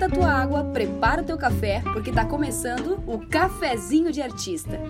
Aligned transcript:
esquenta 0.00 0.06
a 0.06 0.08
tua 0.08 0.28
água, 0.28 0.64
prepara 0.64 1.20
o 1.20 1.24
teu 1.24 1.36
café, 1.36 1.82
porque 1.92 2.10
tá 2.10 2.24
começando 2.24 3.02
o 3.06 3.18
Cafezinho 3.18 4.10
de 4.10 4.22
Artista. 4.22 4.80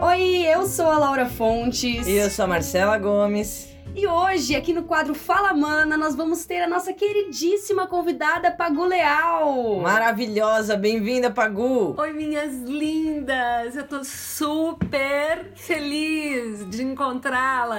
Oi, 0.00 0.22
eu 0.46 0.66
sou 0.66 0.86
a 0.86 0.98
Laura 0.98 1.26
Fontes. 1.26 2.06
E 2.06 2.12
eu 2.12 2.30
sou 2.30 2.44
a 2.44 2.48
Marcela 2.48 2.96
Gomes. 2.98 3.73
E 3.96 4.08
hoje, 4.08 4.56
aqui 4.56 4.72
no 4.72 4.82
quadro 4.82 5.14
Fala 5.14 5.54
Mana, 5.54 5.96
nós 5.96 6.16
vamos 6.16 6.44
ter 6.44 6.60
a 6.60 6.66
nossa 6.68 6.92
queridíssima 6.92 7.86
convidada, 7.86 8.50
Pagu 8.50 8.84
Leal. 8.84 9.76
Maravilhosa, 9.80 10.76
bem-vinda, 10.76 11.30
Pagu. 11.30 11.94
Oi, 11.96 12.12
minhas 12.12 12.54
lindas. 12.64 13.76
Eu 13.76 13.86
tô 13.86 14.02
super 14.02 15.52
feliz 15.54 16.68
de 16.68 16.82
encontrá-la. 16.82 17.76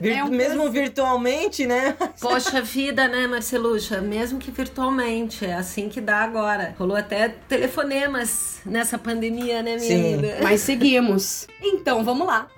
Vir 0.00 0.12
É 0.16 0.24
um 0.24 0.28
mesmo 0.28 0.62
prazer. 0.62 0.82
virtualmente, 0.84 1.66
né? 1.66 1.94
Poxa 2.18 2.62
vida, 2.62 3.06
né, 3.06 3.26
Marcelucha? 3.26 4.00
Mesmo 4.00 4.38
que 4.38 4.50
virtualmente, 4.50 5.44
é 5.44 5.52
assim 5.52 5.90
que 5.90 6.00
dá 6.00 6.22
agora. 6.22 6.74
Rolou 6.78 6.96
até 6.96 7.28
telefonemas 7.46 8.60
nessa 8.64 8.96
pandemia, 8.96 9.62
né, 9.62 9.76
minha 9.76 9.80
Sim. 9.80 10.16
linda? 10.16 10.38
Mas 10.42 10.62
seguimos. 10.62 11.46
Então, 11.62 12.02
vamos 12.02 12.26
lá. 12.26 12.48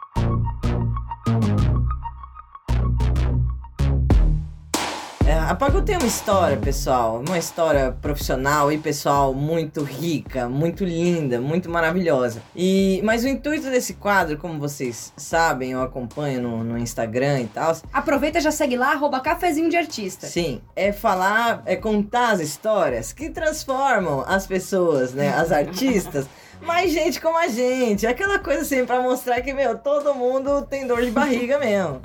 É, 5.30 5.38
a 5.38 5.54
Pagu 5.54 5.80
tem 5.80 5.96
uma 5.96 6.08
história, 6.08 6.56
pessoal, 6.56 7.22
uma 7.24 7.38
história 7.38 7.92
profissional 8.02 8.72
e 8.72 8.78
pessoal 8.78 9.32
muito 9.32 9.84
rica, 9.84 10.48
muito 10.48 10.84
linda, 10.84 11.40
muito 11.40 11.70
maravilhosa. 11.70 12.42
E 12.52 13.00
mas 13.04 13.22
o 13.22 13.28
intuito 13.28 13.70
desse 13.70 13.94
quadro, 13.94 14.36
como 14.36 14.58
vocês 14.58 15.12
sabem, 15.16 15.70
eu 15.70 15.82
acompanho 15.82 16.42
no, 16.42 16.64
no 16.64 16.76
Instagram 16.76 17.42
e 17.42 17.46
tal, 17.46 17.76
Aproveita 17.92 18.38
e 18.38 18.40
já 18.40 18.50
segue 18.50 18.76
lá, 18.76 18.90
arroba 18.90 19.20
Cafezinho 19.20 19.70
de 19.70 19.76
Artista. 19.76 20.26
Sim, 20.26 20.60
é 20.74 20.90
falar, 20.90 21.62
é 21.64 21.76
contar 21.76 22.32
as 22.32 22.40
histórias 22.40 23.12
que 23.12 23.30
transformam 23.30 24.24
as 24.26 24.48
pessoas, 24.48 25.12
né, 25.12 25.28
as 25.28 25.52
artistas, 25.52 26.26
mais 26.62 26.92
gente 26.92 27.20
como 27.20 27.36
a 27.38 27.48
gente. 27.48 28.06
Aquela 28.06 28.38
coisa 28.38 28.62
assim 28.62 28.84
pra 28.84 29.00
mostrar 29.00 29.40
que, 29.40 29.52
meu, 29.52 29.78
todo 29.78 30.14
mundo 30.14 30.62
tem 30.62 30.86
dor 30.86 31.02
de 31.02 31.10
barriga 31.10 31.58
mesmo. 31.60 32.00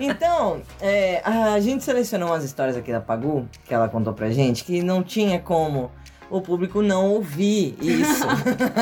Então, 0.00 0.62
é, 0.80 1.20
a 1.24 1.58
gente 1.60 1.84
selecionou 1.84 2.28
umas 2.30 2.44
histórias 2.44 2.76
aqui 2.76 2.90
da 2.90 3.00
Pagu, 3.00 3.48
que 3.64 3.72
ela 3.72 3.88
contou 3.88 4.12
pra 4.12 4.30
gente, 4.30 4.64
que 4.64 4.82
não 4.82 5.02
tinha 5.02 5.38
como 5.38 5.90
o 6.32 6.40
público 6.40 6.80
não 6.80 7.10
ouvir 7.10 7.76
isso. 7.80 8.24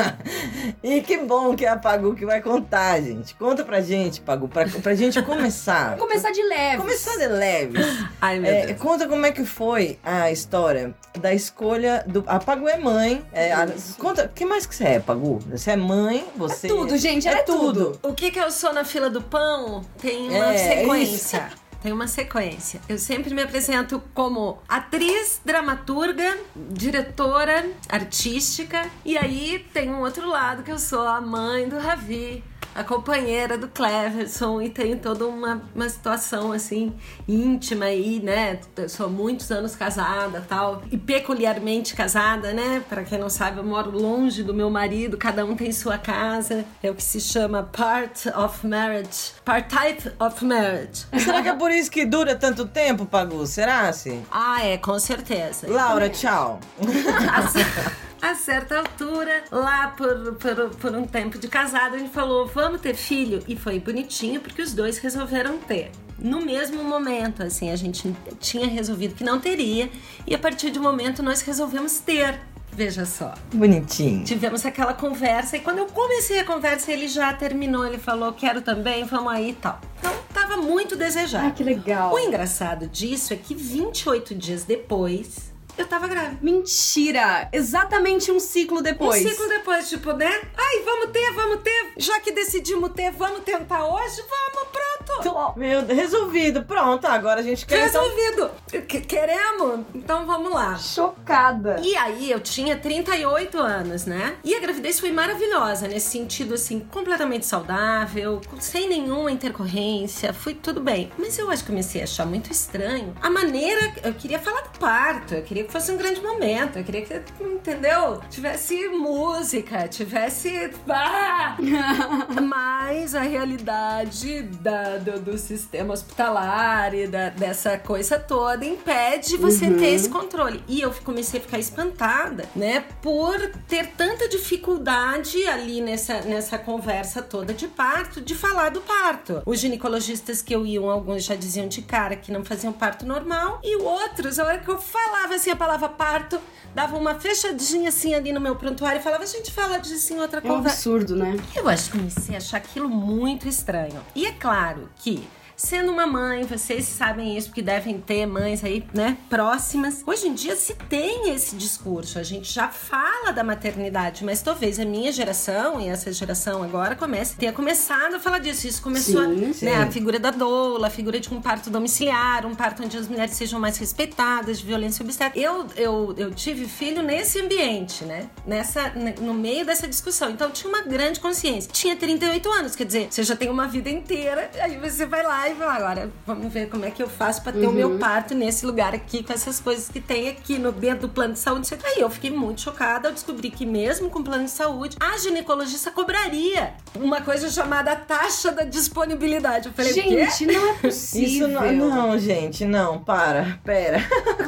e 0.81 1.01
que 1.01 1.17
bom 1.17 1.55
que 1.55 1.65
é 1.65 1.69
a 1.69 1.75
Pagu 1.77 2.15
que 2.15 2.25
vai 2.25 2.41
contar, 2.41 3.01
gente. 3.01 3.35
Conta 3.35 3.63
pra 3.65 3.81
gente, 3.81 4.21
Pagu, 4.21 4.47
pra, 4.47 4.65
pra 4.67 4.95
gente 4.95 5.21
começar. 5.21 5.97
Começar 5.97 6.31
de 6.31 6.41
leve. 6.43 6.77
Começar 6.77 7.17
de 7.17 7.27
leves. 7.27 7.85
Ai, 8.21 8.39
meu 8.39 8.51
É, 8.51 8.65
Deus. 8.67 8.79
conta 8.79 9.07
como 9.07 9.25
é 9.25 9.31
que 9.31 9.43
foi 9.43 9.99
a 10.03 10.31
história 10.31 10.95
da 11.19 11.33
escolha 11.33 12.03
do. 12.07 12.23
A 12.25 12.39
Pagu 12.39 12.67
é 12.69 12.77
mãe. 12.77 13.21
É, 13.33 13.51
a- 13.51 13.67
conta, 13.99 14.25
o 14.25 14.29
que 14.29 14.45
mais 14.45 14.65
que 14.65 14.73
você 14.73 14.85
é, 14.85 14.99
Pagu? 14.99 15.39
Você 15.51 15.71
é 15.71 15.75
mãe, 15.75 16.25
você. 16.37 16.67
tudo, 16.69 16.97
gente, 16.97 17.27
ela 17.27 17.39
é 17.39 17.43
tudo. 17.43 17.99
O 18.01 18.13
que 18.13 18.31
que 18.31 18.39
eu 18.39 18.49
sou 18.49 18.71
na 18.73 18.85
fila 18.85 19.09
do 19.09 19.21
pão 19.21 19.81
tem 20.01 20.29
uma 20.29 20.53
É, 20.53 20.57
sequência. 20.57 21.49
Tem 21.81 21.91
uma 21.91 22.07
sequência. 22.07 22.79
Eu 22.87 22.99
sempre 22.99 23.33
me 23.33 23.41
apresento 23.41 24.01
como 24.13 24.59
atriz, 24.69 25.41
dramaturga, 25.43 26.37
diretora 26.55 27.67
artística. 27.89 28.87
E 29.03 29.17
aí 29.17 29.65
tem 29.73 29.89
um 29.89 30.01
outro 30.01 30.29
lado 30.29 30.61
que 30.61 30.71
eu 30.71 30.77
sou 30.77 31.07
a 31.07 31.19
mãe 31.19 31.67
do 31.67 31.79
Ravi, 31.79 32.43
a 32.73 32.83
companheira 32.83 33.57
do 33.57 33.67
Cleverson. 33.67 34.61
E 34.61 34.69
tem 34.69 34.97
toda 34.97 35.25
uma, 35.25 35.61
uma 35.75 35.89
situação 35.89 36.51
assim 36.51 36.93
íntima 37.27 37.85
aí, 37.85 38.19
né? 38.19 38.59
Eu 38.75 38.89
sou 38.89 39.09
muitos 39.09 39.51
anos 39.51 39.75
casada 39.75 40.45
tal. 40.47 40.81
E 40.91 40.97
peculiarmente 40.97 41.95
casada, 41.95 42.53
né? 42.53 42.83
Pra 42.87 43.03
quem 43.03 43.17
não 43.17 43.29
sabe, 43.29 43.57
eu 43.59 43.63
moro 43.63 43.91
longe 43.91 44.43
do 44.43 44.53
meu 44.53 44.69
marido, 44.69 45.17
cada 45.17 45.45
um 45.45 45.55
tem 45.55 45.71
sua 45.71 45.97
casa. 45.97 46.65
É 46.81 46.89
o 46.89 46.95
que 46.95 47.03
se 47.03 47.19
chama 47.19 47.63
part 47.63 48.29
of 48.29 48.65
marriage. 48.65 49.33
Part 49.45 49.67
type 49.69 50.11
of 50.19 50.43
marriage. 50.43 51.05
Será 51.19 51.41
que 51.41 51.49
é 51.49 51.55
por 51.55 51.71
isso 51.71 51.89
que 51.89 52.05
dura 52.05 52.35
tanto 52.35 52.65
tempo, 52.67 53.05
Pagu? 53.05 53.45
Será 53.45 53.87
assim? 53.89 54.23
Ah, 54.31 54.63
é, 54.65 54.77
com 54.77 54.97
certeza. 54.99 55.67
Laura, 55.69 56.09
tchau. 56.09 56.59
A, 58.21 58.35
certa 58.35 58.77
altura, 58.77 59.43
lá 59.51 59.89
por, 59.89 60.35
por, 60.35 60.69
por 60.75 60.95
um 60.95 61.05
tempo 61.05 61.39
de 61.39 61.47
casado, 61.47 61.95
a 61.95 61.97
gente 61.97 62.11
falou: 62.11 62.45
vamos 62.47 62.81
ter 62.81 62.95
filho. 62.95 63.43
E 63.47 63.55
foi 63.55 63.79
bonitinho 63.79 64.39
porque 64.41 64.61
os 64.61 64.73
dois 64.73 64.97
resolveram 64.99 65.57
ter. 65.57 65.91
No 66.19 66.39
mesmo 66.39 66.83
momento, 66.83 67.41
assim, 67.41 67.71
a 67.71 67.75
gente 67.75 68.15
tinha 68.39 68.67
resolvido 68.67 69.15
que 69.15 69.23
não 69.23 69.39
teria, 69.39 69.89
e 70.27 70.35
a 70.35 70.37
partir 70.37 70.69
de 70.69 70.77
um 70.77 70.83
momento 70.83 71.23
nós 71.23 71.41
resolvemos 71.41 71.99
ter. 71.99 72.39
Veja 72.73 73.05
só. 73.05 73.33
Bonitinho. 73.53 74.23
Tivemos 74.23 74.65
aquela 74.65 74.93
conversa 74.93 75.57
e 75.57 75.59
quando 75.59 75.79
eu 75.79 75.87
comecei 75.87 76.39
a 76.39 76.45
conversa, 76.45 76.91
ele 76.91 77.07
já 77.07 77.33
terminou. 77.33 77.85
Ele 77.85 77.97
falou: 77.97 78.31
quero 78.33 78.61
também, 78.61 79.03
vamos 79.03 79.33
aí 79.33 79.49
e 79.49 79.53
tal. 79.53 79.81
Então, 79.99 80.13
tava 80.33 80.57
muito 80.57 80.95
desejado. 80.95 81.47
Ah, 81.47 81.51
que 81.51 81.63
legal. 81.63 82.13
O 82.13 82.19
engraçado 82.19 82.87
disso 82.87 83.33
é 83.33 83.35
que 83.35 83.53
28 83.53 84.33
dias 84.35 84.63
depois, 84.63 85.50
eu 85.81 85.87
tava 85.87 86.07
grávida. 86.07 86.37
Mentira! 86.41 87.49
Exatamente 87.51 88.31
um 88.31 88.39
ciclo 88.39 88.81
depois. 88.81 89.25
Um 89.25 89.29
ciclo 89.29 89.47
depois, 89.47 89.89
tipo, 89.89 90.11
né? 90.13 90.41
Ai, 90.57 90.81
vamos 90.83 91.11
ter, 91.11 91.31
vamos 91.33 91.61
ter. 91.61 91.93
Já 91.97 92.19
que 92.19 92.31
decidimos 92.31 92.91
ter, 92.93 93.11
vamos 93.11 93.41
tentar 93.41 93.85
hoje? 93.85 94.21
Vamos, 94.29 94.69
pronto. 94.71 95.59
Meu, 95.59 95.85
resolvido. 95.85 96.63
Pronto, 96.63 97.05
agora 97.05 97.39
a 97.41 97.43
gente 97.43 97.65
quer. 97.65 97.87
então- 97.87 98.01
Resolvido. 98.03 98.51
Que- 98.87 99.01
Queremos? 99.01 99.81
Então 99.93 100.25
vamos 100.25 100.51
lá. 100.53 100.77
Chocada. 100.77 101.79
E 101.83 101.95
aí 101.95 102.31
eu 102.31 102.39
tinha 102.39 102.77
38 102.77 103.57
anos, 103.59 104.05
né? 104.05 104.35
E 104.43 104.55
a 104.55 104.59
gravidez 104.59 104.99
foi 104.99 105.11
maravilhosa, 105.11 105.87
nesse 105.87 106.09
sentido, 106.11 106.53
assim, 106.53 106.79
completamente 106.79 107.45
saudável, 107.45 108.39
sem 108.59 108.87
nenhuma 108.87 109.31
intercorrência, 109.31 110.33
foi 110.33 110.53
tudo 110.53 110.79
bem. 110.81 111.11
Mas 111.17 111.37
eu 111.37 111.49
acho 111.49 111.63
que 111.63 111.69
comecei 111.71 112.01
a 112.01 112.03
achar 112.03 112.25
muito 112.25 112.51
estranho 112.51 113.13
a 113.21 113.29
maneira. 113.29 113.93
Eu 114.03 114.13
queria 114.13 114.39
falar 114.39 114.61
do 114.61 114.79
parto, 114.79 115.33
eu 115.33 115.41
queria 115.43 115.63
que 115.63 115.70
fosse 115.71 115.91
um 115.91 115.97
grande 115.97 116.21
momento, 116.21 116.77
eu 116.77 116.83
queria 116.83 117.01
que, 117.03 117.21
entendeu? 117.43 118.21
Tivesse 118.29 118.87
música, 118.89 119.87
tivesse. 119.87 120.71
Ah! 120.89 121.55
Mas 122.41 123.15
a 123.15 123.21
realidade 123.21 124.41
da- 124.43 124.97
do, 124.97 125.19
do 125.19 125.37
sistema 125.37 125.93
hospitalar 125.93 126.93
e 126.93 127.07
da- 127.07 127.29
dessa 127.29 127.77
coisa 127.77 128.19
toda 128.19 128.65
impede 128.65 129.37
você 129.37 129.69
ter 129.71 129.87
esse 129.93 130.09
controle. 130.09 130.63
E 130.67 130.81
eu 130.81 130.91
comecei 131.03 131.39
a 131.39 131.43
ficar 131.43 131.59
espantada, 131.59 132.45
né, 132.55 132.83
por 133.01 133.37
ter 133.67 133.87
tanta 133.97 134.27
dificuldade 134.27 135.45
ali 135.47 135.81
nessa, 135.81 136.21
nessa 136.21 136.57
conversa 136.57 137.21
toda 137.21 137.53
de 137.53 137.67
parto, 137.67 138.21
de 138.21 138.35
falar 138.35 138.69
do 138.71 138.81
parto. 138.81 139.41
Os 139.45 139.59
ginecologistas 139.59 140.41
que 140.41 140.53
eu 140.53 140.65
iam, 140.65 140.89
alguns 140.89 141.23
já 141.23 141.35
diziam 141.35 141.67
de 141.67 141.81
cara 141.81 142.15
que 142.15 142.31
não 142.31 142.43
faziam 142.43 142.73
parto 142.73 143.05
normal, 143.05 143.59
e 143.63 143.75
outros, 143.77 144.39
a 144.39 144.45
hora 144.45 144.57
que 144.59 144.69
eu 144.69 144.79
falava 144.79 145.35
assim 145.35 145.50
a 145.51 145.55
palavra 145.55 145.89
parto, 145.89 146.39
dava 146.73 146.97
uma 146.97 147.15
fechadinha 147.15 147.89
assim 147.89 148.13
ali 148.13 148.31
no 148.31 148.39
meu 148.39 148.55
prontuário 148.55 148.99
e 148.99 149.03
falava, 149.03 149.23
a 149.23 149.27
gente 149.27 149.51
fala 149.51 149.77
disso 149.77 150.13
em 150.13 150.19
outra 150.19 150.39
É 150.43 150.51
um 150.51 150.55
conversa. 150.55 150.75
absurdo, 150.77 151.15
né? 151.15 151.37
Eu 151.55 151.67
acho 151.69 151.91
que 151.91 151.97
comecei 151.97 152.35
a 152.35 152.37
achar 152.37 152.57
aquilo 152.57 152.89
muito 152.89 153.47
estranho. 153.47 154.01
E 154.15 154.25
é 154.25 154.31
claro 154.31 154.89
que, 154.97 155.27
sendo 155.61 155.91
uma 155.91 156.07
mãe, 156.07 156.43
vocês 156.43 156.85
sabem 156.85 157.37
isso, 157.37 157.47
porque 157.49 157.61
devem 157.61 157.99
ter 157.99 158.25
mães 158.25 158.63
aí, 158.63 158.83
né, 158.93 159.15
próximas. 159.29 160.03
Hoje 160.07 160.27
em 160.27 160.33
dia 160.33 160.55
se 160.55 160.73
tem 160.89 161.31
esse 161.33 161.55
discurso, 161.55 162.17
a 162.17 162.23
gente 162.23 162.51
já 162.51 162.67
fala 162.69 163.31
da 163.31 163.43
maternidade, 163.43 164.25
mas 164.25 164.41
talvez 164.41 164.79
a 164.79 164.85
minha 164.85 165.11
geração 165.11 165.79
e 165.79 165.87
essa 165.87 166.11
geração 166.11 166.63
agora 166.63 166.95
comece, 166.95 167.35
tenha 167.35 167.53
começado 167.53 168.15
a 168.15 168.19
falar 168.19 168.39
disso. 168.39 168.67
Isso 168.67 168.81
começou, 168.81 169.23
Sim, 169.23 169.53
sim. 169.53 169.65
né, 169.65 169.75
a 169.83 169.91
figura 169.91 170.17
da 170.19 170.31
doula, 170.31 170.87
a 170.87 170.89
figura 170.89 171.19
de 171.19 171.31
um 171.33 171.39
parto 171.39 171.69
domiciliar, 171.69 172.45
um 172.45 172.55
parto 172.55 172.83
onde 172.83 172.97
as 172.97 173.07
mulheres 173.07 173.35
sejam 173.35 173.59
mais 173.59 173.77
respeitadas, 173.77 174.59
de 174.59 174.65
violência 174.65 175.03
obstétrica. 175.03 175.39
Eu, 175.45 175.67
eu, 175.75 176.13
eu 176.17 176.31
tive 176.33 176.65
filho 176.67 177.03
nesse 177.03 177.39
ambiente, 177.39 178.03
né? 178.03 178.29
Nessa, 178.47 178.89
ne- 178.89 179.15
no 179.19 179.33
meio 179.33 179.63
dessa 179.65 179.87
discussão. 179.87 180.31
Então 180.31 180.47
eu 180.47 180.53
tinha 180.53 180.69
uma 180.73 180.81
grande 180.81 181.19
consciência. 181.19 181.69
Tinha 181.71 181.95
38 181.95 182.49
anos, 182.51 182.75
quer 182.75 182.85
dizer, 182.85 183.07
você 183.11 183.23
já 183.23 183.35
tem 183.35 183.49
uma 183.49 183.67
vida 183.67 183.89
inteira, 183.89 184.49
aí 184.59 184.77
você 184.77 185.05
vai 185.05 185.21
lá 185.23 185.50
e 185.51 185.63
agora 185.63 186.11
vamos 186.25 186.51
ver 186.51 186.69
como 186.69 186.85
é 186.85 186.91
que 186.91 187.01
eu 187.01 187.09
faço 187.09 187.41
pra 187.41 187.51
ter 187.51 187.67
o 187.67 187.71
meu 187.71 187.97
parto 187.97 188.33
nesse 188.33 188.65
lugar 188.65 188.93
aqui, 188.93 189.23
com 189.23 189.33
essas 189.33 189.59
coisas 189.59 189.89
que 189.89 189.99
tem 189.99 190.29
aqui 190.29 190.57
no 190.57 190.71
dentro 190.71 191.07
do 191.07 191.09
plano 191.09 191.33
de 191.33 191.39
saúde. 191.39 191.65
isso. 191.65 191.77
Aí 191.83 191.99
eu 192.01 192.09
fiquei 192.09 192.31
muito 192.31 192.61
chocada 192.61 193.09
ao 193.09 193.13
descobrir 193.13 193.51
que 193.51 193.65
mesmo 193.65 194.09
com 194.09 194.23
plano 194.23 194.45
de 194.45 194.51
saúde, 194.51 194.97
a 194.99 195.17
ginecologista 195.17 195.91
cobraria 195.91 196.73
uma 196.95 197.21
coisa 197.21 197.49
chamada 197.49 197.95
taxa 197.95 198.51
da 198.51 198.63
disponibilidade. 198.63 199.67
Eu 199.67 199.73
falei, 199.73 199.91
o 199.91 199.95
quê? 199.95 200.01
Gente, 200.01 200.45
não 200.45 200.69
é 200.69 200.73
possível. 200.75 201.27
Isso 201.27 201.47
não, 201.47 201.71
não, 201.73 202.19
gente, 202.19 202.65
não, 202.65 202.99
para, 202.99 203.59
pera. 203.63 203.99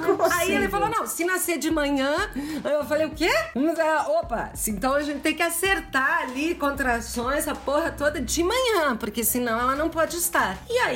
Como 0.05 0.23
Aí 0.31 0.44
Aí 0.44 0.55
ele 0.55 0.69
falou: 0.69 0.89
não, 0.89 1.07
se 1.07 1.25
nascer 1.25 1.57
de 1.57 1.71
manhã. 1.71 2.13
Eu 2.63 2.83
falei, 2.85 3.05
o 3.05 3.11
quê? 3.11 3.29
Opa, 4.19 4.51
então 4.67 4.94
a 4.94 5.01
gente 5.01 5.19
tem 5.19 5.33
que 5.33 5.44
acertar 5.44 6.23
ali 6.23 6.55
contrações, 6.55 7.47
a 7.47 7.55
porra 7.55 7.91
toda 7.91 8.21
de 8.21 8.44
manhã, 8.44 8.95
porque 8.95 9.23
senão 9.23 9.59
ela 9.59 9.75
não 9.75 9.89
pode 9.89 10.17
estar. 10.17 10.57
E 10.69 10.77
aí 10.79 10.93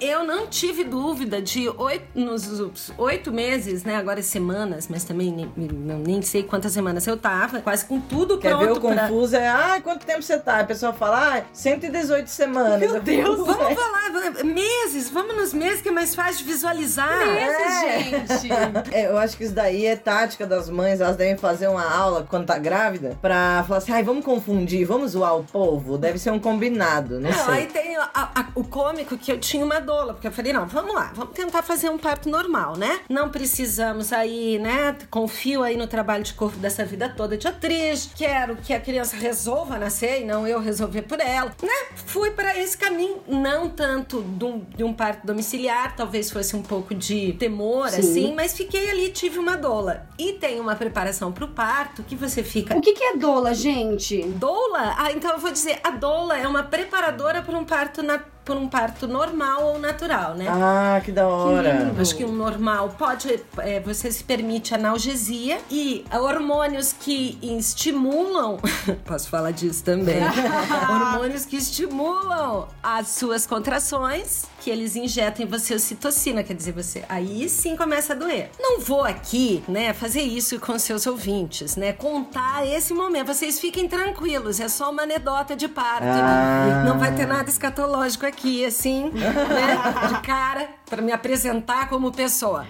eu 0.00 0.24
não 0.24 0.46
tive 0.46 0.84
dúvida 0.84 1.40
de 1.40 1.68
oito, 1.68 2.04
nos 2.14 2.92
oito 2.98 3.32
meses, 3.32 3.84
né? 3.84 3.96
Agora 3.96 4.22
semanas, 4.22 4.88
mas 4.88 5.04
também 5.04 5.32
nem, 5.32 5.50
nem 5.98 6.22
sei 6.22 6.42
quantas 6.42 6.72
semanas 6.72 7.06
eu 7.06 7.16
tava, 7.16 7.60
quase 7.60 7.84
com 7.84 8.00
tudo 8.00 8.38
Quer 8.38 8.50
pronto. 8.50 8.64
ver 8.64 8.72
o 8.72 8.80
pra... 8.80 9.08
confuso? 9.08 9.36
É, 9.36 9.48
ah, 9.48 9.80
quanto 9.82 10.04
tempo 10.06 10.22
você 10.22 10.38
tá? 10.38 10.60
A 10.60 10.64
pessoa 10.64 10.92
fala, 10.92 11.38
ah, 11.38 11.42
118 11.52 12.28
semanas. 12.28 12.80
Meu 12.80 13.00
Deus! 13.00 13.38
Vamos 13.38 13.70
é. 13.70 13.74
falar, 13.74 14.44
meses, 14.44 15.10
vamos 15.10 15.36
nos 15.36 15.52
meses 15.52 15.80
que 15.80 15.88
é 15.88 15.92
mais 15.92 16.14
fácil 16.14 16.38
de 16.38 16.52
visualizar. 16.52 17.26
Meses, 17.26 17.82
é. 17.82 18.02
gente! 18.02 18.50
É, 18.92 19.06
eu 19.06 19.18
acho 19.18 19.36
que 19.36 19.44
isso 19.44 19.54
daí 19.54 19.86
é 19.86 19.94
tática 19.94 20.46
das 20.46 20.68
mães, 20.68 21.00
elas 21.00 21.16
devem 21.16 21.36
fazer 21.36 21.68
uma 21.68 21.84
aula 21.84 22.26
quando 22.28 22.46
tá 22.46 22.58
grávida 22.58 23.16
pra 23.20 23.64
falar 23.66 23.78
assim, 23.78 23.92
ai, 23.92 24.02
vamos 24.02 24.24
confundir, 24.24 24.84
vamos 24.86 25.12
zoar 25.12 25.36
o 25.36 25.44
povo. 25.44 25.98
Deve 25.98 26.18
ser 26.18 26.30
um 26.30 26.38
combinado, 26.38 27.20
não, 27.20 27.30
não 27.30 27.44
sei. 27.44 27.54
Aí 27.54 27.66
tem 27.66 27.96
a, 27.96 28.10
a, 28.14 28.46
o 28.54 28.64
cômico 28.64 29.16
que 29.16 29.30
eu 29.30 29.38
tinha 29.40 29.64
uma 29.64 29.80
doula, 29.80 30.12
porque 30.14 30.28
eu 30.28 30.32
falei, 30.32 30.52
não, 30.52 30.66
vamos 30.66 30.94
lá, 30.94 31.12
vamos 31.14 31.34
tentar 31.34 31.62
fazer 31.62 31.88
um 31.88 31.98
parto 31.98 32.28
normal, 32.28 32.76
né? 32.76 33.00
Não 33.08 33.28
precisamos 33.30 34.12
aí, 34.12 34.58
né? 34.58 34.96
Confio 35.10 35.62
aí 35.62 35.76
no 35.76 35.86
trabalho 35.86 36.22
de 36.22 36.34
corpo 36.34 36.58
dessa 36.58 36.84
vida 36.84 37.08
toda 37.08 37.36
de 37.36 37.48
atriz, 37.48 38.10
quero 38.14 38.56
que 38.56 38.72
a 38.72 38.80
criança 38.80 39.16
resolva 39.16 39.78
nascer 39.78 40.22
e 40.22 40.24
não 40.24 40.46
eu 40.46 40.60
resolver 40.60 41.02
por 41.02 41.20
ela, 41.20 41.52
né? 41.62 41.96
Fui 42.06 42.30
para 42.30 42.56
esse 42.56 42.76
caminho, 42.76 43.20
não 43.26 43.68
tanto 43.68 44.22
de 44.22 44.44
um, 44.44 44.60
de 44.76 44.84
um 44.84 44.92
parto 44.92 45.26
domiciliar, 45.26 45.96
talvez 45.96 46.30
fosse 46.30 46.54
um 46.54 46.62
pouco 46.62 46.94
de 46.94 47.32
temor, 47.34 47.88
Sim. 47.88 48.00
assim, 48.00 48.34
mas 48.34 48.56
fiquei 48.56 48.90
ali, 48.90 49.10
tive 49.10 49.38
uma 49.38 49.56
doula. 49.56 50.06
E 50.18 50.34
tem 50.34 50.60
uma 50.60 50.76
preparação 50.76 51.32
pro 51.32 51.48
parto 51.48 52.02
que 52.02 52.14
você 52.14 52.42
fica. 52.42 52.76
O 52.76 52.80
que, 52.80 52.92
que 52.92 53.02
é 53.02 53.16
doula, 53.16 53.54
gente? 53.54 54.22
Doula? 54.22 54.94
Ah, 54.98 55.12
então 55.12 55.30
eu 55.32 55.38
vou 55.38 55.50
dizer, 55.50 55.80
a 55.82 55.90
doula 55.90 56.36
é 56.36 56.46
uma 56.46 56.62
preparadora 56.62 57.42
para 57.42 57.56
um 57.56 57.64
parto 57.64 58.02
na 58.02 58.18
por 58.50 58.56
um 58.56 58.66
parto 58.66 59.06
normal 59.06 59.62
ou 59.62 59.78
natural, 59.78 60.34
né? 60.34 60.46
Ah, 60.48 61.00
que 61.04 61.12
da 61.12 61.28
hora. 61.28 61.92
Que 61.94 62.00
Acho 62.00 62.16
que 62.16 62.24
um 62.24 62.32
normal 62.32 62.88
pode. 62.98 63.40
É, 63.58 63.78
você 63.78 64.10
se 64.10 64.24
permite 64.24 64.74
analgesia 64.74 65.60
e 65.70 66.04
hormônios 66.12 66.92
que 66.92 67.38
estimulam. 67.40 68.58
Posso 69.06 69.28
falar 69.28 69.52
disso 69.52 69.84
também? 69.84 70.16
hormônios 70.90 71.46
que 71.46 71.58
estimulam 71.58 72.66
as 72.82 73.06
suas 73.10 73.46
contrações, 73.46 74.46
que 74.60 74.70
eles 74.70 74.94
injetam 74.94 75.44
em 75.44 75.48
você 75.48 75.74
ocitocina, 75.74 76.44
quer 76.44 76.54
dizer, 76.54 76.72
você. 76.72 77.04
Aí 77.08 77.48
sim 77.48 77.76
começa 77.76 78.12
a 78.12 78.16
doer. 78.16 78.50
Não 78.58 78.78
vou 78.78 79.02
aqui, 79.02 79.64
né, 79.66 79.92
fazer 79.94 80.20
isso 80.20 80.60
com 80.60 80.78
seus 80.78 81.06
ouvintes, 81.06 81.76
né? 81.76 81.92
Contar 81.92 82.66
esse 82.66 82.92
momento. 82.92 83.28
Vocês 83.28 83.58
fiquem 83.58 83.88
tranquilos, 83.88 84.60
é 84.60 84.68
só 84.68 84.90
uma 84.90 85.02
anedota 85.02 85.56
de 85.56 85.66
parto. 85.66 86.04
Ah. 86.04 86.84
Não 86.84 86.98
vai 86.98 87.14
ter 87.14 87.26
nada 87.26 87.48
escatológico 87.48 88.26
aqui, 88.26 88.64
assim, 88.64 89.10
né? 89.10 90.08
De 90.08 90.20
cara, 90.20 90.68
para 90.88 91.00
me 91.00 91.12
apresentar 91.12 91.88
como 91.88 92.12
pessoa. 92.12 92.66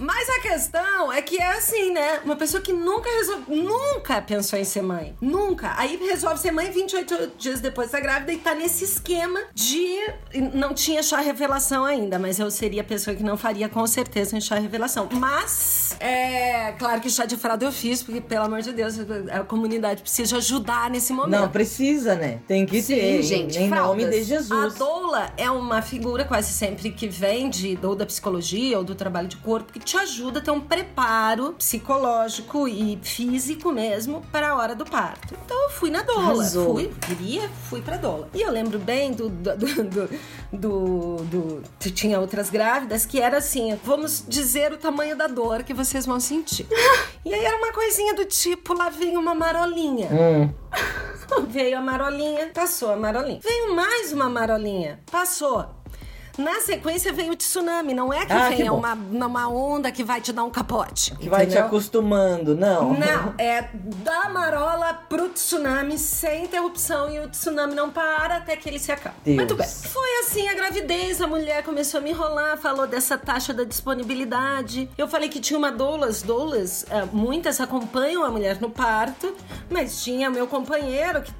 Mas 0.00 0.28
a 0.30 0.40
questão 0.40 1.12
é 1.12 1.20
que 1.20 1.36
é 1.36 1.52
assim, 1.52 1.92
né? 1.92 2.20
Uma 2.24 2.34
pessoa 2.34 2.62
que 2.62 2.72
nunca 2.72 3.10
resolve, 3.10 3.54
nunca 3.54 4.22
pensou 4.22 4.58
em 4.58 4.64
ser 4.64 4.80
mãe. 4.80 5.14
Nunca. 5.20 5.74
Aí 5.76 5.96
resolve 5.96 6.40
ser 6.40 6.52
mãe 6.52 6.70
28 6.70 7.32
dias 7.36 7.60
depois 7.60 7.90
da 7.90 8.00
grávida 8.00 8.32
e 8.32 8.38
tá 8.38 8.54
nesse 8.54 8.84
esquema 8.84 9.40
de. 9.52 9.98
Não 10.60 10.74
tinha 10.74 11.02
chá 11.02 11.20
revelação 11.20 11.86
ainda, 11.86 12.18
mas 12.18 12.38
eu 12.38 12.50
seria 12.50 12.82
a 12.82 12.84
pessoa 12.84 13.16
que 13.16 13.22
não 13.22 13.34
faria 13.34 13.66
com 13.66 13.86
certeza 13.86 14.36
um 14.36 14.40
chá 14.42 14.56
revelação. 14.56 15.08
Mas, 15.10 15.96
é. 15.98 16.72
Claro 16.72 17.00
que 17.00 17.08
chá 17.08 17.24
de 17.24 17.38
fralda 17.38 17.64
eu 17.64 17.72
fiz, 17.72 18.02
porque, 18.02 18.20
pelo 18.20 18.44
amor 18.44 18.60
de 18.60 18.70
Deus, 18.70 18.96
a 19.32 19.40
comunidade 19.40 20.02
precisa 20.02 20.36
ajudar 20.36 20.90
nesse 20.90 21.14
momento. 21.14 21.40
Não, 21.40 21.48
precisa, 21.48 22.14
né? 22.14 22.40
Tem 22.46 22.66
que 22.66 22.82
Sim, 22.82 22.94
ter. 22.94 23.22
gente. 23.22 23.58
Em 23.58 23.70
fraldas. 23.70 24.04
nome 24.04 24.10
de 24.10 24.22
Jesus. 24.22 24.74
A 24.74 24.78
doula 24.78 25.32
é 25.38 25.50
uma 25.50 25.80
figura 25.80 26.26
quase 26.26 26.52
sempre 26.52 26.90
que 26.90 27.08
vem 27.08 27.48
de, 27.48 27.78
ou 27.82 27.96
da 27.96 28.04
psicologia 28.04 28.76
ou 28.76 28.84
do 28.84 28.94
trabalho 28.94 29.28
de 29.28 29.38
corpo 29.38 29.72
que 29.72 29.78
te 29.78 29.96
ajuda 29.96 30.40
a 30.40 30.42
ter 30.42 30.50
um 30.50 30.60
preparo 30.60 31.54
psicológico 31.54 32.68
e 32.68 32.98
físico 33.02 33.72
mesmo 33.72 34.20
para 34.30 34.50
a 34.50 34.56
hora 34.56 34.74
do 34.74 34.84
parto. 34.84 35.34
Então 35.42 35.64
eu 35.64 35.70
fui 35.70 35.90
na 35.90 36.02
doula. 36.02 36.34
Arrasou. 36.34 36.74
Fui, 36.74 36.92
queria, 37.00 37.48
fui 37.70 37.80
pra 37.80 37.96
doula. 37.96 38.28
E 38.34 38.42
eu 38.42 38.50
lembro 38.50 38.78
bem 38.78 39.12
do 39.12 39.30
do, 39.30 39.56
do, 39.56 39.84
do, 39.84 40.10
do, 40.52 41.62
Tinha 41.78 42.20
outras 42.20 42.50
grávidas 42.50 43.06
que 43.06 43.20
era 43.20 43.38
assim: 43.38 43.78
vamos 43.84 44.24
dizer 44.26 44.72
o 44.72 44.78
tamanho 44.78 45.16
da 45.16 45.26
dor 45.26 45.62
que 45.62 45.72
vocês 45.72 46.06
vão 46.06 46.18
sentir. 46.18 46.66
e 47.24 47.32
aí 47.32 47.44
era 47.44 47.56
uma 47.56 47.72
coisinha 47.72 48.14
do 48.14 48.24
tipo: 48.24 48.74
lá 48.74 48.88
vem 48.88 49.16
uma 49.16 49.34
marolinha. 49.34 50.08
Hum. 50.10 50.50
Veio 51.48 51.78
a 51.78 51.80
marolinha, 51.80 52.50
passou 52.52 52.90
a 52.92 52.96
marolinha. 52.96 53.40
Veio 53.40 53.74
mais 53.74 54.12
uma 54.12 54.28
marolinha, 54.28 55.00
passou. 55.10 55.64
Na 56.38 56.60
sequência 56.60 57.12
vem 57.12 57.30
o 57.30 57.36
tsunami, 57.36 57.92
não 57.92 58.12
é 58.12 58.24
que 58.24 58.32
Ah, 58.32 58.48
que 58.50 58.56
venha 58.56 58.72
uma, 58.72 58.94
uma 58.94 59.48
onda 59.48 59.90
que 59.92 60.02
vai 60.02 60.20
te 60.20 60.32
dar 60.32 60.44
um 60.44 60.50
capote. 60.50 61.14
Que 61.16 61.28
vai 61.28 61.46
te 61.46 61.58
acostumando, 61.58 62.54
não. 62.54 62.94
Não, 62.94 63.34
é 63.38 63.68
da 63.74 64.28
marola 64.28 64.94
pro 65.08 65.28
tsunami 65.28 65.98
sem 65.98 66.44
interrupção 66.44 67.10
e 67.10 67.18
o 67.20 67.28
tsunami 67.28 67.74
não 67.74 67.90
para 67.90 68.36
até 68.36 68.56
que 68.56 68.68
ele 68.68 68.78
se 68.78 68.90
acaba. 68.92 69.14
Deus. 69.24 69.36
Muito 69.36 69.54
bem. 69.54 69.68
Foi 69.68 70.08
assim 70.20 70.48
a 70.48 70.54
gravidez, 70.54 71.20
a 71.20 71.26
mulher 71.26 71.62
começou 71.62 71.98
a 71.98 72.02
me 72.02 72.10
enrolar, 72.10 72.56
falou 72.58 72.86
dessa 72.86 73.18
taxa 73.18 73.52
da 73.52 73.64
disponibilidade. 73.64 74.88
Eu 74.96 75.08
falei 75.08 75.28
que 75.28 75.40
tinha 75.40 75.58
uma 75.58 75.70
doulas, 75.70 76.22
doulas, 76.22 76.84
é, 76.90 77.04
muitas 77.12 77.60
acompanham 77.60 78.24
a 78.24 78.30
mulher 78.30 78.60
no 78.60 78.70
parto, 78.70 79.34
mas 79.68 80.02
tinha 80.02 80.30
meu 80.30 80.46
companheiro 80.46 81.22
que 81.22 81.34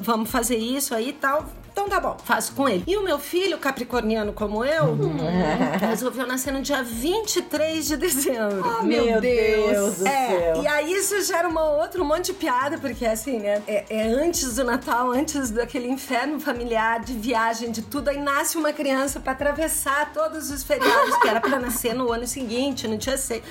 vamos 0.00 0.30
fazer 0.30 0.56
isso 0.56 0.94
aí 0.94 1.08
e 1.08 1.12
tal. 1.12 1.44
Então 1.78 1.90
tá 1.90 2.00
bom, 2.00 2.16
faço 2.24 2.54
com 2.54 2.66
ele. 2.66 2.82
E 2.86 2.96
o 2.96 3.02
meu 3.04 3.18
filho, 3.18 3.58
capricorniano 3.58 4.32
como 4.32 4.64
eu, 4.64 4.96
resolveu 5.78 6.26
nascer 6.26 6.50
no 6.50 6.62
dia 6.62 6.82
23 6.82 7.86
de 7.86 7.98
dezembro. 7.98 8.64
Ah, 8.64 8.82
meu 8.82 9.20
Deus. 9.20 9.96
do 9.98 10.06
É, 10.06 10.26
céu. 10.54 10.62
e 10.62 10.66
aí 10.66 10.90
isso 10.94 11.20
gera 11.20 11.46
uma 11.46 11.64
outra, 11.68 12.00
um 12.02 12.06
monte 12.06 12.26
de 12.26 12.32
piada, 12.32 12.78
porque 12.78 13.04
assim, 13.04 13.40
né? 13.40 13.62
É, 13.68 13.84
é 13.90 14.02
antes 14.04 14.54
do 14.54 14.64
Natal, 14.64 15.10
antes 15.12 15.50
daquele 15.50 15.86
inferno 15.86 16.40
familiar 16.40 17.00
de 17.00 17.12
viagem, 17.12 17.70
de 17.70 17.82
tudo, 17.82 18.08
aí 18.08 18.18
nasce 18.18 18.56
uma 18.56 18.72
criança 18.72 19.20
pra 19.20 19.32
atravessar 19.32 20.14
todos 20.14 20.50
os 20.50 20.62
feriados 20.62 21.14
que 21.18 21.28
era 21.28 21.42
pra 21.42 21.58
nascer 21.58 21.94
no 21.94 22.10
ano 22.10 22.26
seguinte, 22.26 22.88
no 22.88 22.96
dia 22.96 23.18
6. 23.18 23.42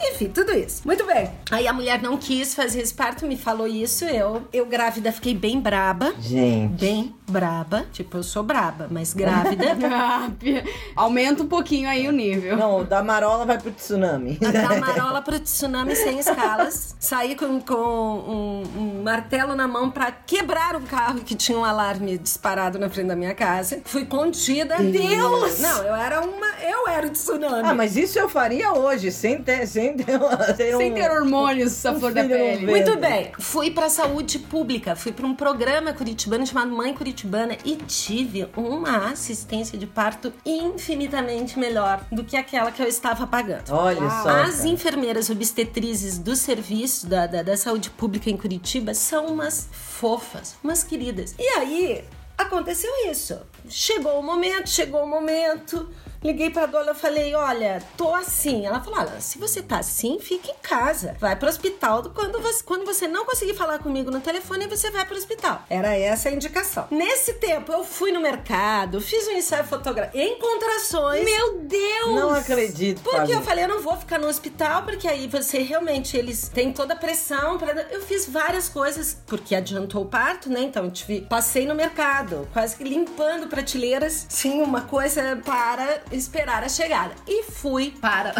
Enfim, 0.00 0.28
tudo 0.30 0.50
isso. 0.52 0.82
Muito 0.84 1.04
bem. 1.06 1.30
Aí 1.50 1.66
a 1.68 1.72
mulher 1.72 2.02
não 2.02 2.16
quis 2.16 2.54
fazer 2.56 2.80
esse 2.80 2.94
parto, 2.94 3.24
me 3.24 3.36
falou 3.36 3.66
isso. 3.68 4.04
Eu, 4.04 4.42
eu 4.52 4.66
grávida, 4.66 5.10
fiquei 5.12 5.34
bem 5.34 5.60
braba. 5.60 6.12
Gente. 6.20 6.74
Bem 6.80 7.14
braba. 7.28 7.84
Tipo, 7.92 8.18
eu 8.18 8.22
sou 8.22 8.42
braba, 8.42 8.88
mas 8.90 9.12
grávida. 9.12 9.76
Aumenta 10.96 11.42
um 11.42 11.46
pouquinho 11.46 11.88
aí 11.88 12.08
o 12.08 12.12
nível. 12.12 12.56
Não, 12.56 12.84
da 12.84 13.02
marola 13.02 13.44
vai 13.44 13.58
pro 13.58 13.70
tsunami. 13.70 14.38
da 14.38 14.74
marola 14.80 15.22
pro 15.22 15.38
tsunami 15.38 15.94
sem 15.94 16.18
escalas. 16.18 16.96
Saí 16.98 17.36
com, 17.36 17.60
com 17.60 17.74
um, 17.74 18.62
um 18.76 19.02
martelo 19.02 19.54
na 19.54 19.68
mão 19.68 19.90
pra 19.90 20.10
quebrar 20.10 20.76
um 20.76 20.82
carro 20.82 21.20
que 21.20 21.34
tinha 21.34 21.58
um 21.58 21.64
alarme 21.64 22.18
disparado 22.18 22.78
na 22.78 22.88
frente 22.88 23.08
da 23.08 23.16
minha 23.16 23.34
casa. 23.34 23.80
Fui 23.84 24.04
contida. 24.04 24.76
Deus! 24.78 25.60
Não, 25.60 25.82
eu 25.82 25.94
era 25.94 26.20
uma. 26.20 26.46
Eu 26.62 26.88
era 26.88 27.06
o 27.06 27.10
tsunami. 27.10 27.68
Ah, 27.68 27.74
mas 27.74 27.96
isso 27.96 28.18
eu 28.18 28.28
faria 28.28 28.72
hoje, 28.72 29.12
sem 29.12 29.42
ter, 29.42 29.66
sem 29.66 29.96
ter, 29.96 30.18
ter 30.56 30.74
um... 30.74 30.78
Sem 30.78 30.94
ter 30.94 31.10
hormônios, 31.10 31.72
essa 31.72 31.92
um 31.92 32.00
flor 32.00 32.12
da 32.12 32.24
pele. 32.24 32.66
Muito 32.66 32.96
bem. 32.96 33.32
Fui 33.38 33.70
pra 33.70 33.88
saúde 33.88 34.38
pública, 34.38 34.96
fui 34.96 35.12
pra 35.12 35.26
um 35.26 35.34
programa 35.34 35.92
curitibano 35.92 36.46
chamado 36.46 36.70
Mãe 36.70 36.94
Curitibana 36.94 37.17
e 37.64 37.76
tive 37.76 38.48
uma 38.56 39.10
assistência 39.10 39.78
de 39.78 39.86
parto 39.86 40.32
infinitamente 40.44 41.58
melhor 41.58 42.04
do 42.12 42.24
que 42.24 42.36
aquela 42.36 42.70
que 42.70 42.82
eu 42.82 42.86
estava 42.86 43.26
pagando. 43.26 43.70
Olha 43.70 44.00
Uau. 44.00 44.22
só. 44.22 44.28
As 44.28 44.56
cara. 44.56 44.68
enfermeiras 44.68 45.30
obstetrizes 45.30 46.18
do 46.18 46.36
serviço 46.36 47.06
da, 47.06 47.26
da, 47.26 47.42
da 47.42 47.56
saúde 47.56 47.90
pública 47.90 48.30
em 48.30 48.36
Curitiba 48.36 48.94
são 48.94 49.26
umas 49.26 49.68
fofas, 49.72 50.56
umas 50.62 50.84
queridas. 50.84 51.34
E 51.38 51.48
aí 51.58 52.04
aconteceu 52.36 52.90
isso. 53.10 53.38
Chegou 53.68 54.18
o 54.18 54.22
momento, 54.22 54.68
chegou 54.68 55.02
o 55.02 55.08
momento. 55.08 55.88
Liguei 56.22 56.50
pra 56.50 56.66
doula, 56.66 56.88
eu 56.88 56.94
falei, 56.96 57.32
olha, 57.34 57.80
tô 57.96 58.12
assim. 58.12 58.66
Ela 58.66 58.80
falou, 58.80 58.98
olha, 58.98 59.20
se 59.20 59.38
você 59.38 59.62
tá 59.62 59.78
assim, 59.78 60.18
fica 60.18 60.50
em 60.50 60.56
casa. 60.60 61.16
Vai 61.20 61.36
pro 61.36 61.48
hospital. 61.48 62.02
Quando 62.10 62.40
você, 62.40 62.62
quando 62.64 62.84
você 62.84 63.06
não 63.06 63.24
conseguir 63.24 63.54
falar 63.54 63.78
comigo 63.78 64.10
no 64.10 64.20
telefone, 64.20 64.66
você 64.66 64.90
vai 64.90 65.04
pro 65.04 65.16
hospital. 65.16 65.62
Era 65.70 65.96
essa 65.96 66.28
a 66.28 66.32
indicação. 66.32 66.88
Nesse 66.90 67.34
tempo, 67.34 67.72
eu 67.72 67.84
fui 67.84 68.10
no 68.10 68.20
mercado, 68.20 69.00
fiz 69.00 69.28
um 69.28 69.32
ensaio 69.32 69.64
fotográfico 69.64 70.18
em 70.18 70.38
contrações. 70.40 71.24
Meu 71.24 71.58
Deus! 71.60 72.14
Não 72.16 72.30
acredito, 72.34 73.00
Porque 73.00 73.32
eu 73.32 73.42
falei, 73.42 73.64
eu 73.64 73.68
não 73.68 73.80
vou 73.80 73.96
ficar 73.96 74.18
no 74.18 74.26
hospital, 74.26 74.82
porque 74.82 75.06
aí 75.06 75.28
você 75.28 75.58
realmente, 75.58 76.16
eles 76.16 76.48
têm 76.48 76.72
toda 76.72 76.94
a 76.94 76.96
pressão. 76.96 77.58
Pra... 77.58 77.72
Eu 77.92 78.02
fiz 78.02 78.28
várias 78.28 78.68
coisas, 78.68 79.16
porque 79.24 79.54
adiantou 79.54 80.02
o 80.02 80.06
parto, 80.06 80.50
né? 80.50 80.62
Então 80.62 80.84
eu 80.84 80.90
tive... 80.90 81.20
passei 81.20 81.64
no 81.64 81.76
mercado, 81.76 82.48
quase 82.52 82.74
que 82.74 82.82
limpando 82.82 83.46
prateleiras. 83.58 84.26
Sim, 84.28 84.62
uma 84.62 84.82
coisa 84.82 85.40
para 85.44 86.00
esperar 86.12 86.62
a 86.62 86.68
chegada. 86.68 87.14
E 87.26 87.42
fui 87.42 87.92
para 88.00 88.32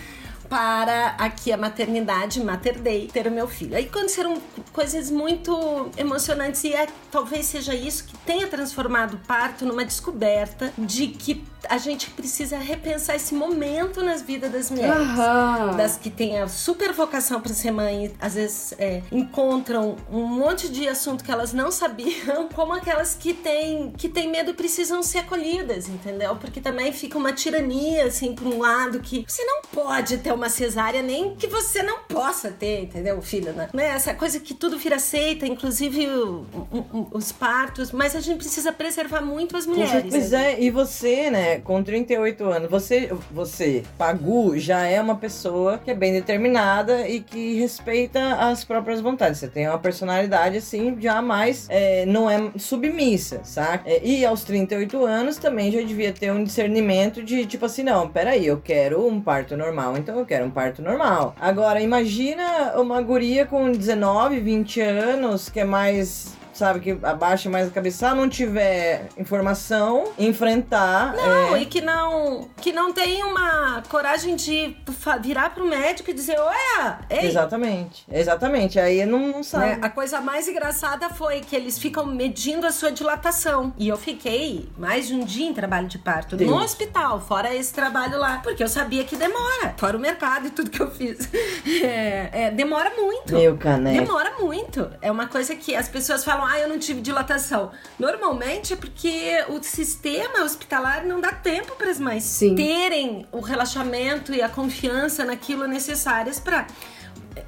para 0.48 1.16
aqui 1.18 1.50
a 1.50 1.56
maternidade, 1.56 2.42
Mater 2.42 2.78
Day, 2.78 3.08
ter 3.12 3.26
o 3.26 3.30
meu 3.30 3.48
filho. 3.48 3.74
Aí 3.74 3.86
aconteceram 3.86 4.40
coisas 4.72 5.10
muito 5.10 5.90
emocionantes 5.96 6.62
e 6.64 6.72
é, 6.72 6.86
talvez 7.10 7.46
seja 7.46 7.74
isso 7.74 8.04
que 8.04 8.16
tenha 8.18 8.46
transformado 8.46 9.14
o 9.14 9.18
parto 9.26 9.64
numa 9.64 9.84
descoberta 9.84 10.72
de 10.78 11.08
que 11.08 11.42
a 11.68 11.78
gente 11.78 12.10
precisa 12.10 12.58
repensar 12.58 13.16
esse 13.16 13.34
momento 13.34 14.02
nas 14.02 14.22
vidas 14.22 14.50
das 14.52 14.70
mulheres. 14.70 14.96
Aham. 14.96 15.76
Das 15.76 15.96
que 15.96 16.10
têm 16.10 16.38
a 16.40 16.48
super 16.48 16.92
vocação 16.92 17.40
para 17.40 17.52
ser 17.54 17.70
mãe, 17.70 18.14
às 18.20 18.34
vezes 18.34 18.74
é, 18.78 19.02
encontram 19.10 19.96
um 20.10 20.24
monte 20.26 20.68
de 20.68 20.88
assunto 20.88 21.24
que 21.24 21.30
elas 21.30 21.52
não 21.52 21.70
sabiam, 21.70 22.48
como 22.54 22.72
aquelas 22.72 23.14
que 23.14 23.34
têm, 23.34 23.92
que 23.96 24.08
têm 24.08 24.28
medo 24.30 24.50
e 24.50 24.54
precisam 24.54 25.02
ser 25.02 25.18
acolhidas, 25.18 25.88
entendeu? 25.88 26.36
Porque 26.36 26.60
também 26.60 26.92
fica 26.92 27.18
uma 27.18 27.32
tirania, 27.32 28.04
assim, 28.06 28.34
por 28.34 28.46
um 28.46 28.58
lado, 28.60 29.00
que 29.00 29.24
você 29.26 29.44
não 29.44 29.62
pode 29.72 30.18
ter 30.18 30.32
uma 30.32 30.48
cesárea, 30.48 31.02
nem 31.02 31.34
que 31.34 31.46
você 31.46 31.82
não 31.82 31.98
possa 32.08 32.50
ter, 32.50 32.82
entendeu, 32.82 33.20
filho? 33.22 33.52
Né? 33.52 33.68
Essa 33.88 34.14
coisa 34.14 34.40
que 34.40 34.54
tudo 34.54 34.78
vira 34.78 34.96
aceita, 34.96 35.46
inclusive 35.46 36.06
o- 36.08 36.46
o- 36.72 36.78
o- 36.98 37.08
os 37.12 37.32
partos, 37.32 37.92
mas 37.92 38.14
a 38.16 38.20
gente 38.20 38.38
precisa 38.38 38.72
preservar 38.72 39.20
muito 39.20 39.56
as 39.56 39.66
mulheres. 39.66 40.10
Pois 40.10 40.30
né? 40.30 40.52
é, 40.54 40.62
e 40.62 40.70
você, 40.70 41.30
né, 41.30 41.55
com 41.58 41.82
38 41.82 42.44
anos, 42.44 42.70
você, 42.70 43.10
você, 43.30 43.82
Pagu, 43.98 44.58
já 44.58 44.84
é 44.84 45.00
uma 45.00 45.16
pessoa 45.16 45.78
que 45.78 45.90
é 45.90 45.94
bem 45.94 46.12
determinada 46.12 47.08
e 47.08 47.20
que 47.20 47.58
respeita 47.58 48.34
as 48.36 48.64
próprias 48.64 49.00
vontades. 49.00 49.38
Você 49.38 49.48
tem 49.48 49.68
uma 49.68 49.78
personalidade, 49.78 50.58
assim, 50.58 50.96
já 51.00 51.20
mais, 51.20 51.66
é, 51.68 52.06
não 52.06 52.28
é 52.30 52.50
submissa, 52.56 53.40
saca? 53.44 53.88
É, 53.88 54.00
e 54.04 54.24
aos 54.24 54.44
38 54.44 55.04
anos 55.04 55.36
também 55.36 55.70
já 55.70 55.80
devia 55.80 56.12
ter 56.12 56.30
um 56.32 56.44
discernimento 56.44 57.22
de, 57.22 57.46
tipo 57.46 57.66
assim, 57.66 57.82
não, 57.82 58.08
peraí, 58.08 58.46
eu 58.46 58.60
quero 58.60 59.06
um 59.06 59.20
parto 59.20 59.56
normal, 59.56 59.96
então 59.96 60.18
eu 60.18 60.26
quero 60.26 60.46
um 60.46 60.50
parto 60.50 60.82
normal. 60.82 61.34
Agora, 61.40 61.80
imagina 61.80 62.74
uma 62.76 63.00
guria 63.00 63.46
com 63.46 63.70
19, 63.70 64.40
20 64.40 64.80
anos, 64.80 65.48
que 65.48 65.60
é 65.60 65.64
mais 65.64 66.36
sabe, 66.56 66.80
que 66.80 66.98
abaixa 67.02 67.48
mais 67.48 67.68
a 67.68 67.70
cabeça, 67.70 68.08
se 68.08 68.14
não 68.14 68.28
tiver 68.28 69.08
informação, 69.16 70.12
enfrentar. 70.18 71.14
Não, 71.14 71.56
é, 71.56 71.62
e 71.62 71.66
que 71.66 71.80
não, 71.80 72.48
que 72.60 72.72
não 72.72 72.92
tem 72.92 73.22
uma 73.22 73.82
coragem 73.88 74.36
de 74.36 74.76
virar 75.22 75.50
pro 75.50 75.66
médico 75.66 76.10
e 76.10 76.14
dizer, 76.14 76.38
olha, 76.38 76.98
ei, 77.10 77.26
Exatamente, 77.26 78.04
exatamente. 78.10 78.78
Aí 78.78 79.04
não, 79.04 79.28
não 79.28 79.42
sabe. 79.42 79.66
Né? 79.66 79.78
A 79.82 79.90
coisa 79.90 80.20
mais 80.20 80.48
engraçada 80.48 81.10
foi 81.10 81.40
que 81.40 81.54
eles 81.54 81.78
ficam 81.78 82.06
medindo 82.06 82.66
a 82.66 82.72
sua 82.72 82.90
dilatação. 82.90 83.72
E 83.76 83.88
eu 83.88 83.96
fiquei 83.96 84.68
mais 84.76 85.08
de 85.08 85.14
um 85.14 85.24
dia 85.24 85.46
em 85.46 85.52
trabalho 85.52 85.88
de 85.88 85.98
parto 85.98 86.36
Deus. 86.36 86.50
no 86.50 86.56
hospital, 86.56 87.20
fora 87.20 87.54
esse 87.54 87.72
trabalho 87.72 88.18
lá. 88.18 88.40
Porque 88.42 88.62
eu 88.62 88.68
sabia 88.68 89.04
que 89.04 89.16
demora. 89.16 89.74
Fora 89.76 89.96
o 89.96 90.00
mercado 90.00 90.46
e 90.46 90.50
tudo 90.50 90.70
que 90.70 90.80
eu 90.80 90.90
fiz. 90.90 91.28
É, 91.86 92.30
é, 92.32 92.50
demora 92.50 92.90
muito. 92.96 93.34
Meu 93.34 93.56
caneco. 93.56 94.04
Demora 94.04 94.34
muito. 94.38 94.90
É 95.00 95.10
uma 95.10 95.26
coisa 95.26 95.54
que 95.54 95.74
as 95.74 95.88
pessoas 95.88 96.24
falam, 96.24 96.45
ah, 96.46 96.58
eu 96.58 96.68
não 96.68 96.78
tive 96.78 97.00
dilatação. 97.00 97.70
Normalmente 97.98 98.72
é 98.72 98.76
porque 98.76 99.44
o 99.48 99.62
sistema 99.62 100.44
hospitalar 100.44 101.04
não 101.04 101.20
dá 101.20 101.32
tempo 101.32 101.74
para 101.76 101.90
as 101.90 101.98
mães 101.98 102.22
Sim. 102.24 102.54
terem 102.54 103.26
o 103.32 103.40
relaxamento 103.40 104.32
e 104.32 104.40
a 104.40 104.48
confiança 104.48 105.24
naquilo 105.24 105.66
necessárias 105.66 106.38
para 106.38 106.66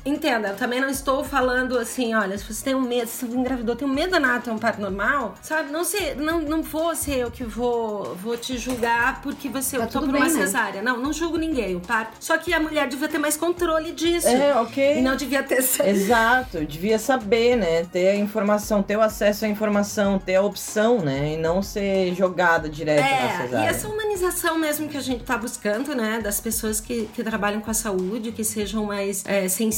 Entenda, 0.04 0.48
eu 0.48 0.56
também 0.56 0.80
não 0.80 0.88
estou 0.88 1.24
falando 1.24 1.78
assim, 1.78 2.14
olha, 2.14 2.36
se 2.36 2.44
você 2.52 2.64
tem 2.64 2.74
um 2.74 2.80
medo, 2.80 3.08
se 3.08 3.26
você 3.26 3.36
engravidou, 3.36 3.74
tem 3.76 3.86
um 3.86 3.92
medo 3.92 4.18
de 4.18 4.38
ter 4.40 4.50
um 4.50 4.58
parto 4.58 4.80
normal, 4.80 5.34
sabe? 5.42 5.70
Não 5.70 5.84
sei, 5.84 6.14
não, 6.14 6.40
não 6.42 6.62
vou 6.62 6.94
ser 6.94 7.18
eu 7.18 7.30
que 7.30 7.44
vou, 7.44 8.14
vou 8.16 8.36
te 8.36 8.58
julgar 8.58 9.20
porque 9.22 9.48
você 9.48 9.78
Tá 9.78 9.84
optou 9.84 10.02
por 10.02 10.10
uma 10.10 10.20
bem, 10.24 10.32
né? 10.34 10.40
cesárea. 10.40 10.82
Não, 10.82 10.98
não 10.98 11.12
julgo 11.12 11.36
ninguém, 11.36 11.76
o 11.76 11.80
parto. 11.80 12.12
Só 12.20 12.36
que 12.38 12.52
a 12.52 12.60
mulher 12.60 12.88
devia 12.88 13.08
ter 13.08 13.18
mais 13.18 13.36
controle 13.36 13.92
disso. 13.92 14.28
É, 14.28 14.54
ok. 14.60 14.98
E 14.98 15.02
não 15.02 15.16
devia 15.16 15.42
ter 15.42 15.58
Exato, 15.58 16.64
devia 16.64 16.98
saber, 16.98 17.56
né? 17.56 17.84
Ter 17.84 18.08
a 18.08 18.16
informação, 18.16 18.82
ter 18.82 18.96
o 18.96 19.00
acesso 19.00 19.44
à 19.44 19.48
informação, 19.48 20.18
ter 20.18 20.36
a 20.36 20.42
opção, 20.42 20.98
né? 21.00 21.34
E 21.34 21.36
não 21.36 21.62
ser 21.62 22.14
jogada 22.14 22.68
direto 22.68 23.00
na 23.00 23.06
É, 23.08 23.42
cesárea. 23.42 23.64
e 23.64 23.68
essa 23.68 23.88
humanização 23.88 24.58
mesmo 24.58 24.88
que 24.88 24.96
a 24.96 25.00
gente 25.00 25.24
tá 25.24 25.36
buscando, 25.36 25.94
né? 25.94 26.20
Das 26.22 26.40
pessoas 26.40 26.80
que, 26.80 27.08
que 27.14 27.22
trabalham 27.22 27.60
com 27.60 27.70
a 27.70 27.74
saúde, 27.74 28.32
que 28.32 28.44
sejam 28.44 28.84
mais 28.84 29.24
é, 29.26 29.48
sensíveis 29.48 29.77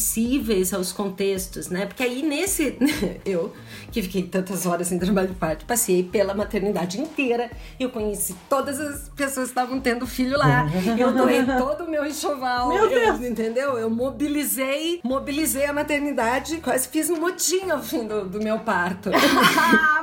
aos 0.74 0.92
contextos, 0.92 1.68
né? 1.68 1.86
Porque 1.86 2.02
aí 2.02 2.22
nesse. 2.22 2.76
eu, 3.24 3.52
que 3.90 4.02
fiquei 4.02 4.22
tantas 4.22 4.66
horas 4.66 4.92
em 4.92 4.98
trabalho 4.98 5.28
de 5.28 5.34
parto, 5.34 5.64
passei 5.64 6.02
pela 6.02 6.32
maternidade 6.34 7.00
inteira. 7.00 7.50
Eu 7.78 7.90
conheci 7.90 8.34
todas 8.48 8.78
as 8.80 9.08
pessoas 9.10 9.46
que 9.46 9.52
estavam 9.52 9.80
tendo 9.80 10.06
filho 10.06 10.38
lá. 10.38 10.66
eu 10.98 11.12
doei 11.12 11.44
todo 11.44 11.84
o 11.84 11.90
meu 11.90 12.06
enxoval. 12.06 12.68
Meu 12.68 12.84
eu- 12.84 12.88
Deus! 12.90 13.20
entendeu? 13.20 13.78
Eu 13.78 13.90
mobilizei, 13.90 15.00
mobilizei 15.04 15.66
a 15.66 15.72
maternidade, 15.72 16.58
quase 16.58 16.88
fiz 16.88 17.10
um 17.10 17.16
motim 17.20 17.70
ao 17.70 17.82
fim 17.82 18.06
do, 18.06 18.28
do 18.28 18.42
meu 18.42 18.58
parto. 18.60 19.10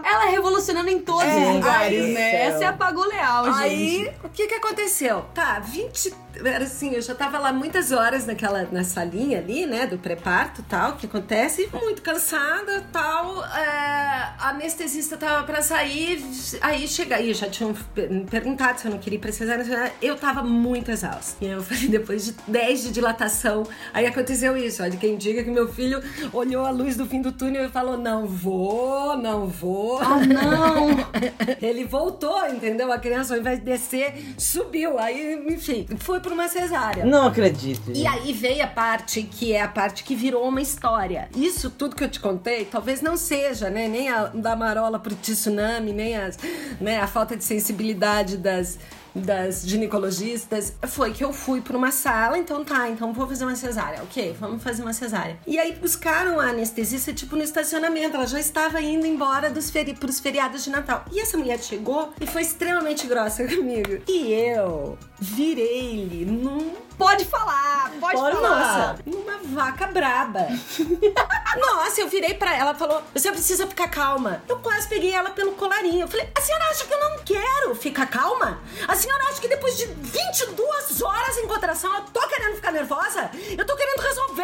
Ela 0.04 0.28
é 0.28 0.32
revolucionando 0.32 0.90
em 0.90 1.00
todos 1.00 1.24
É, 1.24 1.50
os 1.50 1.56
lugares, 1.56 2.04
ai, 2.06 2.12
né? 2.12 2.42
Essa 2.48 2.64
é 2.64 2.68
a 2.68 2.74
Pago 2.74 3.04
Leal, 3.04 3.46
Aí, 3.54 4.06
gente. 4.06 4.16
o 4.24 4.30
que 4.30 4.48
que 4.48 4.54
aconteceu? 4.56 5.26
Tá, 5.34 5.60
20. 5.60 6.14
Era 6.44 6.66
assim, 6.66 6.94
eu 6.94 7.02
já 7.02 7.16
tava 7.16 7.40
lá 7.40 7.52
muitas 7.52 7.92
horas 7.92 8.26
naquela, 8.28 8.68
na 8.72 8.84
salinha 8.84 9.40
ali, 9.40 9.66
né, 9.66 9.87
do 9.88 9.98
pré-parto 9.98 10.64
tal, 10.68 10.94
que 10.94 11.06
acontece, 11.06 11.70
muito 11.74 12.02
cansada 12.02 12.84
tal. 12.92 13.44
é, 13.46 14.34
a 14.40 14.50
anestesista 14.50 15.18
tava 15.18 15.44
pra 15.46 15.62
sair, 15.62 16.24
aí 16.62 16.88
chega 16.88 17.16
aí, 17.16 17.34
já 17.34 17.50
tinham 17.50 17.76
me 17.96 18.26
perguntado 18.26 18.80
se 18.80 18.88
eu 18.88 18.92
não 18.92 19.00
queria 19.00 19.18
ir 19.18 19.22
pra 19.22 19.32
cesárea. 19.32 19.94
Eu 20.02 20.16
tava 20.16 20.44
muito 20.44 20.92
exausta. 20.92 21.44
E 21.44 21.48
aí 21.48 21.54
eu 21.54 21.64
falei, 21.64 21.88
depois 21.88 22.26
de 22.26 22.36
10 22.48 22.84
de 22.84 22.92
dilatação, 22.92 23.64
aí 23.94 24.06
aconteceu 24.06 24.56
isso. 24.58 24.84
Olha, 24.84 24.98
quem 24.98 25.18
diga 25.18 25.44
que 25.44 25.50
meu 25.50 25.68
filho 25.72 26.02
olhou 26.34 26.66
a 26.66 26.70
luz 26.70 26.96
do 26.96 27.06
fim 27.06 27.22
do 27.22 27.32
túnel 27.32 27.66
e 27.66 27.70
falou: 27.70 27.98
não 27.98 28.26
vou, 28.26 29.18
não 29.18 29.48
vou. 29.48 30.00
Ah, 30.00 30.20
não! 30.26 30.88
Ele 31.62 31.86
voltou, 31.86 32.48
entendeu? 32.48 32.92
A 32.92 33.00
criança, 33.00 33.34
ao 33.34 33.40
invés 33.40 33.60
de 33.60 33.66
descer, 33.66 34.36
subiu. 34.38 34.98
Aí, 35.00 35.36
enfim, 35.48 35.86
foi 35.98 36.20
por 36.20 36.32
uma 36.32 36.48
cesárea. 36.48 37.06
Não 37.06 37.28
acredito. 37.28 37.92
E 37.94 38.06
aí 38.06 38.34
veio 38.34 38.64
a 38.64 38.68
parte 38.68 39.24
que 39.24 39.54
é 39.54 39.62
a 39.62 39.68
parte 39.78 40.04
que 40.04 40.16
virou 40.16 40.48
uma 40.48 40.60
história. 40.60 41.30
Isso 41.36 41.70
tudo 41.70 41.96
que 41.96 42.04
eu 42.04 42.10
te 42.10 42.20
contei, 42.20 42.66
talvez 42.66 43.00
não 43.00 43.16
seja, 43.16 43.70
né? 43.70 43.88
Nem 43.88 44.10
a 44.10 44.24
da 44.26 44.56
marola 44.56 44.98
pro 44.98 45.14
tsunami, 45.14 45.94
nem 45.94 46.18
as, 46.18 46.36
né, 46.82 47.00
a 47.00 47.06
falta 47.06 47.38
de 47.38 47.44
sensibilidade 47.44 48.38
das, 48.38 48.80
das 49.14 49.62
ginecologistas. 49.68 50.74
Foi 50.88 51.14
que 51.14 51.24
eu 51.24 51.32
fui 51.32 51.62
pra 51.62 51.78
uma 51.78 51.92
sala, 51.92 52.40
então 52.40 52.66
tá, 52.66 52.90
então 52.90 53.14
vou 53.14 53.28
fazer 53.28 53.46
uma 53.46 53.56
cesárea. 53.56 54.02
Ok, 54.02 54.36
vamos 54.40 54.64
fazer 54.64 54.82
uma 54.82 54.94
cesárea. 54.94 55.38
E 55.46 55.60
aí 55.60 55.76
buscaram 55.76 56.40
a 56.40 56.48
anestesista, 56.48 57.14
tipo, 57.14 57.36
no 57.36 57.44
estacionamento. 57.44 58.16
Ela 58.16 58.26
já 58.26 58.40
estava 58.40 58.82
indo 58.82 59.06
embora 59.06 59.52
dos 59.52 59.70
feri 59.70 59.94
pros 59.94 60.20
feriados 60.20 60.64
de 60.64 60.72
Natal. 60.72 61.06
E 61.12 61.20
essa 61.20 61.38
mulher 61.38 61.60
chegou 61.60 62.12
e 62.20 62.26
foi 62.26 62.42
extremamente 62.42 63.06
grossa 63.06 63.46
comigo. 63.48 64.02
E 64.08 64.34
eu 64.34 64.98
virei-lhe 65.20 66.26
num 66.26 66.87
Pode 66.98 67.26
falar, 67.26 67.92
pode, 68.00 68.16
Pode 68.18 68.36
falar. 68.38 68.60
falar. 68.60 68.96
uma 69.06 69.38
vaca 69.44 69.88
braba. 69.88 70.48
Nossa, 71.58 72.02
eu 72.02 72.08
virei 72.08 72.34
pra 72.34 72.52
ela, 72.54 72.70
ela 72.70 72.76
falou: 72.76 73.02
você 73.14 73.32
precisa 73.32 73.68
ficar 73.68 73.88
calma. 73.88 74.42
Eu 74.48 74.58
quase 74.60 74.88
peguei 74.88 75.14
ela 75.14 75.30
pelo 75.30 75.52
colarinho. 75.54 76.02
Eu 76.02 76.08
falei: 76.08 76.28
a 76.36 76.42
senhora 76.42 76.66
acha 76.66 76.86
que 76.86 76.94
eu 76.94 77.00
não 77.00 77.20
quero 77.24 77.76
ficar 77.76 78.08
calma? 78.08 78.60
A 78.88 78.96
senhora 78.96 79.24
acha 79.30 79.40
que 79.40 79.48
depois 79.48 79.78
de 79.78 79.86
22 79.86 81.02
horas 81.02 81.38
em 81.38 81.48
contração 81.48 81.94
eu 81.96 82.02
tô 82.02 82.28
querendo 82.28 82.56
ficar 82.56 82.72
nervosa? 82.72 83.30
Eu 83.58 83.66
tô 83.66 83.76
querendo 83.76 84.00
resolver. 84.02 84.44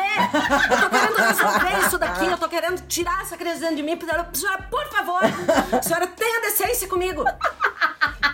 Eu 0.71 0.81
tô 0.81 0.89
querendo 0.89 1.15
resolver 1.15 1.87
isso 1.87 1.97
daqui. 1.97 2.25
Eu 2.25 2.37
tô 2.37 2.47
querendo 2.49 2.87
tirar 2.87 3.21
essa 3.21 3.35
criança 3.35 3.61
dentro 3.61 3.77
de 3.77 3.83
mim. 3.83 3.99
Senhora, 4.33 4.61
por 4.69 4.85
favor, 4.89 5.21
a 5.71 5.81
senhora 5.81 6.07
tenha 6.07 6.41
decência 6.41 6.87
comigo. 6.87 7.23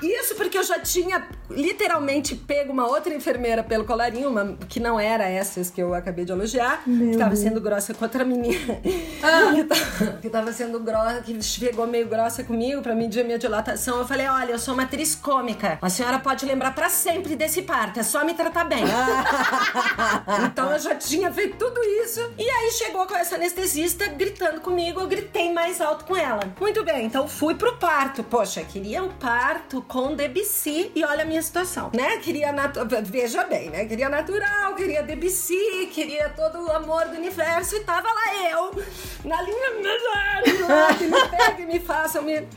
Isso 0.01 0.35
porque 0.35 0.57
eu 0.57 0.63
já 0.63 0.79
tinha 0.79 1.27
literalmente 1.49 2.33
pego 2.33 2.71
uma 2.71 2.87
outra 2.87 3.13
enfermeira 3.13 3.61
pelo 3.61 3.83
colarinho, 3.83 4.08
uma 4.17 4.57
que 4.67 4.79
não 4.79 4.99
era 4.99 5.27
essas 5.27 5.69
que 5.69 5.81
eu 5.81 5.93
acabei 5.93 6.25
de 6.25 6.31
elogiar, 6.31 6.83
que 6.83 7.17
tava 7.17 7.35
sendo 7.35 7.61
grossa 7.61 7.93
com 7.93 8.05
outra 8.05 8.23
menina. 8.23 8.79
Que, 9.19 9.63
tava, 9.63 10.11
que 10.21 10.29
tava 10.29 10.53
sendo 10.53 10.79
grossa, 10.79 11.21
que 11.21 11.41
chegou 11.41 11.85
meio 11.85 12.07
grossa 12.07 12.43
comigo 12.43 12.81
pra 12.81 12.95
medir 12.95 13.21
a 13.21 13.23
minha 13.23 13.37
dilatação. 13.37 13.99
Eu 13.99 14.07
falei: 14.07 14.27
olha, 14.27 14.51
eu 14.51 14.59
sou 14.59 14.73
uma 14.73 14.83
atriz 14.83 15.15
cômica. 15.15 15.77
A 15.81 15.89
senhora 15.89 16.19
pode 16.19 16.45
lembrar 16.45 16.73
pra 16.73 16.89
sempre 16.89 17.35
desse 17.35 17.61
parto, 17.61 17.99
é 17.99 18.03
só 18.03 18.23
me 18.23 18.33
tratar 18.33 18.63
bem. 18.65 18.83
então 20.45 20.71
eu 20.71 20.79
já 20.79 20.95
tinha 20.95 21.31
feito 21.31 21.57
tudo 21.57 21.81
isso. 22.03 22.19
E 22.37 22.49
aí 22.49 22.71
chegou 22.71 23.05
com 23.05 23.15
essa 23.15 23.35
anestesista 23.35 24.07
gritando 24.07 24.61
comigo, 24.61 24.99
eu 24.99 25.07
gritei 25.07 25.51
mais 25.53 25.81
alto 25.81 26.05
com 26.05 26.15
ela. 26.15 26.41
Muito 26.59 26.83
bem, 26.83 27.05
então 27.05 27.27
fui 27.27 27.55
pro 27.55 27.77
parto. 27.77 28.23
Poxa, 28.23 28.63
queria 28.63 29.03
um 29.03 29.09
parto 29.09 29.81
com 29.81 30.15
Debussy 30.15 30.91
e 30.95 31.03
olha 31.03 31.23
a 31.23 31.25
minha 31.25 31.41
situação, 31.41 31.91
né? 31.93 32.17
Queria 32.17 32.51
natu... 32.51 32.79
veja 33.03 33.43
bem, 33.43 33.69
né? 33.69 33.85
Queria 33.99 34.15
natural, 34.15 34.75
queria 34.75 35.03
Debussy, 35.03 35.89
queria 35.91 36.29
todo 36.29 36.65
o 36.65 36.71
amor 36.71 37.09
do 37.09 37.17
universo 37.17 37.75
e 37.75 37.81
tava 37.81 38.07
lá 38.07 38.49
eu 38.49 38.71
na 39.25 39.41
linha 39.41 39.71
lá, 40.65 40.93
que 40.93 41.03
me 41.03 41.27
pegue, 41.27 41.65
me 41.65 41.79
façam, 41.81 42.21
me... 42.21 42.47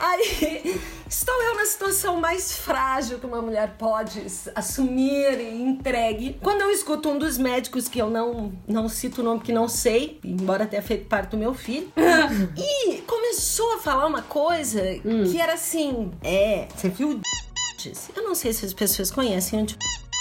Aí 0.00 0.80
Estou 1.06 1.34
eu 1.42 1.54
na 1.54 1.66
situação 1.66 2.16
mais 2.18 2.56
frágil 2.56 3.18
que 3.18 3.26
uma 3.26 3.42
mulher 3.42 3.74
pode 3.78 4.24
assumir 4.54 5.38
e 5.38 5.60
entregue. 5.60 6.38
Quando 6.42 6.62
eu 6.62 6.70
escuto 6.70 7.10
um 7.10 7.18
dos 7.18 7.36
médicos, 7.36 7.88
que 7.88 7.98
eu 7.98 8.08
não, 8.08 8.54
não 8.66 8.88
cito 8.88 9.20
o 9.20 9.24
nome 9.24 9.40
que 9.40 9.52
não 9.52 9.68
sei, 9.68 10.18
embora 10.24 10.64
tenha 10.64 10.82
feito 10.82 11.06
parte 11.08 11.32
do 11.32 11.36
meu 11.36 11.52
filho, 11.52 11.92
e 12.56 13.02
começou 13.02 13.74
a 13.74 13.78
falar 13.80 14.06
uma 14.06 14.22
coisa 14.22 14.80
Hum. 15.04 15.30
que 15.30 15.38
era 15.38 15.52
assim: 15.52 16.10
é, 16.24 16.66
você 16.74 16.88
viu 16.88 17.10
o 17.10 17.20
eu 18.16 18.24
não 18.24 18.34
sei 18.34 18.52
se 18.52 18.64
as 18.64 18.72
pessoas 18.72 19.10
conhecem 19.10 19.60
onde 19.60 19.76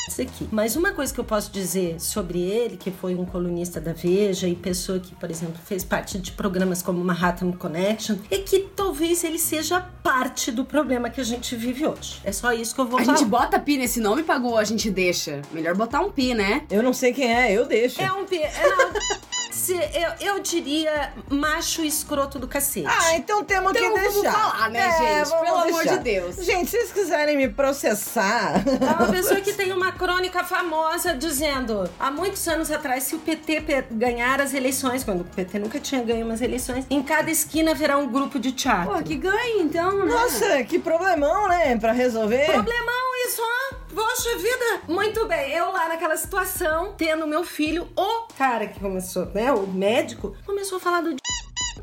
isso 0.07 0.21
aqui. 0.21 0.47
Mas 0.51 0.75
uma 0.75 0.91
coisa 0.91 1.13
que 1.13 1.19
eu 1.19 1.23
posso 1.23 1.51
dizer 1.51 1.99
sobre 1.99 2.39
ele, 2.39 2.77
que 2.77 2.91
foi 2.91 3.15
um 3.15 3.25
colunista 3.25 3.79
da 3.81 3.93
Veja 3.93 4.47
e 4.47 4.55
pessoa 4.55 4.99
que, 4.99 5.15
por 5.15 5.29
exemplo, 5.31 5.55
fez 5.65 5.83
parte 5.83 6.17
de 6.19 6.31
programas 6.31 6.81
como 6.81 7.03
Manhattan 7.03 7.51
Connection, 7.51 8.17
é 8.29 8.37
que 8.37 8.59
talvez 8.75 9.23
ele 9.23 9.39
seja 9.39 9.79
parte 10.03 10.51
do 10.51 10.63
problema 10.65 11.09
que 11.09 11.19
a 11.19 11.23
gente 11.23 11.55
vive 11.55 11.87
hoje. 11.87 12.19
É 12.23 12.31
só 12.31 12.53
isso 12.53 12.73
que 12.75 12.81
eu 12.81 12.85
vou 12.85 12.99
A 12.99 13.03
falar. 13.05 13.17
gente 13.17 13.27
bota 13.27 13.59
pi 13.59 13.77
nesse 13.77 13.99
nome, 13.99 14.23
pagou, 14.23 14.57
a 14.57 14.63
gente 14.63 14.89
deixa. 14.91 15.41
Melhor 15.51 15.75
botar 15.75 16.01
um 16.01 16.11
pi, 16.11 16.33
né? 16.33 16.63
Eu 16.69 16.83
não 16.83 16.93
sei 16.93 17.11
quem 17.13 17.33
é, 17.33 17.51
eu 17.51 17.65
deixo. 17.65 18.01
É 18.01 18.11
um... 18.11 18.25
pe- 18.25 18.35
É, 18.37 18.63
não, 18.75 18.93
se- 19.55 19.73
eu, 19.73 20.33
eu 20.35 20.39
diria 20.39 21.13
macho 21.29 21.83
escroto 21.83 22.37
do 22.37 22.47
cacete. 22.47 22.85
Ah, 22.87 23.15
então 23.15 23.43
temos 23.43 23.71
Então 23.71 23.93
que 23.93 23.99
vamos 23.99 24.21
deixar. 24.21 24.31
falar, 24.33 24.69
né, 24.69 24.79
É, 24.79 24.91
gente? 24.91 25.29
vamos 25.29 25.45
Pelo 25.45 25.57
amor 25.61 25.83
deixar. 25.83 25.97
de 25.97 26.03
Deus. 26.03 26.35
Gente, 26.37 26.69
se 26.69 26.77
vocês 26.77 26.91
quiserem 26.91 27.37
me 27.37 27.47
processar. 27.49 28.63
É 28.65 29.03
uma 29.03 29.07
pessoa 29.11 29.39
que 29.41 29.53
tem 29.53 29.71
uma 29.71 29.91
crônica 29.91 30.43
famosa 30.43 31.13
dizendo 31.15 31.89
há 31.99 32.11
muitos 32.11 32.47
anos 32.47 32.69
atrás, 32.71 33.03
se 33.03 33.15
o 33.15 33.19
PT 33.19 33.85
ganhar 33.91 34.41
as 34.41 34.53
eleições, 34.53 35.03
quando 35.03 35.21
o 35.21 35.23
PT 35.25 35.59
nunca 35.59 35.79
tinha 35.79 36.03
ganho 36.03 36.25
umas 36.25 36.41
eleições, 36.41 36.85
em 36.89 37.01
cada 37.01 37.31
esquina 37.31 37.71
haverá 37.71 37.97
um 37.97 38.07
grupo 38.07 38.37
de 38.39 38.51
teatro. 38.51 38.93
Pô, 38.93 39.01
que 39.03 39.15
ganha 39.15 39.61
então, 39.61 40.05
né? 40.05 40.05
Nossa, 40.13 40.63
que 40.63 40.77
problemão, 40.79 41.47
né? 41.47 41.77
Pra 41.77 41.91
resolver. 41.91 42.45
Problemão 42.45 43.25
isso, 43.27 43.41
ó. 43.41 43.84
Poxa 43.95 44.37
vida. 44.37 44.81
Muito 44.89 45.25
bem, 45.25 45.53
eu 45.53 45.71
lá 45.71 45.87
naquela 45.87 46.17
situação, 46.17 46.93
tendo 46.97 47.25
meu 47.25 47.45
filho, 47.45 47.87
o 47.95 48.27
cara 48.37 48.67
que 48.67 48.77
começou, 48.77 49.25
né, 49.27 49.53
o 49.53 49.65
médico, 49.65 50.35
começou 50.45 50.79
a 50.79 50.81
falar 50.81 50.99
do 50.99 51.15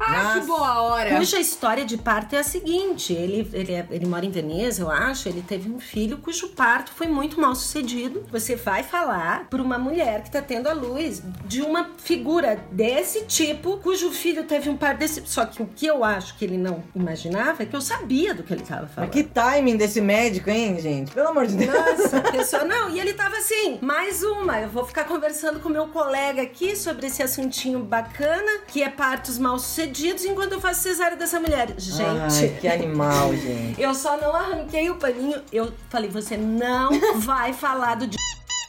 Ah, 0.04 0.22
Nossa. 0.24 0.40
que 0.40 0.46
boa 0.46 0.82
hora. 0.82 1.16
Cuja 1.16 1.38
história 1.38 1.84
de 1.84 1.96
parto 1.96 2.34
é 2.34 2.38
a 2.38 2.44
seguinte: 2.44 3.12
ele, 3.12 3.48
ele, 3.52 3.72
é- 3.72 3.86
ele 3.90 4.06
mora 4.06 4.24
em 4.26 4.30
Veneza, 4.30 4.82
eu 4.82 4.90
acho. 4.90 5.28
Ele 5.28 5.42
teve 5.42 5.70
um 5.70 5.78
filho 5.78 6.18
cujo 6.18 6.48
parto 6.48 6.92
foi 6.92 7.06
muito 7.06 7.40
mal 7.40 7.54
sucedido. 7.54 8.24
Você 8.30 8.56
vai 8.56 8.82
falar 8.82 9.46
por 9.48 9.60
uma 9.60 9.78
mulher 9.78 10.22
que 10.22 10.30
tá 10.30 10.42
tendo 10.42 10.68
a 10.68 10.72
luz 10.72 11.22
de 11.46 11.62
uma 11.62 11.90
figura 11.98 12.58
desse 12.72 13.24
tipo, 13.24 13.78
cujo 13.78 14.10
filho 14.10 14.44
teve 14.44 14.68
um 14.68 14.76
parto 14.76 14.98
desse. 14.98 15.22
Só 15.26 15.44
que 15.46 15.62
o 15.62 15.66
que 15.66 15.86
eu 15.86 16.02
acho 16.04 16.36
que 16.36 16.44
ele 16.44 16.56
não 16.58 16.82
imaginava 16.94 17.62
é 17.62 17.66
que 17.66 17.74
eu 17.76 17.80
sabia 17.80 18.34
do 18.34 18.42
que 18.42 18.52
ele 18.52 18.62
tava 18.62 18.86
falando. 18.86 19.08
Mas 19.08 19.22
que 19.22 19.22
timing 19.24 19.76
desse 19.76 20.00
médico, 20.00 20.50
hein, 20.50 20.78
gente? 20.80 21.12
Pelo 21.12 21.28
amor 21.28 21.46
de 21.46 21.56
Deus. 21.56 21.72
Nossa, 21.72 22.18
a 22.18 22.20
pessoa. 22.32 22.64
Não, 22.64 22.90
e 22.90 22.98
ele 23.00 23.12
tava 23.12 23.36
assim, 23.36 23.78
mais 23.80 24.22
uma. 24.22 24.60
Eu 24.60 24.68
vou 24.68 24.84
ficar 24.84 25.04
conversando 25.04 25.60
com 25.60 25.68
meu 25.68 25.88
colega 25.88 26.42
aqui 26.42 26.74
sobre 26.76 27.06
esse 27.06 27.22
assuntinho 27.22 27.80
bacana, 27.80 28.60
que 28.66 28.82
é 28.82 28.88
partos 28.88 29.38
mal 29.38 29.58
sucedidos, 29.58 29.91
enquanto 30.28 30.52
eu 30.52 30.60
faço 30.60 30.82
cesárea 30.82 31.16
dessa 31.16 31.38
mulher. 31.38 31.74
Gente. 31.76 32.02
Ai, 32.02 32.58
que 32.60 32.68
animal, 32.68 33.34
gente. 33.34 33.80
Eu 33.80 33.94
só 33.94 34.16
não 34.16 34.34
arranquei 34.34 34.90
o 34.90 34.96
paninho. 34.96 35.40
Eu 35.52 35.72
falei, 35.88 36.08
você 36.08 36.36
não 36.36 36.90
vai 37.20 37.52
falar 37.52 37.96
do 37.96 38.08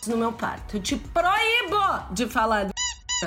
no 0.07 0.17
meu 0.17 0.33
parto. 0.33 0.77
Eu 0.77 0.81
te 0.81 0.97
proíbo 0.97 1.79
de 2.11 2.27
falar 2.27 2.65
do 2.65 2.72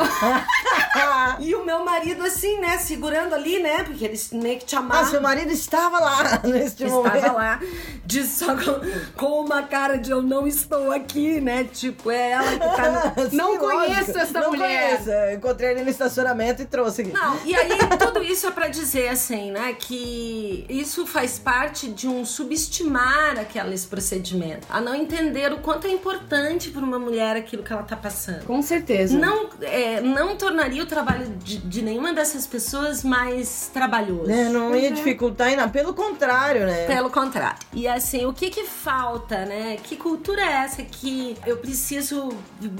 E 1.40 1.54
o 1.54 1.64
meu 1.66 1.84
marido, 1.84 2.24
assim, 2.24 2.58
né, 2.60 2.78
segurando 2.78 3.34
ali, 3.34 3.58
né? 3.58 3.82
Porque 3.82 4.02
eles 4.04 4.30
meio 4.32 4.58
que 4.58 4.64
te 4.64 4.74
Ah, 4.74 4.78
amarram. 4.78 5.10
seu 5.10 5.20
marido 5.20 5.50
estava 5.52 5.98
lá 5.98 6.40
neste 6.44 6.84
momento. 6.86 7.16
Estava 7.16 7.32
lá, 7.36 7.60
de 8.04 8.24
só 8.24 8.56
com, 8.56 8.80
com 9.14 9.40
uma 9.44 9.62
cara 9.64 9.98
de 9.98 10.10
eu 10.10 10.22
não 10.22 10.46
estou 10.46 10.90
aqui, 10.90 11.38
né? 11.40 11.64
Tipo, 11.64 12.10
é 12.10 12.30
ela 12.30 12.50
que 12.52 12.58
tá 12.58 13.12
no... 13.16 13.28
Sim, 13.30 13.36
Não 13.36 13.58
conheço 13.58 13.90
lógico. 14.12 14.18
essa 14.18 14.40
não 14.40 14.50
mulher. 14.50 15.02
Conheço. 15.04 15.34
Encontrei 15.36 15.70
ele 15.72 15.82
no 15.84 15.90
estacionamento 15.90 16.62
e 16.62 16.64
trouxe 16.64 17.02
aqui. 17.02 17.12
Não, 17.12 17.36
e 17.44 17.54
aí 17.54 17.68
tudo 17.98 18.22
isso 18.22 18.46
é 18.46 18.50
pra 18.50 18.68
dizer 18.68 19.08
assim, 19.08 19.50
né, 19.50 19.74
que 19.78 20.64
isso 20.70 21.06
faz 21.06 21.38
parte 21.38 21.88
de 21.88 22.08
um 22.08 22.24
subestimar 22.24 23.38
aqueles 23.38 23.84
procedimentos, 23.84 24.66
a 24.70 24.80
não 24.80 24.94
entender 24.94 25.52
o 25.52 25.58
quanto 25.58 25.86
é 25.86 25.90
importante 25.90 26.70
para 26.70 26.82
uma 26.82 26.98
mulher 26.98 27.36
aquilo 27.36 27.62
que 27.62 27.72
ela 27.72 27.82
tá 27.82 27.96
passando. 27.96 28.44
Com 28.46 28.62
certeza. 28.62 29.18
Não, 29.18 29.50
é, 29.60 29.85
não 30.00 30.36
tornaria 30.36 30.82
o 30.82 30.86
trabalho 30.86 31.26
de, 31.42 31.58
de 31.58 31.82
nenhuma 31.82 32.12
dessas 32.12 32.46
pessoas 32.46 33.02
mais 33.04 33.70
trabalhoso. 33.72 34.26
Né, 34.28 34.48
Não 34.48 34.74
ia 34.76 34.90
dificultar 34.90 35.48
ainda. 35.48 35.68
Pelo 35.68 35.92
contrário, 35.94 36.66
né? 36.66 36.84
Pelo 36.86 37.10
contrário. 37.10 37.58
E 37.72 37.86
assim, 37.88 38.24
o 38.26 38.32
que 38.32 38.50
que 38.50 38.64
falta, 38.64 39.44
né? 39.44 39.76
Que 39.82 39.96
cultura 39.96 40.40
é 40.42 40.52
essa 40.64 40.82
que 40.82 41.36
eu 41.46 41.56
preciso 41.58 42.28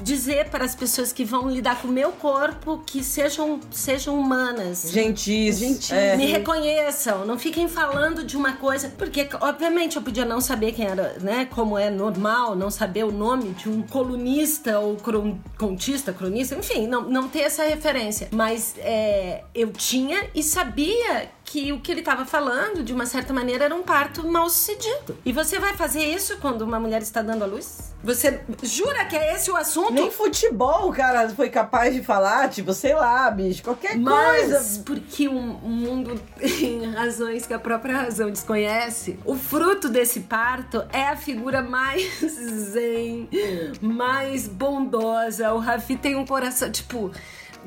dizer 0.03 0.49
para 0.49 0.65
as 0.65 0.75
pessoas 0.75 1.11
que 1.11 1.23
vão 1.25 1.49
lidar 1.49 1.81
com 1.81 1.87
o 1.87 1.91
meu 1.91 2.11
corpo 2.11 2.81
que 2.85 3.03
sejam, 3.03 3.59
sejam 3.71 4.19
humanas? 4.19 4.89
Gentis. 4.91 5.57
Gentis. 5.59 5.91
É. 5.91 6.15
Me 6.17 6.25
reconheçam, 6.25 7.25
não 7.25 7.37
fiquem 7.37 7.67
falando 7.67 8.23
de 8.23 8.35
uma 8.37 8.53
coisa, 8.53 8.91
porque 8.97 9.27
obviamente 9.41 9.95
eu 9.97 10.01
podia 10.01 10.25
não 10.25 10.41
saber 10.41 10.71
quem 10.73 10.85
era, 10.85 11.15
né? 11.21 11.47
Como 11.53 11.77
é 11.77 11.89
normal, 11.89 12.55
não 12.55 12.69
saber 12.71 13.03
o 13.05 13.11
nome 13.11 13.49
de 13.51 13.69
um 13.69 13.81
colunista 13.81 14.79
ou 14.79 14.95
cron- 14.95 15.37
contista, 15.57 16.11
cronista, 16.13 16.55
enfim, 16.55 16.87
não, 16.87 16.96
não 17.01 17.27
ter 17.27 17.41
essa 17.41 17.63
referência. 17.63 18.27
Mas 18.31 18.75
é, 18.79 19.43
eu 19.53 19.71
tinha 19.71 20.29
e 20.33 20.43
sabia 20.43 21.29
que 21.47 21.71
o 21.71 21.79
que 21.79 21.91
ele 21.91 22.01
estava 22.01 22.25
falando, 22.25 22.83
de 22.83 22.93
uma 22.93 23.05
certa 23.05 23.33
maneira, 23.33 23.65
era 23.65 23.73
um 23.75 23.81
parto 23.81 24.27
mal 24.27 24.49
sucedido. 24.49 25.17
E 25.25 25.31
você 25.31 25.57
vai 25.57 25.73
fazer 25.75 26.03
isso 26.03 26.37
quando 26.37 26.61
uma 26.61 26.77
mulher 26.79 27.01
está 27.01 27.21
dando 27.21 27.43
à 27.43 27.47
luz? 27.47 27.95
Você 28.03 28.41
jura 28.61 29.05
que 29.05 29.15
é 29.15 29.33
esse 29.33 29.49
o 29.49 29.55
assunto? 29.55 29.93
Nem 29.93 30.11
futebol 30.11 30.89
o 30.89 30.93
cara 30.93 31.29
foi 31.29 31.49
capaz 31.49 31.95
de 31.95 32.03
falar, 32.03 32.49
tipo, 32.49 32.73
sei 32.73 32.93
lá, 32.93 33.31
bicho, 33.31 33.63
qualquer 33.63 33.97
Mas 33.97 34.51
coisa. 34.51 34.83
porque 34.85 35.27
o 35.27 35.47
o 35.47 35.69
mundo 35.69 36.19
tem 36.37 36.91
razões 36.91 37.45
que 37.45 37.53
a 37.53 37.59
própria 37.59 37.95
razão 37.97 38.29
desconhece, 38.29 39.19
o 39.25 39.35
fruto 39.35 39.89
desse 39.89 40.21
parto 40.21 40.83
é 40.91 41.07
a 41.07 41.15
figura 41.15 41.61
mais 41.61 42.19
zen, 42.71 43.29
mais 43.81 44.47
bondosa. 44.47 45.53
O 45.53 45.59
Rafi 45.59 45.95
tem 45.95 46.15
um 46.15 46.25
coração, 46.25 46.71
tipo. 46.71 47.11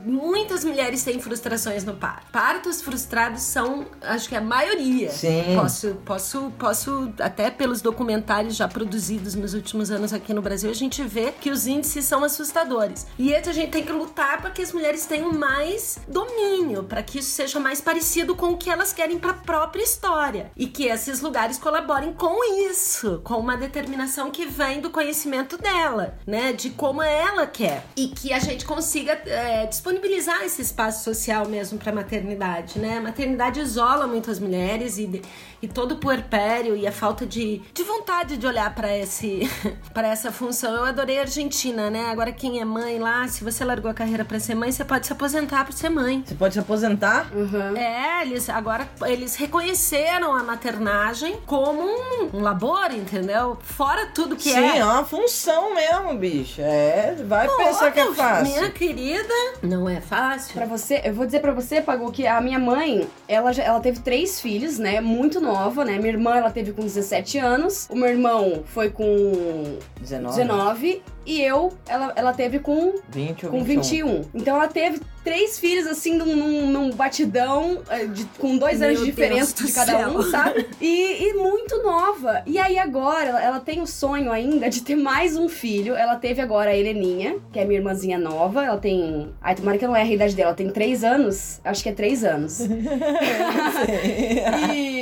Muitas 0.05 0.65
mulheres 0.65 1.03
têm 1.03 1.21
frustrações 1.21 1.85
no 1.85 1.95
parto. 1.95 2.31
Partos 2.33 2.81
frustrados 2.81 3.43
são, 3.43 3.87
acho 4.03 4.29
que 4.29 4.37
a 4.37 4.41
maioria. 4.41 5.11
Sim. 5.11 5.57
Posso, 5.57 5.95
posso, 6.05 6.53
posso, 6.59 7.13
até 7.21 7.51
pelos 7.51 7.83
documentários 7.83 8.57
já 8.57 8.67
produzidos 8.67 9.35
nos 9.35 9.55
últimos 9.55 9.91
anos 9.91 10.13
aqui 10.13 10.33
no 10.33 10.43
Brasil, 10.43 10.71
a 10.71 10.75
gente 10.75 11.03
vê 11.03 11.33
que 11.33 11.51
os 11.51 11.67
índices 11.67 12.05
são 12.05 12.25
assustadores. 12.25 13.07
E 13.19 13.35
a 13.35 13.53
gente 13.53 13.71
tem 13.71 13.85
que 13.85 13.93
lutar 13.93 14.41
para 14.41 14.51
que 14.51 14.63
as 14.63 14.73
mulheres 14.73 15.07
tenham 15.07 15.33
mais 15.33 15.99
domínio, 16.09 16.85
para 16.85 17.03
que 17.03 17.19
isso 17.19 17.31
seja 17.31 17.59
mais 17.59 17.81
parecido 17.81 18.35
com 18.35 18.51
o 18.51 18.57
que 18.57 18.71
elas 18.71 18.93
querem 18.93 19.19
para 19.19 19.31
a 19.31 19.35
própria 19.35 19.83
história. 19.83 20.51
E 20.57 20.67
que 20.67 20.85
esses 20.85 21.21
lugares 21.21 21.59
colaborem 21.59 22.13
com 22.13 22.45
isso, 22.71 23.21
com 23.25 23.35
uma 23.35 23.57
determinação 23.57 24.31
que 24.31 24.47
vem 24.47 24.81
do 24.81 24.91
conhecimento 24.91 25.57
dela, 25.59 26.19
né? 26.27 26.53
De 26.53 26.71
como 26.71 27.03
ela 27.03 27.47
quer. 27.47 27.85
E 27.97 28.09
que 28.09 28.33
a 28.33 28.39
gente 28.39 28.65
consiga 28.65 29.13
é, 29.27 29.67
disponibilizar 29.81 30.45
esse 30.45 30.61
espaço 30.61 31.03
social 31.03 31.49
mesmo 31.49 31.79
para 31.79 31.91
maternidade, 31.91 32.79
né? 32.79 32.99
A 32.99 33.01
maternidade 33.01 33.61
isola 33.61 34.07
muitas 34.07 34.39
mulheres 34.39 34.99
e, 34.99 35.23
e 35.63 35.69
todo 35.69 35.93
o 35.93 35.97
puerpério 35.97 36.77
e 36.77 36.87
a 36.87 36.93
falta 36.93 37.27
de, 37.27 37.61
de 37.75 37.83
vontade 37.83 38.37
de 38.37 38.47
olhar 38.47 38.75
para 38.75 38.97
esse 38.97 39.49
para 39.93 40.09
essa 40.09 40.31
função. 40.33 40.75
Eu 40.75 40.85
adorei 40.85 41.19
a 41.19 41.23
Argentina, 41.23 41.91
né? 41.91 42.07
Agora 42.11 42.33
quem 42.33 42.61
é 42.61 42.65
mãe 42.65 42.99
lá, 42.99 43.27
se 43.29 43.45
você 43.45 43.65
largou 43.65 43.91
a 43.91 43.95
carreira 43.95 44.25
para 44.25 44.39
ser 44.41 44.55
mãe, 44.55 44.71
você 44.73 44.85
pode 44.85 45.07
se 45.07 45.13
aposentar 45.13 45.65
para 45.65 45.73
ser 45.73 45.89
mãe. 45.91 46.23
Você 46.27 46.35
pode 46.35 46.55
se 46.55 46.61
aposentar? 46.61 47.31
Uhum. 47.35 47.77
É, 47.77 48.23
eles 48.23 48.49
agora 48.49 48.89
eles 49.07 49.37
reconheceram 49.37 50.35
a 50.35 50.43
maternagem 50.43 51.39
como 51.47 51.83
um, 51.83 52.31
um 52.35 52.41
labor, 52.41 52.91
entendeu? 52.93 53.59
Fora 53.63 54.07
tudo 54.15 54.37
que 54.37 54.51
Sim, 54.51 54.59
é. 54.59 54.79
é 54.79 54.85
uma 54.85 55.05
função 55.05 55.75
mesmo, 55.75 56.15
bicho. 56.17 56.61
É, 56.61 57.15
vai 57.27 57.49
pensar 57.57 57.91
que 57.93 58.01
é 58.01 58.13
fácil. 58.15 58.45
Minha 58.55 58.71
querida, 58.71 59.35
não 59.63 59.89
é 59.89 60.01
fácil. 60.01 60.55
Pra 60.55 60.67
você, 60.67 61.01
eu 61.05 61.15
vou 61.15 61.27
dizer 61.27 61.41
pra 61.41 61.53
você, 61.53 61.81
Pagou, 61.81 62.11
que 62.11 62.27
a 62.27 62.41
minha 62.41 62.59
mãe, 62.59 63.09
ela, 63.29 63.53
já- 63.53 63.63
ela 63.65 63.81
teve 63.81 64.01
três 64.01 64.41
filhos, 64.41 64.79
né? 64.79 65.01
Muito 65.01 65.41
nova, 65.53 65.85
né? 65.85 65.99
Minha 65.99 66.13
irmã, 66.13 66.37
ela 66.37 66.51
teve 66.51 66.73
com 66.73 66.83
17 66.83 67.39
anos. 67.39 67.87
O 67.91 67.97
meu 67.97 68.09
irmão 68.09 68.63
foi 68.67 68.91
com 68.91 69.79
19, 70.01 70.37
19. 70.37 71.03
E 71.27 71.41
eu, 71.43 71.73
ela, 71.87 72.13
ela 72.17 72.33
teve 72.33 72.59
com, 72.59 72.95
20 73.11 73.47
ou 73.47 73.53
com 73.53 73.63
21. 73.63 74.07
21. 74.07 74.25
Então 74.35 74.57
ela 74.57 74.67
teve 74.69 75.01
três 75.23 75.59
filhos, 75.59 75.87
assim, 75.87 76.15
num, 76.17 76.67
num- 76.71 76.91
batidão, 76.93 77.83
eh, 77.91 78.07
de- 78.07 78.25
com 78.39 78.57
dois 78.57 78.79
Meu 78.81 78.89
anos 78.89 79.01
de 79.01 79.07
diferença 79.07 79.55
de 79.65 79.71
cada 79.71 79.99
céu. 79.99 80.09
um, 80.09 80.23
sabe? 80.23 80.67
E, 80.81 81.29
e 81.29 81.35
muito 81.35 81.83
nova. 81.83 82.43
E 82.47 82.59
aí 82.59 82.79
agora, 82.79 83.27
ela, 83.29 83.43
ela 83.43 83.61
tem 83.61 83.83
o 83.83 83.87
sonho 83.87 84.33
ainda 84.33 84.71
de 84.71 84.81
ter 84.81 84.97
mais 84.97 85.37
um 85.37 85.47
filho. 85.49 85.95
Ela 85.95 86.17
teve 86.17 86.41
agora 86.41 86.71
a 86.71 86.77
Heleninha, 86.77 87.37
que 87.53 87.59
é 87.61 87.65
minha 87.67 87.79
irmãzinha 87.79 88.19
nova. 88.19 88.65
Ela 88.65 88.79
tem. 88.79 89.31
Ai, 89.43 89.55
tomara 89.55 89.77
que 89.77 89.85
eu 89.85 89.91
não 89.91 89.97
erre 89.97 90.13
a 90.13 90.15
idade 90.15 90.35
dela. 90.35 90.49
Ela 90.49 90.57
tem 90.57 90.71
três 90.71 91.05
anos. 91.05 91.61
Acho 91.63 91.83
que 91.83 91.91
é 91.91 91.93
três 91.93 92.25
anos. 92.25 92.61
e, 94.73 95.00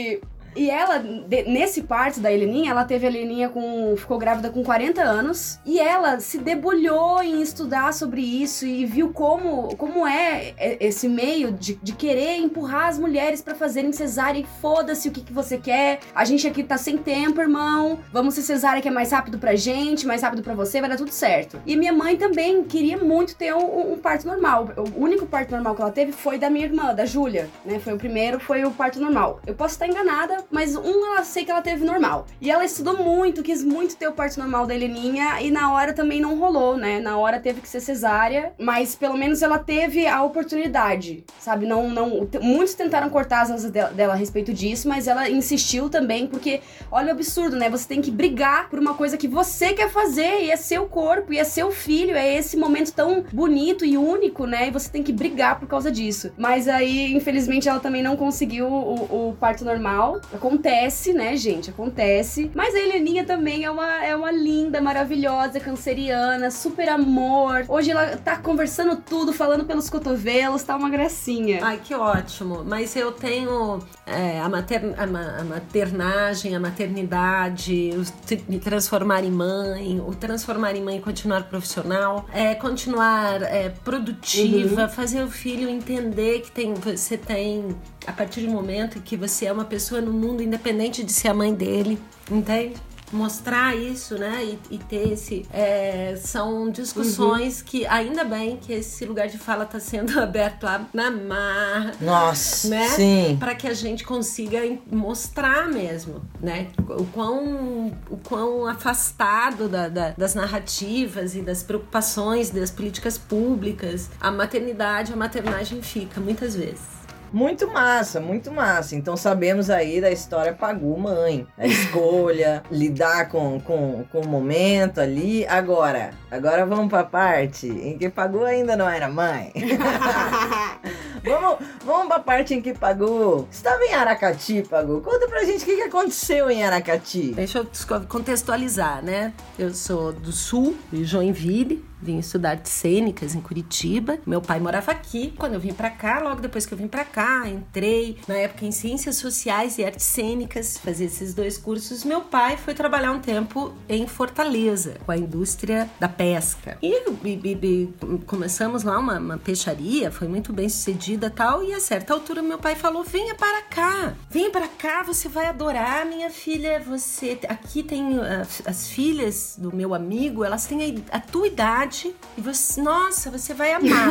E 0.59 0.69
ela, 0.71 0.99
de- 0.99 1.45
nesse 1.45 1.83
parto 1.83 2.19
da 2.21 2.33
Heleninha, 2.33 2.73
ela 2.73 2.85
teve 2.85 3.07
a 3.07 3.11
Heleninha 3.11 3.49
com. 3.49 3.95
ficou 3.97 4.19
grávida 4.19 4.51
com 4.51 4.63
40 4.65 5.03
anos. 5.03 5.59
E 5.65 5.79
ela 5.79 6.19
se 6.21 6.39
debulhou 6.39 7.23
em 7.23 7.41
estudar 7.41 7.93
sobre 7.95 8.21
isso 8.21 8.67
e 8.67 8.85
viu 8.85 9.11
como, 9.13 9.75
como 9.77 10.07
é 10.07 10.55
é, 10.59 10.77
esse 10.81 11.09
meio 11.09 11.53
de, 11.53 11.75
de 11.83 11.93
querer 11.93 12.37
empurrar 12.39 12.89
as 12.89 12.99
mulheres 12.99 13.41
pra 13.41 13.55
fazerem 13.55 13.93
cesárea 13.93 14.41
e 14.41 14.47
foda-se 14.61 15.09
o 15.09 15.13
que, 15.13 15.21
que 15.23 15.33
você 15.33 15.59
quer. 15.59 16.01
A 16.15 16.25
gente 16.25 16.47
aqui 16.47 16.63
tá 16.65 16.77
sem 16.77 16.99
tempo, 16.99 17.41
irmão. 17.41 18.01
Vamos 18.13 18.35
ser 18.35 18.43
cesárea 18.43 18.83
que 18.83 18.89
é 18.89 18.91
mais 18.91 19.13
rápido 19.13 19.39
pra 19.39 19.55
gente, 19.55 20.07
mais 20.07 20.23
rápido 20.23 20.43
pra 20.43 20.55
você, 20.55 20.81
vai 20.81 20.91
dar 20.91 20.97
tudo 20.97 21.11
certo. 21.13 21.61
E 21.65 21.77
minha 21.77 21.93
mãe 21.93 22.17
também 22.17 22.65
queria 22.65 22.97
muito 22.99 23.37
ter 23.37 23.55
um, 23.55 23.93
um 23.93 23.97
parto 23.99 24.27
normal. 24.27 24.69
O 24.77 25.05
único 25.05 25.25
parto 25.27 25.53
normal 25.53 25.75
que 25.77 25.83
ela 25.83 25.91
teve 25.93 26.11
foi 26.13 26.37
da 26.39 26.51
minha 26.51 26.65
irmã, 26.67 26.95
da 26.95 27.05
Júlia, 27.07 27.49
né? 27.65 27.79
Foi 27.79 27.93
o 27.93 27.97
primeiro, 27.99 28.41
foi 28.41 28.65
o 28.65 28.71
parto 28.71 28.99
normal. 29.01 29.41
Eu 29.47 29.55
posso 29.55 29.75
estar 29.75 29.87
enganada, 29.87 30.39
mas 30.51 30.75
um 30.77 31.07
ela 31.07 31.25
sei 31.25 31.45
que 31.45 31.51
ela 31.51 31.63
teve 31.63 31.85
normal. 31.85 32.27
E 32.41 32.51
ela 32.51 32.65
estudou 32.65 32.97
muito, 32.97 33.43
quis 33.43 33.63
muito 33.63 33.97
ter 33.97 34.09
o 34.09 34.13
parto 34.13 34.39
normal 34.39 34.67
da 34.67 34.75
Heleninha 34.75 35.41
e 35.41 35.51
na 35.51 35.73
hora 35.73 35.93
também 35.93 36.21
não 36.21 36.39
rolou, 36.39 36.77
né? 36.77 37.01
Na 37.01 37.17
hora 37.19 37.41
teve 37.41 37.61
que 37.61 37.69
ser 37.69 37.81
cesárea, 37.81 38.53
mas 38.59 38.95
pelo 38.95 39.17
menos 39.17 39.43
ela 39.43 39.59
teve 39.59 40.07
a 40.07 40.23
oportunidade, 40.23 41.25
sabe? 41.39 41.67
Não, 41.67 41.89
não, 41.89 42.29
muitos 42.41 42.75
tentaram 42.75 43.11
cortar 43.11 43.43
as 43.43 43.51
asas 43.51 43.71
dela, 43.71 43.91
dela 43.91 44.13
a 44.15 44.17
respeito 44.17 44.53
disso, 44.53 44.89
mas 44.89 45.07
ela 45.07 45.29
insistiu 45.29 45.89
também, 45.89 46.27
porque 46.27 46.61
olha 46.91 47.09
o 47.09 47.11
absurdo, 47.13 47.57
né? 47.57 47.69
Você 47.71 47.87
tem 47.87 48.01
que 48.01 48.11
brigar 48.11 48.69
por 48.69 48.79
uma 48.79 48.95
coisa 48.95 49.17
que 49.17 49.29
você 49.29 49.73
quer 49.73 49.91
fazer 49.91 50.45
e 50.45 50.51
é 50.51 50.57
seu 50.57 50.87
corpo 50.87 51.33
e 51.33 51.39
é 51.39 51.45
seu 51.45 51.71
filho, 51.71 52.17
é 52.17 52.37
esse 52.37 52.57
momento 52.57 52.93
tão 52.93 53.25
bonito 53.33 53.85
e 53.85 53.97
único, 53.97 54.47
né? 54.47 54.69
E 54.69 54.71
você 54.71 54.91
tem 54.91 55.03
que 55.03 55.13
brigar 55.13 55.59
por 55.59 55.69
causa 55.69 55.91
disso. 55.91 56.33
Mas 56.37 56.69
aí, 56.69 57.13
infelizmente, 57.13 57.69
ela 57.69 57.81
também 57.81 58.03
não 58.03 58.17
conseguiu 58.17 58.67
o, 58.67 59.29
o 59.29 59.37
parto 59.39 59.65
normal. 59.65 60.21
Acontece, 60.33 61.13
né, 61.13 61.37
gente? 61.37 61.71
Acontece. 61.71 62.51
Mas 62.55 62.75
a 62.75 62.79
Heleninha 62.79 63.25
também 63.25 63.65
é 63.65 63.71
uma, 63.71 64.05
é 64.05 64.15
uma 64.15 64.31
linda, 64.31 64.81
maravilhosa, 64.81 65.59
canceriana, 65.59 66.51
super 66.51 66.89
amor. 66.89 67.65
Hoje 67.69 67.91
ela 67.91 68.17
tá 68.17 68.37
conversando 68.37 68.97
tudo, 68.97 69.33
falando 69.33 69.65
pelos 69.65 69.89
cotovelos, 69.89 70.63
tá 70.63 70.77
uma 70.77 70.91
gracinha. 70.91 71.61
Ai, 71.63 71.81
que 71.83 71.95
ótimo. 71.95 72.63
Mas 72.65 72.95
eu 72.97 73.13
tenho 73.13 73.79
é, 74.07 74.41
a, 74.41 74.49
mater, 74.49 74.95
a, 74.99 75.07
ma- 75.07 75.37
a 75.39 75.45
maternagem, 75.45 76.55
a 76.55 76.61
maternidade, 76.61 77.91
o 77.95 78.51
me 78.51 78.59
transformar 78.59 79.25
em 79.25 79.31
mãe, 79.31 80.01
o 80.07 80.15
transformar 80.15 80.75
em 80.75 80.83
mãe 80.83 80.99
e 80.99 81.01
continuar 81.01 81.45
profissional, 81.45 82.27
é, 82.33 82.55
continuar 82.55 83.43
é, 83.43 83.71
produtiva, 83.85 84.89
fazer 84.89 85.23
o 85.23 85.29
filho 85.31 85.69
entender 85.69 86.41
que 86.41 86.51
tem, 86.51 86.75
você 86.75 87.17
tem, 87.17 87.75
a 88.07 88.13
partir 88.13 88.41
do 88.43 88.49
momento 88.51 89.01
que 89.01 89.17
você 89.17 89.47
é 89.47 89.53
uma 89.53 89.65
pessoa 89.65 90.01
no 90.01 90.13
mundo 90.13 90.43
independente 90.43 91.03
de 91.05 91.13
ser 91.13 91.29
a 91.29 91.35
mãe 91.35 91.53
dele, 91.55 91.99
entende? 92.31 92.75
Mostrar 93.11 93.75
isso, 93.75 94.19
né? 94.19 94.45
E, 94.71 94.75
e 94.75 94.79
ter 94.79 95.13
esse. 95.15 95.47
é, 95.51 96.15
são 96.23 96.69
discussões 96.69 97.63
que, 97.63 97.87
ainda 97.87 98.23
bem 98.23 98.59
que 98.59 98.71
esse 98.71 99.03
lugar 99.07 99.29
de 99.29 99.39
fala 99.39 99.65
está 99.65 99.81
sendo 99.81 100.13
aberto 100.21 100.65
lá 100.65 100.87
na 100.93 101.11
marra, 101.11 101.93
Nossa, 102.03 102.69
né? 102.69 102.87
sim. 102.91 103.37
Para 103.41 103.55
que 103.55 103.67
a 103.67 103.73
gente 103.73 104.05
consiga 104.05 104.61
mostrar 104.93 105.69
mesmo, 105.69 106.21
né? 106.39 106.67
O 106.87 107.05
quão, 107.07 107.97
o 108.11 108.19
quão 108.19 108.67
afastado 108.67 109.71
da- 109.71 109.89
da- 109.89 110.11
das 110.11 110.35
narrativas 110.35 111.35
e 111.35 111.41
das 111.41 111.63
preocupações 111.63 112.51
das 112.51 112.71
políticas 112.71 113.17
públicas 113.17 114.11
a 114.21 114.31
maternidade, 114.31 115.15
a 115.15 115.17
maternagem 115.17 115.81
fica, 115.81 116.21
muitas 116.21 116.55
vezes. 116.55 116.98
Muito 117.33 117.69
massa, 117.69 118.21
muito 118.21 118.51
massa. 118.51 118.95
Então 118.97 119.17
sabemos 119.17 119.71
aí 119.71 120.01
da 120.01 120.11
história 120.11 120.53
Pagu 120.53 120.99
Mãe. 120.99 121.47
A 121.57 121.67
escolha, 121.67 122.63
lidar 122.71 123.29
com, 123.29 123.61
com, 123.61 124.05
com 124.11 124.21
o 124.21 124.29
momento 124.29 125.01
ali. 125.01 125.47
Agora, 125.47 126.11
agora 126.31 126.65
vamos 126.65 126.89
pra 126.89 127.05
parte 127.05 127.69
em 127.69 127.99
que 127.99 128.09
Pagu 128.09 128.45
ainda 128.45 128.77
não 128.77 128.89
era 128.89 129.09
mãe. 129.09 129.53
vamos, 131.25 131.59
vamos 131.85 132.09
pra 132.09 132.19
parte 132.21 132.55
em 132.55 132.61
que 132.63 132.73
Pagu 132.75 133.47
estava 133.51 133.83
em 133.85 133.95
Aracati, 133.95 134.63
Pagu. 134.69 135.01
Conta 135.01 135.29
pra 135.29 135.45
gente 135.45 135.63
o 135.63 135.67
que, 135.67 135.77
que 135.77 135.83
aconteceu 135.83 136.51
em 136.51 136.65
Aracati. 136.65 137.33
Deixa 137.35 137.59
eu 137.59 137.67
contextualizar, 138.09 139.03
né? 139.03 139.33
Eu 139.59 139.73
sou 139.75 140.13
do 140.13 140.33
sul, 140.33 140.77
de 140.93 141.05
Joinville, 141.05 141.85
vim 142.01 142.19
estudar 142.19 142.51
artes 142.51 142.73
cênicas 142.73 143.35
em 143.35 143.41
Curitiba. 143.41 144.19
Meu 144.27 144.41
pai 144.41 144.61
morava 144.61 144.91
aqui. 144.93 145.33
Quando 145.37 145.55
eu 145.55 145.61
vim 145.61 145.73
pra 145.73 145.91
cá, 145.91 146.21
logo 146.21 146.41
depois 146.41 146.65
que 146.67 146.73
eu 146.75 146.79
vim 146.79 146.87
pra 146.89 147.05
cá, 147.05 147.49
entrei 147.49 148.19
na 148.29 148.35
época 148.37 148.65
em 148.67 148.71
ciências 148.73 149.17
sociais 149.17 149.79
e 149.79 149.85
artes 149.85 150.05
cênicas, 150.07 150.79
fazer 150.79 151.07
esses 151.07 151.35
dois 151.35 151.59
cursos. 151.59 152.05
Meu 152.05 152.21
pai 152.21 152.57
foi 152.57 152.75
trabalhar 152.75 153.13
um 153.13 153.21
tempo 153.21 153.73
em 153.89 154.07
Fortaleza, 154.07 154.95
com 155.05 155.13
a 155.13 155.17
indústria 155.17 155.89
da 155.99 156.09
pesca. 156.09 156.77
E, 156.83 156.93
e- 157.25 157.59
e- 157.63 158.19
começamos 158.27 158.83
lá 158.85 158.99
uma, 158.99 159.19
uma 159.19 159.39
peixaria, 159.39 160.11
foi 160.11 160.29
muito 160.29 160.53
bem 160.53 160.69
tal. 161.17 161.65
E 161.65 161.73
a 161.73 161.81
certa 161.81 162.13
altura 162.13 162.43
meu 162.43 162.59
pai 162.59 162.75
falou: 162.75 163.03
venha 163.05 163.35
para 163.35 163.63
cá, 163.63 164.15
venha 164.29 164.51
para 164.51 164.69
cá, 164.69 165.03
você 165.03 165.29
vai 165.29 165.47
adorar, 165.47 166.05
minha 166.05 166.31
filha. 166.31 166.81
Você 166.81 167.39
aqui 167.49 167.83
tem 167.83 168.19
ah, 168.19 168.47
as 168.67 168.89
filhas 168.89 169.57
do 169.57 169.75
meu 169.75 169.95
amigo, 169.95 170.45
elas 170.45 170.67
têm 170.67 171.05
a, 171.11 171.17
a 171.17 171.21
tua 171.21 171.47
idade 171.47 172.15
e 172.37 172.41
você, 172.41 172.81
nossa, 172.83 173.31
você 173.31 173.55
vai 173.55 173.73
amar. 173.73 174.09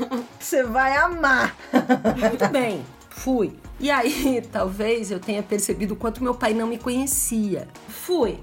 Você 0.40 0.62
vai 0.62 0.96
amar. 0.96 1.54
Muito 2.18 2.48
bem, 2.48 2.84
fui. 3.10 3.56
E 3.78 3.90
aí, 3.90 4.42
talvez 4.52 5.10
eu 5.10 5.18
tenha 5.18 5.42
percebido 5.42 5.94
o 5.94 5.96
quanto 5.96 6.22
meu 6.22 6.34
pai 6.34 6.52
não 6.52 6.66
me 6.66 6.78
conhecia. 6.78 7.66
Fui. 7.88 8.38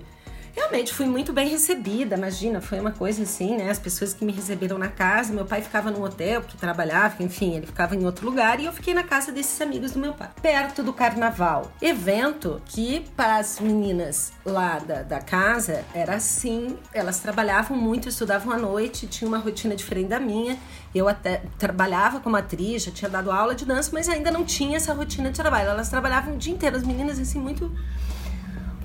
Realmente 0.57 0.91
fui 0.91 1.05
muito 1.05 1.31
bem 1.31 1.47
recebida, 1.47 2.15
imagina, 2.17 2.59
foi 2.59 2.79
uma 2.79 2.91
coisa 2.91 3.21
assim, 3.21 3.55
né? 3.55 3.69
As 3.69 3.77
pessoas 3.77 4.11
que 4.11 4.25
me 4.25 4.31
receberam 4.31 4.79
na 4.79 4.87
casa, 4.87 5.31
meu 5.31 5.45
pai 5.45 5.61
ficava 5.61 5.91
num 5.91 6.01
hotel, 6.01 6.41
porque 6.41 6.57
trabalhava, 6.57 7.21
enfim, 7.21 7.55
ele 7.55 7.67
ficava 7.67 7.95
em 7.95 8.03
outro 8.03 8.25
lugar 8.25 8.59
e 8.59 8.65
eu 8.65 8.73
fiquei 8.73 8.91
na 8.91 9.03
casa 9.03 9.31
desses 9.31 9.61
amigos 9.61 9.91
do 9.91 9.99
meu 9.99 10.13
pai, 10.13 10.31
perto 10.41 10.81
do 10.81 10.91
carnaval. 10.91 11.71
Evento 11.79 12.59
que 12.65 13.05
para 13.15 13.37
as 13.37 13.59
meninas 13.59 14.33
lá 14.43 14.79
da, 14.79 15.03
da 15.03 15.21
casa 15.21 15.85
era 15.93 16.15
assim, 16.15 16.75
elas 16.91 17.19
trabalhavam 17.19 17.77
muito, 17.77 18.09
estudavam 18.09 18.51
à 18.51 18.57
noite, 18.57 19.05
tinha 19.05 19.27
uma 19.27 19.37
rotina 19.37 19.75
diferente 19.75 20.07
da 20.07 20.19
minha. 20.19 20.57
Eu 20.93 21.07
até 21.07 21.43
trabalhava 21.59 22.19
como 22.19 22.35
atriz, 22.35 22.83
já 22.83 22.91
tinha 22.91 23.11
dado 23.11 23.29
aula 23.29 23.53
de 23.53 23.63
dança, 23.63 23.91
mas 23.93 24.09
ainda 24.09 24.31
não 24.31 24.43
tinha 24.43 24.77
essa 24.77 24.91
rotina 24.91 25.29
de 25.29 25.39
trabalho. 25.39 25.69
Elas 25.69 25.87
trabalhavam 25.87 26.33
o 26.33 26.37
dia 26.37 26.51
inteiro, 26.51 26.75
as 26.75 26.83
meninas 26.83 27.19
assim, 27.19 27.37
muito 27.37 27.71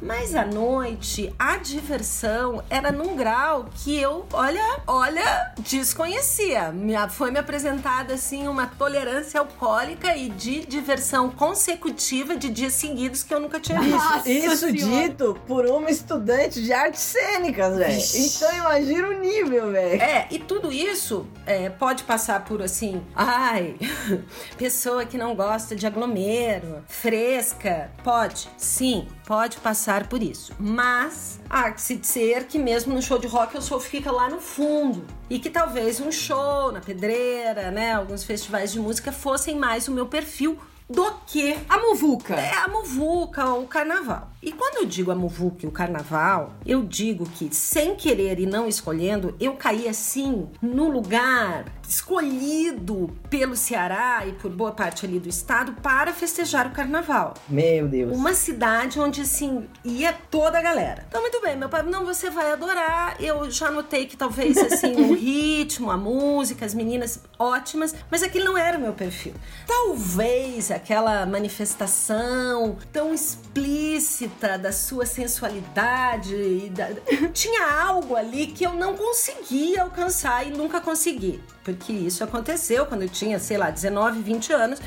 mas 0.03 0.35
à 0.35 0.45
noite, 0.45 1.33
a 1.39 1.57
diversão 1.59 2.63
era 2.69 2.91
num 2.91 3.15
grau 3.15 3.67
que 3.77 3.97
eu, 3.97 4.27
olha, 4.33 4.81
olha, 4.87 5.53
desconhecia. 5.61 6.73
Me, 6.73 6.95
foi 7.09 7.31
me 7.31 7.39
apresentada 7.39 8.15
assim 8.15 8.49
uma 8.49 8.67
tolerância 8.67 9.39
alcoólica 9.39 10.17
e 10.17 10.29
de 10.29 10.67
diversão 10.67 11.31
consecutiva 11.31 12.35
de 12.37 12.51
dias 12.51 12.75
seguidos 12.75 13.23
que 13.23 13.33
eu 13.33 13.39
nunca 13.39 13.61
tinha 13.61 13.81
visto. 13.81 13.97
Nossa 13.97 14.29
Isso 14.29 14.57
Senhora. 14.57 15.09
dito 15.09 15.39
por 15.47 15.67
uma 15.67 15.89
estudante 15.89 16.61
de 16.61 16.73
artes 16.73 17.01
cênicas, 17.01 17.77
velho. 17.77 18.03
Então 18.17 18.57
imagina 18.57 19.09
o 19.09 19.21
nível, 19.21 19.71
velho. 19.71 20.03
É, 20.03 20.27
e 20.33 20.39
tudo 20.41 20.73
isso 20.73 21.27
é, 21.47 21.71
pode 21.71 22.03
passar 22.03 22.45
por 22.45 22.61
assim, 22.61 23.01
ai, 23.15 23.77
pessoa 24.59 25.05
que 25.05 25.17
não 25.17 25.37
gosta 25.37 25.77
de 25.77 25.87
aglomero, 25.87 26.83
fresca, 26.89 27.91
pode, 28.03 28.49
sim, 28.57 29.07
pode 29.27 29.59
passar 29.59 29.92
por 30.09 30.23
isso. 30.23 30.53
Mas 30.59 31.39
há 31.49 31.71
que 31.71 31.81
se 31.81 31.97
dizer 31.97 32.47
que 32.47 32.59
mesmo 32.59 32.93
no 32.95 33.01
show 33.03 33.19
de 33.19 33.27
rock 33.27 33.57
o 33.57 33.63
show 33.63 33.79
fica 33.79 34.11
lá 34.11 34.29
no 34.29 34.41
fundo. 34.41 35.05
E 35.31 35.39
que 35.39 35.51
talvez 35.51 36.01
um 36.01 36.11
show 36.11 36.73
na 36.73 36.81
pedreira, 36.81 37.71
né, 37.71 37.93
alguns 37.95 38.25
festivais 38.25 38.73
de 38.73 38.81
música 38.81 39.13
fossem 39.13 39.57
mais 39.57 39.87
o 39.89 39.93
meu 39.93 40.07
perfil 40.07 40.59
do 40.89 41.11
que 41.27 41.57
A 41.69 41.79
muvuca. 41.79 42.35
é 42.35 42.55
a 42.55 42.69
muvuca, 42.69 43.45
o 43.55 43.67
carnaval. 43.67 44.32
E 44.43 44.51
quando 44.51 44.79
eu 44.79 44.87
digo 44.87 45.13
a 45.13 45.15
muvuca 45.15 45.65
e 45.65 45.69
o 45.69 45.71
carnaval, 45.71 46.55
eu 46.67 46.83
digo 46.83 47.25
que, 47.27 47.55
sem 47.55 47.95
querer 47.95 48.41
e 48.41 48.47
não 48.47 48.67
escolhendo, 48.67 49.37
eu 49.39 49.55
caí 49.55 49.87
assim 49.89 50.49
no 50.61 50.91
lugar 50.91 51.67
escolhido 51.89 53.11
pelo 53.29 53.55
Ceará 53.55 54.27
e 54.27 54.33
por 54.33 54.51
boa 54.51 54.73
parte 54.73 55.05
ali 55.05 55.21
do 55.21 55.29
estado 55.29 55.75
para 55.75 56.13
festejar 56.13 56.67
o 56.67 56.71
carnaval. 56.71 57.35
Meu 57.49 57.87
Deus. 57.87 58.17
Uma 58.17 58.35
cidade 58.35 58.99
onde, 58.99 59.21
assim, 59.21 59.69
ia 59.85 60.13
toda 60.13 60.59
a 60.59 60.63
galera. 60.63 61.05
Então, 61.07 61.21
muito 61.21 61.41
bem, 61.41 61.55
meu 61.55 61.69
pai, 61.69 61.83
não, 61.83 62.05
você 62.05 62.29
vai 62.29 62.51
adorar. 62.51 63.17
Eu 63.21 63.49
já 63.49 63.71
notei 63.71 64.07
que 64.07 64.17
talvez, 64.17 64.57
assim, 64.57 64.93
o 65.09 65.15
ritmo, 65.15 65.91
a 65.91 65.97
música, 65.97 66.65
as 66.65 66.75
meninas 66.75 67.21
ótimas, 67.39 67.95
mas 68.11 68.23
aquele 68.25 68.45
não 68.45 68.59
era 68.59 68.77
o 68.77 68.81
meu 68.81 68.95
perfil. 68.95 69.35
Talvez 69.67 70.71
aquela 70.71 71.27
manifestação 71.27 72.77
tão 72.91 73.13
explícita 73.13 74.32
da 74.61 74.73
sua 74.73 75.07
sensualidade, 75.07 76.35
e 76.35 76.71
da- 76.71 76.91
tinha 77.33 77.67
algo 77.67 78.17
ali 78.17 78.47
que 78.49 78.65
eu 78.65 78.75
não 78.75 78.97
conseguia 78.97 79.83
alcançar 79.83 80.47
e 80.47 80.51
nunca 80.51 80.81
consegui. 80.81 81.41
Porque 81.65 81.93
isso 81.93 82.25
aconteceu 82.25 82.87
quando 82.87 83.03
eu 83.03 83.09
tinha, 83.09 83.39
sei 83.39 83.57
lá, 83.57 83.71
19, 83.71 84.21
20 84.21 84.53
anos. 84.53 84.81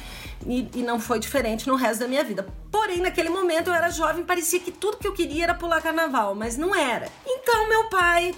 E, 0.45 0.69
e, 0.75 0.83
não 0.83 0.99
foi 0.99 1.19
diferente 1.19 1.67
no 1.67 1.75
resto 1.75 2.01
da 2.01 2.07
minha 2.07 2.23
vida. 2.23 2.45
Porém, 2.69 2.99
naquele 2.99 3.29
momento 3.29 3.69
eu 3.69 3.73
era 3.73 3.89
jovem, 3.89 4.23
parecia 4.23 4.59
que 4.59 4.71
tudo 4.71 4.97
que 4.97 5.07
eu 5.07 5.13
queria 5.13 5.45
era 5.45 5.55
pular 5.55 5.81
carnaval, 5.81 6.35
mas 6.35 6.57
não 6.57 6.75
era. 6.75 7.07
Então, 7.25 7.67
meu 7.69 7.85
pai 7.85 8.35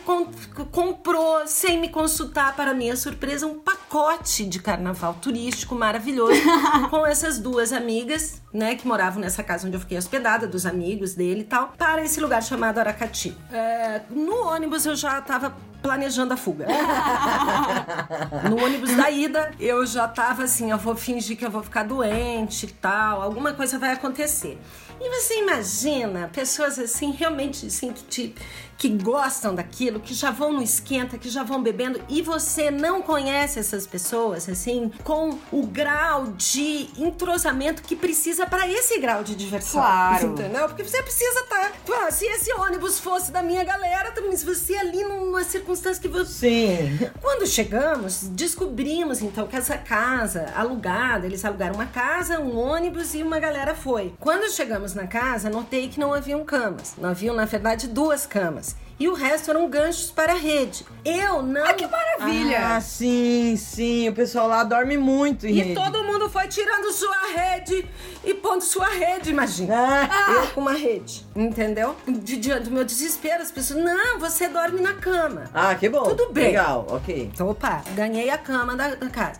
comprou, 0.71 1.45
sem 1.47 1.79
me 1.79 1.89
consultar, 1.89 2.55
para 2.55 2.73
minha 2.73 2.95
surpresa, 2.95 3.47
um 3.47 3.59
pacote 3.59 4.45
de 4.45 4.59
carnaval 4.59 5.15
turístico 5.15 5.75
maravilhoso 5.75 6.39
com 6.89 7.05
essas 7.05 7.39
duas 7.39 7.73
amigas, 7.73 8.41
né, 8.53 8.75
que 8.75 8.87
moravam 8.87 9.19
nessa 9.21 9.43
casa 9.43 9.67
onde 9.67 9.75
eu 9.75 9.79
fiquei 9.79 9.97
hospedada, 9.97 10.47
dos 10.47 10.65
amigos 10.65 11.13
dele 11.13 11.41
e 11.41 11.45
tal, 11.45 11.73
para 11.77 12.03
esse 12.03 12.19
lugar 12.19 12.41
chamado 12.41 12.79
Aracati. 12.79 13.35
É, 13.51 14.01
no 14.09 14.47
ônibus 14.47 14.85
eu 14.85 14.95
já 14.95 15.19
estava 15.19 15.55
planejando 15.81 16.33
a 16.33 16.37
fuga. 16.37 16.65
no 18.49 18.63
ônibus 18.63 18.95
da 18.95 19.09
ida, 19.11 19.51
eu 19.59 19.85
já 19.85 20.07
tava 20.07 20.43
assim, 20.43 20.71
eu 20.71 20.77
vou 20.77 20.95
fingir 20.95 21.37
que 21.37 21.45
eu 21.45 21.51
vou 21.51 21.63
ficar 21.63 21.83
doente 21.83 22.65
e 22.65 22.69
tal, 22.69 23.21
alguma 23.21 23.53
coisa 23.53 23.77
vai 23.77 23.91
acontecer. 23.93 24.59
E 24.99 25.09
você 25.09 25.39
imagina 25.39 26.29
pessoas 26.33 26.79
assim, 26.79 27.11
realmente 27.11 27.67
assim, 27.67 27.93
que 27.93 28.33
que 28.77 28.89
gostam 28.89 29.55
daquilo, 29.55 29.99
que 29.99 30.13
já 30.13 30.29
vão 30.29 30.53
no 30.53 30.61
esquenta, 30.61 31.17
que 31.17 31.29
já 31.29 31.43
vão 31.43 31.61
bebendo 31.61 31.99
e 32.07 32.21
você 32.21 32.69
não 32.69 33.01
conhece 33.01 33.59
essas 33.59 33.87
pessoas 33.87 34.47
assim 34.47 34.91
com 35.03 35.37
o 35.51 35.65
grau 35.65 36.27
de 36.27 36.89
entrosamento 36.97 37.81
que 37.81 37.95
precisa 37.95 38.45
para 38.45 38.67
esse 38.67 38.99
grau 38.99 39.23
de 39.23 39.35
diversão. 39.35 39.81
Claro. 39.81 40.27
Entendeu? 40.27 40.67
Porque 40.67 40.83
você 40.83 41.01
precisa 41.01 41.39
estar. 41.41 41.71
Tá, 41.85 42.11
se 42.11 42.25
esse 42.25 42.53
ônibus 42.53 42.99
fosse 42.99 43.31
da 43.31 43.41
minha 43.41 43.63
galera, 43.63 44.11
também 44.11 44.35
se 44.35 44.45
você 44.45 44.75
ali 44.75 45.03
numa 45.03 45.43
circunstância 45.43 46.01
que 46.01 46.07
você. 46.07 46.27
Sim. 46.37 47.09
Quando 47.19 47.47
chegamos, 47.47 48.23
descobrimos 48.23 49.21
então 49.21 49.47
que 49.47 49.55
essa 49.55 49.77
casa 49.77 50.51
alugada, 50.55 51.25
eles 51.25 51.43
alugaram 51.43 51.75
uma 51.75 51.87
casa, 51.87 52.39
um 52.39 52.57
ônibus 52.57 53.15
e 53.15 53.23
uma 53.23 53.39
galera 53.39 53.73
foi. 53.73 54.13
Quando 54.19 54.51
chegamos 54.51 54.86
na 54.93 55.07
casa, 55.07 55.49
notei 55.49 55.87
que 55.87 55.99
não 55.99 56.13
haviam 56.13 56.43
camas. 56.43 56.93
Não 56.97 57.09
haviam, 57.09 57.35
na 57.35 57.45
verdade, 57.45 57.87
duas 57.87 58.25
camas 58.25 58.75
e 58.99 59.07
o 59.07 59.13
resto 59.13 59.51
eram 59.51 59.69
ganchos 59.69 60.09
para 60.09 60.33
a 60.33 60.35
rede. 60.35 60.83
Eu 61.05 61.43
não. 61.43 61.63
Ah, 61.63 61.73
que 61.73 61.85
maravilha! 61.85 62.75
Ah, 62.75 62.81
sim, 62.81 63.55
sim. 63.55 64.09
O 64.09 64.13
pessoal 64.13 64.47
lá 64.47 64.63
dorme 64.63 64.97
muito 64.97 65.45
em 65.45 65.51
E 65.51 65.61
rede. 65.61 65.75
todo 65.75 66.03
mundo 66.03 66.27
foi 66.29 66.47
tirando 66.47 66.91
sua 66.91 67.27
rede 67.35 67.87
e 68.23 68.33
pondo 68.33 68.63
sua 68.63 68.87
rede, 68.87 69.29
imagina. 69.29 69.75
Ah. 69.77 70.31
Eu 70.33 70.47
com 70.47 70.61
uma 70.61 70.73
rede, 70.73 71.25
entendeu? 71.35 71.95
Diante 72.07 72.63
do 72.65 72.71
meu 72.71 72.83
desespero, 72.83 73.43
as 73.43 73.51
pessoas, 73.51 73.83
não, 73.83 74.19
você 74.19 74.47
dorme 74.47 74.81
na 74.81 74.93
cama. 74.95 75.43
Ah, 75.53 75.75
que 75.75 75.87
bom. 75.89 76.03
Tudo 76.03 76.31
bem. 76.33 76.45
Legal, 76.47 76.87
ok. 76.89 77.29
Então, 77.33 77.49
opa, 77.49 77.83
ganhei 77.95 78.29
a 78.31 78.37
cama 78.37 78.75
da, 78.75 78.95
da 78.95 79.09
casa. 79.09 79.39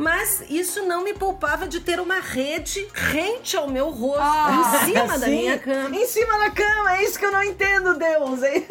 Mas 0.00 0.44
isso 0.48 0.84
não 0.86 1.02
me 1.02 1.12
poupava 1.12 1.66
de 1.66 1.80
ter 1.80 1.98
uma 1.98 2.20
rede 2.20 2.86
rente 2.94 3.56
ao 3.56 3.66
meu 3.68 3.90
rosto, 3.90 4.20
Ah, 4.22 4.78
em 4.80 4.86
cima 4.86 5.18
da 5.18 5.26
minha 5.26 5.58
cama. 5.58 5.96
Em 5.96 6.06
cima 6.06 6.38
da 6.38 6.50
cama, 6.52 6.96
é 6.96 7.02
isso 7.02 7.18
que 7.18 7.24
eu 7.26 7.32
não 7.32 7.42
entendo, 7.42 7.98
Deus. 7.98 8.40
hein? 8.44 8.64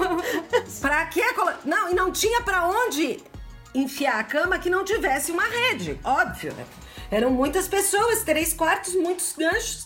Pra 0.80 1.04
que 1.04 1.20
Não, 1.66 1.90
e 1.90 1.94
não 1.94 2.10
tinha 2.10 2.40
pra 2.40 2.66
onde 2.66 3.22
enfiar 3.74 4.18
a 4.20 4.24
cama 4.24 4.58
que 4.58 4.70
não 4.70 4.84
tivesse 4.86 5.32
uma 5.32 5.44
rede. 5.44 6.00
Óbvio, 6.02 6.54
né? 6.54 6.64
Eram 7.10 7.30
muitas 7.30 7.68
pessoas, 7.68 8.22
três 8.22 8.54
quartos, 8.54 8.94
muitos 8.94 9.34
ganchos. 9.36 9.84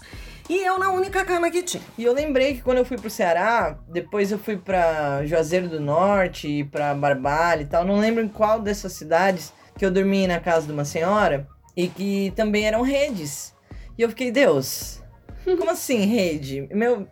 E 0.48 0.58
eu 0.64 0.78
na 0.78 0.92
única 0.92 1.24
cama 1.24 1.50
que 1.50 1.60
tinha. 1.62 1.82
E 1.98 2.04
eu 2.04 2.12
lembrei 2.12 2.54
que 2.54 2.62
quando 2.62 2.78
eu 2.78 2.84
fui 2.84 2.96
pro 2.96 3.10
Ceará, 3.10 3.76
depois 3.88 4.30
eu 4.30 4.38
fui 4.38 4.56
pra 4.56 5.26
Juazeiro 5.26 5.68
do 5.68 5.80
Norte 5.80 6.46
e 6.48 6.62
pra 6.64 6.94
Barbalha 6.94 7.62
e 7.62 7.66
tal. 7.66 7.84
Não 7.84 7.98
lembro 7.98 8.22
em 8.22 8.28
qual 8.28 8.60
dessas 8.60 8.92
cidades 8.92 9.52
que 9.78 9.86
eu 9.86 9.90
dormi 9.90 10.26
na 10.26 10.40
casa 10.40 10.66
de 10.66 10.72
uma 10.72 10.84
senhora 10.84 11.46
e 11.76 11.86
que 11.88 12.32
também 12.34 12.66
eram 12.66 12.82
redes. 12.82 13.54
E 13.96 14.02
eu 14.02 14.08
fiquei, 14.08 14.30
Deus, 14.30 14.97
como 15.56 15.70
assim 15.70 16.04
rede? 16.06 16.68
Meu, 16.72 17.06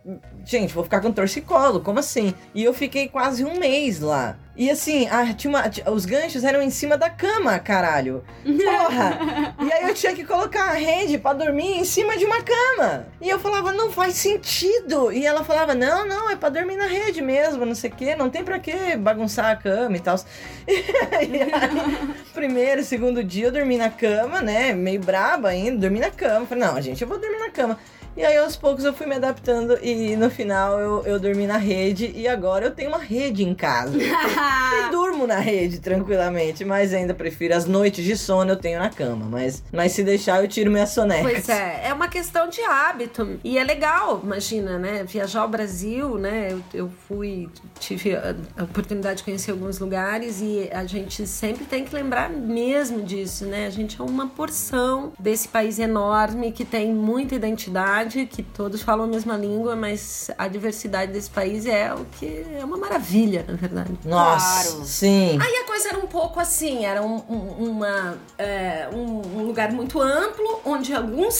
gente, 0.45 0.73
vou 0.73 0.83
ficar 0.83 1.01
com 1.01 1.11
torcicolo, 1.11 1.81
como 1.81 1.99
assim? 1.99 2.33
E 2.53 2.63
eu 2.63 2.73
fiquei 2.73 3.07
quase 3.07 3.43
um 3.43 3.57
mês 3.59 3.99
lá. 3.99 4.37
E 4.55 4.71
assim, 4.71 5.07
a- 5.07 5.33
tinha 5.33 5.49
uma- 5.51 5.69
os 5.91 6.05
ganchos 6.05 6.43
eram 6.43 6.61
em 6.63 6.71
cima 6.71 6.97
da 6.97 7.09
cama, 7.11 7.59
caralho. 7.59 8.23
Porra! 8.43 9.55
e 9.61 9.71
aí 9.71 9.87
eu 9.87 9.93
tinha 9.93 10.13
que 10.15 10.23
colocar 10.25 10.71
a 10.71 10.73
rede 10.73 11.19
pra 11.19 11.33
dormir 11.33 11.77
em 11.77 11.83
cima 11.85 12.17
de 12.17 12.25
uma 12.25 12.41
cama. 12.41 13.05
E 13.21 13.29
eu 13.29 13.37
falava, 13.39 13.71
não 13.71 13.91
faz 13.91 14.15
sentido. 14.15 15.11
E 15.11 15.25
ela 15.27 15.43
falava, 15.43 15.75
não, 15.75 16.07
não, 16.07 16.27
é 16.29 16.35
pra 16.35 16.49
dormir 16.49 16.75
na 16.75 16.87
rede 16.87 17.21
mesmo, 17.21 17.65
não 17.67 17.75
sei 17.75 17.91
o 17.91 17.93
quê, 17.93 18.15
não 18.15 18.31
tem 18.31 18.43
pra 18.43 18.57
que 18.57 18.97
bagunçar 18.97 19.51
a 19.51 19.55
cama 19.55 19.95
e 19.95 19.99
tal. 19.99 20.15
e 20.67 21.15
aí, 21.15 22.17
primeiro, 22.33 22.83
segundo 22.83 23.23
dia 23.23 23.47
eu 23.47 23.51
dormi 23.51 23.77
na 23.77 23.91
cama, 23.91 24.41
né? 24.41 24.73
Meio 24.73 24.99
braba 25.01 25.49
ainda, 25.49 25.77
dormi 25.81 25.99
na 25.99 26.09
cama. 26.09 26.47
Falei, 26.47 26.63
não, 26.63 26.81
gente, 26.81 27.01
eu 27.01 27.07
vou 27.07 27.19
dormir 27.19 27.37
na 27.39 27.51
cama. 27.51 27.77
E 28.17 28.25
aí, 28.25 28.35
aos 28.35 28.55
poucos, 28.55 28.83
eu 28.83 28.93
fui 28.93 29.05
me 29.05 29.15
adaptando 29.15 29.77
e 29.79 30.15
no 30.15 30.27
final 30.27 30.79
eu, 30.79 31.03
eu 31.05 31.19
dormi 31.19 31.45
na 31.45 31.57
rede 31.57 32.11
e 32.15 32.27
agora 32.27 32.65
eu 32.65 32.71
tenho 32.71 32.89
uma 32.89 32.97
rede 32.97 33.43
em 33.43 33.53
casa. 33.53 33.95
E 34.67 34.91
durmo 34.91 35.25
na 35.25 35.39
rede 35.39 35.79
tranquilamente, 35.79 36.65
mas 36.65 36.93
ainda 36.93 37.13
prefiro 37.13 37.55
as 37.55 37.65
noites 37.65 38.03
de 38.03 38.17
sono 38.17 38.51
eu 38.51 38.55
tenho 38.55 38.79
na 38.79 38.89
cama. 38.89 39.25
Mas, 39.25 39.63
mas 39.71 39.91
se 39.91 40.03
deixar, 40.03 40.41
eu 40.41 40.47
tiro 40.47 40.69
minha 40.69 40.85
soneca. 40.85 41.21
Pois 41.21 41.47
é, 41.47 41.87
é 41.87 41.93
uma 41.93 42.07
questão 42.07 42.49
de 42.49 42.61
hábito. 42.61 43.39
E 43.43 43.57
é 43.57 43.63
legal, 43.63 44.19
imagina, 44.23 44.77
né? 44.77 45.03
Viajar 45.03 45.41
ao 45.41 45.47
Brasil, 45.47 46.17
né? 46.17 46.49
Eu, 46.51 46.63
eu 46.73 46.91
fui, 47.07 47.49
tive 47.79 48.15
a, 48.15 48.35
a 48.57 48.63
oportunidade 48.63 49.19
de 49.19 49.23
conhecer 49.23 49.51
alguns 49.51 49.79
lugares 49.79 50.41
e 50.41 50.69
a 50.71 50.85
gente 50.85 51.25
sempre 51.25 51.65
tem 51.65 51.85
que 51.85 51.93
lembrar 51.95 52.29
mesmo 52.29 53.03
disso, 53.03 53.45
né? 53.45 53.67
A 53.67 53.71
gente 53.71 53.99
é 54.01 54.03
uma 54.03 54.27
porção 54.27 55.13
desse 55.19 55.47
país 55.47 55.79
enorme 55.79 56.51
que 56.51 56.65
tem 56.65 56.93
muita 56.93 57.35
identidade, 57.35 58.06
que 58.09 58.41
todos 58.43 58.81
falam 58.81 59.05
a 59.05 59.07
mesma 59.07 59.35
língua, 59.37 59.75
mas 59.75 60.29
a 60.37 60.47
diversidade 60.47 61.11
desse 61.11 61.29
país 61.29 61.65
é 61.65 61.93
o 61.93 62.05
que 62.19 62.45
é 62.59 62.63
uma 62.63 62.77
maravilha, 62.77 63.45
na 63.47 63.55
verdade. 63.55 63.91
Nossa, 64.05 64.69
Claro. 64.71 64.85
sim. 64.85 65.37
Aí 65.41 65.55
a 65.57 65.65
coisa 65.65 65.89
era 65.89 65.97
um 65.99 66.07
pouco 66.07 66.39
assim, 66.39 66.85
era 66.85 67.01
um, 67.03 67.15
um- 67.29 67.69
uma, 67.71 68.17
é, 68.37 68.87
um- 68.93 69.39
um 69.39 69.43
lugar 69.43 69.71
muito 69.71 70.01
amplo, 70.01 70.61
onde 70.65 70.93
alguns 70.93 71.35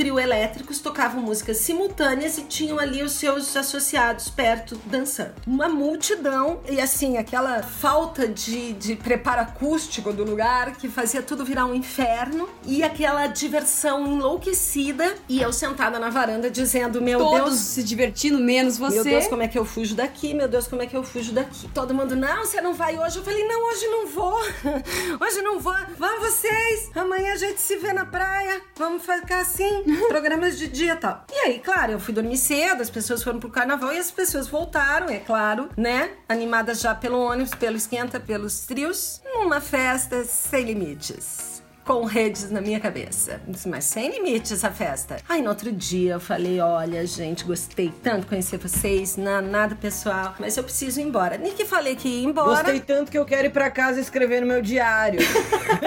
trio 0.00 0.18
elétricos 0.18 0.78
tocavam 0.78 1.20
músicas 1.20 1.58
simultâneas 1.58 2.38
e 2.38 2.44
tinham 2.44 2.78
ali 2.78 3.02
os 3.02 3.12
seus 3.12 3.54
associados 3.54 4.30
perto 4.30 4.80
dançando. 4.86 5.34
Uma 5.46 5.68
multidão 5.68 6.60
e 6.70 6.80
assim, 6.80 7.18
aquela 7.18 7.62
falta 7.62 8.26
de, 8.26 8.72
de 8.72 8.96
preparo 8.96 9.42
acústico 9.42 10.10
do 10.10 10.24
lugar 10.24 10.74
que 10.76 10.88
fazia 10.88 11.20
tudo 11.20 11.44
virar 11.44 11.66
um 11.66 11.74
inferno 11.74 12.48
e 12.64 12.82
aquela 12.82 13.26
diversão 13.26 14.06
enlouquecida 14.06 15.16
e 15.28 15.42
eu 15.42 15.52
sentada 15.52 15.98
na 15.98 16.08
varanda 16.08 16.50
dizendo, 16.50 17.02
meu 17.02 17.18
Todos 17.18 17.44
Deus, 17.50 17.58
se 17.58 17.82
divertindo, 17.82 18.38
menos 18.38 18.78
você. 18.78 18.94
meu 18.94 19.04
Deus, 19.04 19.26
como 19.26 19.42
é 19.42 19.48
que 19.48 19.58
eu 19.58 19.66
fujo 19.66 19.94
daqui? 19.94 20.32
Meu 20.32 20.48
Deus, 20.48 20.66
como 20.66 20.80
é 20.80 20.86
que 20.86 20.96
eu 20.96 21.02
fujo 21.02 21.32
daqui? 21.32 21.68
Todo 21.74 21.92
mundo, 21.92 22.16
não, 22.16 22.38
você 22.38 22.62
não 22.62 22.72
vai 22.72 22.98
hoje. 22.98 23.18
Eu 23.18 23.22
falei, 23.22 23.46
não, 23.46 23.68
hoje 23.68 23.86
não 23.86 24.06
vou. 24.06 24.40
Hoje 25.20 25.42
não 25.42 25.60
vou. 25.60 25.74
Vamos 25.98 26.30
vocês. 26.30 26.90
Amanhã 26.94 27.32
a 27.32 27.36
gente 27.36 27.60
se 27.60 27.76
vê 27.76 27.92
na 27.92 28.06
praia. 28.06 28.62
Vamos 28.76 29.02
ficar 29.02 29.40
assim, 29.40 29.89
programas 30.08 30.58
de 30.58 30.68
dia 30.68 30.94
e 30.94 30.96
tal. 30.96 31.24
E 31.32 31.38
aí, 31.46 31.58
claro, 31.58 31.92
eu 31.92 32.00
fui 32.00 32.14
dormir 32.14 32.36
cedo, 32.36 32.82
as 32.82 32.90
pessoas 32.90 33.22
foram 33.22 33.40
pro 33.40 33.50
carnaval 33.50 33.92
e 33.92 33.98
as 33.98 34.10
pessoas 34.10 34.48
voltaram, 34.48 35.08
é 35.08 35.18
claro, 35.18 35.68
né? 35.76 36.10
Animadas 36.28 36.80
já 36.80 36.94
pelo 36.94 37.18
ônibus, 37.18 37.54
pelo 37.54 37.76
esquenta, 37.76 38.20
pelos 38.20 38.60
trios. 38.66 39.20
Numa 39.34 39.60
festa 39.60 40.24
sem 40.24 40.64
limites 40.64 41.49
com 41.84 42.04
redes 42.04 42.50
na 42.50 42.60
minha 42.60 42.80
cabeça. 42.80 43.40
Mas 43.66 43.84
sem 43.84 44.10
limites 44.10 44.64
a 44.64 44.70
festa. 44.70 45.16
Aí 45.28 45.42
no 45.42 45.48
outro 45.48 45.72
dia 45.72 46.14
eu 46.14 46.20
falei: 46.20 46.60
olha, 46.60 47.06
gente, 47.06 47.44
gostei 47.44 47.92
tanto 48.02 48.20
de 48.20 48.26
conhecer 48.26 48.58
vocês, 48.58 49.16
na, 49.16 49.40
nada 49.40 49.74
pessoal, 49.74 50.34
mas 50.38 50.56
eu 50.56 50.64
preciso 50.64 51.00
ir 51.00 51.04
embora. 51.04 51.38
Nem 51.38 51.52
que 51.54 51.64
falei 51.64 51.96
que 51.96 52.08
ia 52.08 52.28
embora. 52.28 52.62
Gostei 52.62 52.80
tanto 52.80 53.10
que 53.10 53.18
eu 53.18 53.24
quero 53.24 53.46
ir 53.46 53.50
pra 53.50 53.70
casa 53.70 54.00
escrever 54.00 54.40
no 54.40 54.46
meu 54.46 54.62
diário. 54.62 55.20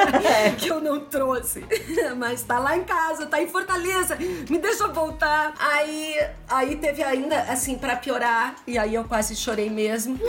que 0.57 0.69
eu 0.69 0.81
não 0.81 0.99
trouxe. 0.99 1.63
Mas 2.17 2.43
tá 2.43 2.59
lá 2.59 2.77
em 2.77 2.83
casa, 2.83 3.25
tá 3.25 3.41
em 3.41 3.47
Fortaleza. 3.47 4.17
Me 4.49 4.57
deixa 4.57 4.87
voltar. 4.87 5.53
Aí, 5.59 6.15
aí 6.47 6.75
teve 6.75 7.03
ainda, 7.03 7.39
assim, 7.43 7.77
pra 7.77 7.95
piorar. 7.95 8.55
E 8.67 8.77
aí 8.77 8.95
eu 8.95 9.03
quase 9.03 9.35
chorei 9.35 9.69
mesmo. 9.69 10.19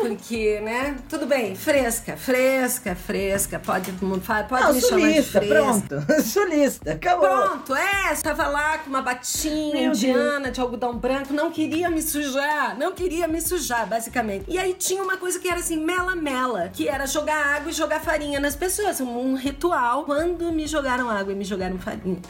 Porque, 0.00 0.60
né? 0.60 0.96
Tudo 1.08 1.26
bem, 1.26 1.54
fresca, 1.54 2.16
fresca, 2.16 2.94
fresca. 2.94 3.58
Pode, 3.58 3.92
pode 3.92 4.64
Não, 4.64 4.74
me 4.74 4.80
fresca. 5.22 5.40
pronto. 5.40 6.12
sulista, 6.22 6.92
acabou. 6.92 7.28
Pronto, 7.28 7.74
é, 7.74 8.12
estava 8.12 8.46
lá 8.48 8.78
com 8.78 8.90
uma 8.90 9.02
batinha 9.02 9.74
Meu 9.74 9.92
indiana 9.92 10.50
de 10.50 10.60
algodão 10.60 10.96
branco, 10.96 11.32
não 11.32 11.50
queria 11.50 11.90
me 11.90 12.02
sujar, 12.02 12.78
não 12.78 12.92
queria 12.92 13.26
me 13.28 13.40
sujar, 13.40 13.86
basicamente. 13.86 14.44
E 14.48 14.58
aí 14.58 14.74
tinha 14.74 15.02
uma 15.02 15.16
coisa 15.16 15.38
que 15.38 15.48
era 15.48 15.60
assim, 15.60 15.76
mela-mela, 15.76 16.68
que 16.68 16.88
era 16.88 17.06
jogar 17.06 17.56
água 17.56 17.70
e 17.70 17.74
jogar 17.74 18.00
farinha 18.00 18.40
nas 18.40 18.56
pessoas, 18.56 19.00
um, 19.00 19.18
um 19.18 19.34
ritual. 19.34 20.04
Quando 20.04 20.50
me 20.52 20.66
jogaram 20.66 21.08
água 21.10 21.32
e 21.32 21.36
me 21.36 21.44
jogaram 21.44 21.78
farinha. 21.78 22.20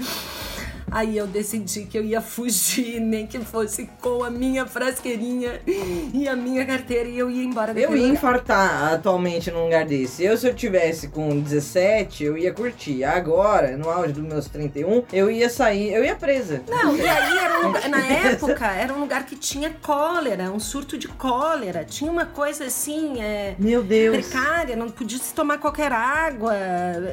Aí 0.92 1.16
eu 1.16 1.26
decidi 1.26 1.84
que 1.86 1.96
eu 1.98 2.04
ia 2.04 2.20
fugir, 2.20 3.00
nem 3.00 3.26
que 3.26 3.38
fosse 3.40 3.88
com 4.00 4.22
a 4.22 4.30
minha 4.30 4.66
frasqueirinha 4.66 5.60
e 6.12 6.28
a 6.28 6.36
minha 6.36 6.64
carteira 6.66 7.08
e 7.08 7.18
eu 7.18 7.30
ia 7.30 7.42
embora 7.44 7.72
Eu 7.72 7.90
ia 7.96 8.02
lugar. 8.02 8.14
infartar 8.14 8.92
atualmente 8.94 9.50
num 9.50 9.64
lugar 9.64 9.84
desse. 9.86 10.22
Eu, 10.24 10.36
se 10.36 10.46
eu 10.46 10.54
tivesse 10.54 11.08
com 11.08 11.40
17, 11.40 12.24
eu 12.24 12.36
ia 12.36 12.52
curtir. 12.52 13.04
Agora, 13.04 13.76
no 13.76 13.88
auge 13.88 14.12
dos 14.12 14.22
meus 14.24 14.48
31, 14.48 15.04
eu 15.12 15.30
ia 15.30 15.48
sair, 15.48 15.92
eu 15.92 16.04
ia 16.04 16.14
presa. 16.14 16.62
Não, 16.68 16.94
e 16.96 17.00
aí 17.08 17.38
era 17.38 17.60
um 17.60 17.66
lugar, 17.68 17.88
na 17.88 17.98
época 18.06 18.66
era 18.66 18.92
um 18.92 19.00
lugar 19.00 19.24
que 19.26 19.36
tinha 19.36 19.70
cólera, 19.82 20.50
um 20.50 20.60
surto 20.60 20.98
de 20.98 21.08
cólera. 21.08 21.84
Tinha 21.84 22.10
uma 22.10 22.26
coisa 22.26 22.64
assim, 22.66 23.20
é, 23.22 23.54
Meu 23.58 23.82
Deus. 23.82 24.16
precária, 24.26 24.76
não 24.76 24.90
podia 24.90 25.18
se 25.18 25.32
tomar 25.32 25.58
qualquer 25.58 25.92
água. 25.92 26.54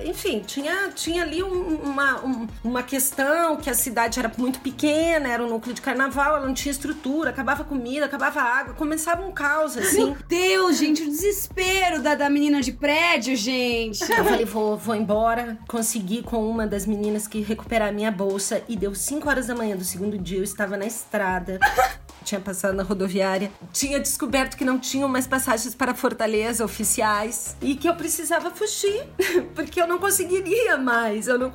Enfim, 0.05 0.41
tinha, 0.45 0.89
tinha 0.93 1.23
ali 1.23 1.41
um- 1.41 1.75
uma, 1.83 2.25
um- 2.25 2.47
uma 2.63 2.83
questão 2.83 3.55
que 3.57 3.68
a 3.69 3.73
cidade 3.73 4.19
era 4.19 4.31
muito 4.37 4.59
pequena, 4.59 5.29
era 5.29 5.43
um 5.43 5.49
núcleo 5.49 5.73
de 5.73 5.81
carnaval, 5.81 6.37
ela 6.37 6.45
não 6.45 6.53
tinha 6.53 6.71
estrutura, 6.71 7.29
acabava 7.29 7.63
comida, 7.63 8.05
acabava 8.05 8.41
água, 8.41 8.73
começava 8.73 9.25
um 9.25 9.31
caos 9.31 9.77
assim. 9.77 10.05
Meu 10.05 10.17
Deus, 10.27 10.77
gente, 10.77 11.03
o 11.03 11.05
desespero 11.05 12.01
da, 12.01 12.15
da 12.15 12.29
menina 12.29 12.61
de 12.61 12.71
prédio, 12.71 13.35
gente. 13.35 14.01
Eu 14.11 14.23
falei, 14.25 14.45
vou, 14.45 14.77
vou 14.77 14.95
embora. 14.95 15.57
Consegui 15.67 16.21
com 16.23 16.49
uma 16.49 16.65
das 16.65 16.85
meninas 16.85 17.27
que 17.27 17.41
recuperar 17.41 17.89
a 17.89 17.91
minha 17.91 18.11
bolsa. 18.11 18.61
E 18.67 18.75
deu 18.75 18.93
5 18.93 19.29
horas 19.29 19.47
da 19.47 19.55
manhã 19.55 19.75
do 19.75 19.83
segundo 19.83 20.17
dia, 20.17 20.39
eu 20.39 20.43
estava 20.43 20.75
na 20.75 20.85
estrada. 20.85 21.59
Tinha 22.29 22.39
passado 22.41 22.75
na 22.75 22.83
rodoviária. 22.83 23.51
Tinha 23.73 23.99
descoberto 23.99 24.55
que 24.55 24.63
não 24.63 24.77
tinham 24.77 25.09
mais 25.09 25.25
passagens 25.25 25.73
para 25.73 25.95
Fortaleza 25.95 26.63
oficiais. 26.63 27.55
E 27.59 27.73
que 27.75 27.89
eu 27.89 27.95
precisava 27.95 28.51
fugir. 28.51 29.03
Porque 29.55 29.81
eu 29.81 29.87
não 29.87 29.97
conseguiria 29.97 30.77
mais. 30.77 31.27
Eu, 31.27 31.39
não, 31.39 31.51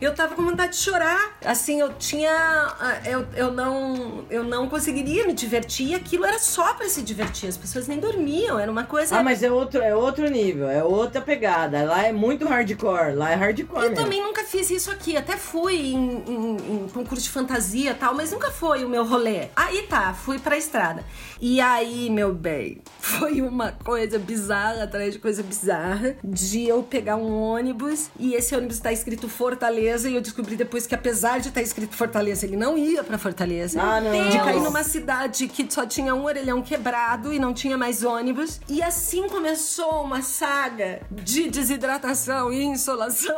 eu 0.00 0.12
tava 0.12 0.34
com 0.34 0.42
vontade 0.42 0.72
de 0.72 0.78
chorar. 0.78 1.36
Assim, 1.44 1.80
eu 1.80 1.92
tinha. 1.92 2.28
ah, 2.32 3.00
Eu, 3.04 3.24
eu, 3.36 3.52
não, 3.52 4.24
eu 4.28 4.42
não 4.42 4.68
conseguiria 4.68 5.24
me 5.28 5.32
divertir. 5.32 5.94
Aquilo 5.94 6.24
era 6.26 6.40
só 6.40 6.74
para 6.74 6.88
se 6.88 7.02
divertir. 7.02 7.48
As 7.48 7.56
pessoas 7.56 7.86
nem 7.86 8.00
dormiam. 8.00 8.58
Era 8.58 8.68
uma 8.72 8.82
coisa. 8.82 9.16
Ah, 9.16 9.22
mas 9.22 9.44
é 9.44 9.50
outro, 9.52 9.80
é 9.80 9.94
outro 9.94 10.28
nível, 10.28 10.68
é 10.68 10.82
outra 10.82 11.20
pegada. 11.20 11.84
Lá 11.84 12.02
é 12.04 12.12
muito 12.12 12.48
hardcore, 12.48 13.14
lá 13.14 13.30
é 13.30 13.36
hardcore 13.36 13.76
Eu 13.84 13.90
mesmo. 13.90 14.04
também 14.04 14.20
nunca 14.20 14.42
fiz 14.42 14.70
isso 14.72 14.90
aqui. 14.90 15.16
Até 15.16 15.36
fui 15.36 15.76
em, 15.92 16.24
em- 16.26 16.56
em 16.84 16.88
concurso 16.88 17.22
de 17.22 17.30
fantasia 17.30 17.92
e 17.92 17.94
tal, 17.94 18.12
mas 18.12 18.32
nunca 18.32 18.50
foi 18.50 18.84
o 18.84 18.88
meu 18.88 19.04
rolê. 19.04 19.46
Aí 19.54 19.82
tá, 19.82 20.15
fui 20.16 20.38
pra 20.38 20.56
estrada. 20.56 21.04
E 21.40 21.60
aí, 21.60 22.08
meu 22.10 22.34
bem, 22.34 22.82
foi 22.98 23.40
uma 23.40 23.72
coisa 23.72 24.18
bizarra 24.18 24.84
atrás 24.84 25.12
de 25.12 25.18
coisa 25.18 25.42
bizarra 25.42 26.16
de 26.24 26.66
eu 26.66 26.82
pegar 26.82 27.16
um 27.16 27.40
ônibus 27.40 28.10
e 28.18 28.34
esse 28.34 28.54
ônibus 28.54 28.78
tá 28.78 28.92
escrito 28.92 29.28
Fortaleza 29.28 30.08
e 30.08 30.14
eu 30.14 30.20
descobri 30.20 30.56
depois 30.56 30.86
que 30.86 30.94
apesar 30.94 31.40
de 31.40 31.48
estar 31.48 31.62
escrito 31.62 31.94
Fortaleza, 31.94 32.46
ele 32.46 32.56
não 32.56 32.76
ia 32.76 33.04
pra 33.04 33.18
Fortaleza. 33.18 33.80
Ah, 33.80 34.00
não. 34.00 34.28
De 34.28 34.38
cair 34.38 34.60
numa 34.60 34.82
cidade 34.82 35.46
que 35.48 35.66
só 35.70 35.86
tinha 35.86 36.14
um 36.14 36.24
orelhão 36.24 36.62
quebrado 36.62 37.32
e 37.32 37.38
não 37.38 37.52
tinha 37.52 37.76
mais 37.76 38.02
ônibus. 38.02 38.60
E 38.68 38.82
assim 38.82 39.28
começou 39.28 40.02
uma 40.02 40.22
saga 40.22 41.02
de 41.10 41.48
desidratação 41.48 42.52
e 42.52 42.62
insolação. 42.62 43.36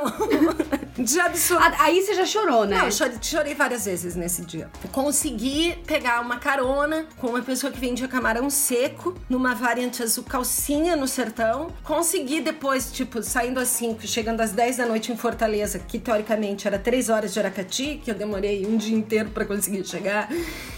de 0.98 1.20
absurdo. 1.20 1.62
Aí 1.78 2.02
você 2.02 2.14
já 2.14 2.26
chorou, 2.26 2.66
né? 2.66 2.78
Não, 2.78 2.84
eu 2.86 2.92
chorei, 2.92 3.18
chorei 3.22 3.54
várias 3.54 3.84
vezes 3.84 4.16
nesse 4.16 4.44
dia. 4.44 4.68
Consegui 4.92 5.76
pegar 5.86 6.20
uma 6.20 6.38
carona 6.58 7.06
com 7.18 7.28
uma 7.28 7.40
pessoa 7.40 7.72
que 7.72 7.78
vendia 7.78 8.08
camarão 8.08 8.50
seco 8.50 9.14
numa 9.28 9.54
variante 9.54 10.02
azul 10.02 10.24
calcinha 10.24 10.96
no 10.96 11.06
sertão. 11.06 11.68
Consegui 11.84 12.40
depois, 12.40 12.90
tipo, 12.90 13.22
saindo 13.22 13.60
às 13.60 13.68
5, 13.68 14.04
chegando 14.08 14.40
às 14.40 14.50
10 14.50 14.78
da 14.78 14.86
noite 14.86 15.12
em 15.12 15.16
Fortaleza, 15.16 15.78
que 15.78 16.00
teoricamente 16.00 16.66
era 16.66 16.76
3 16.76 17.10
horas 17.10 17.32
de 17.32 17.38
Aracati, 17.38 18.00
que 18.02 18.10
eu 18.10 18.14
demorei 18.14 18.66
um 18.66 18.76
dia 18.76 18.96
inteiro 18.96 19.30
pra 19.30 19.44
conseguir 19.44 19.84
chegar. 19.86 20.28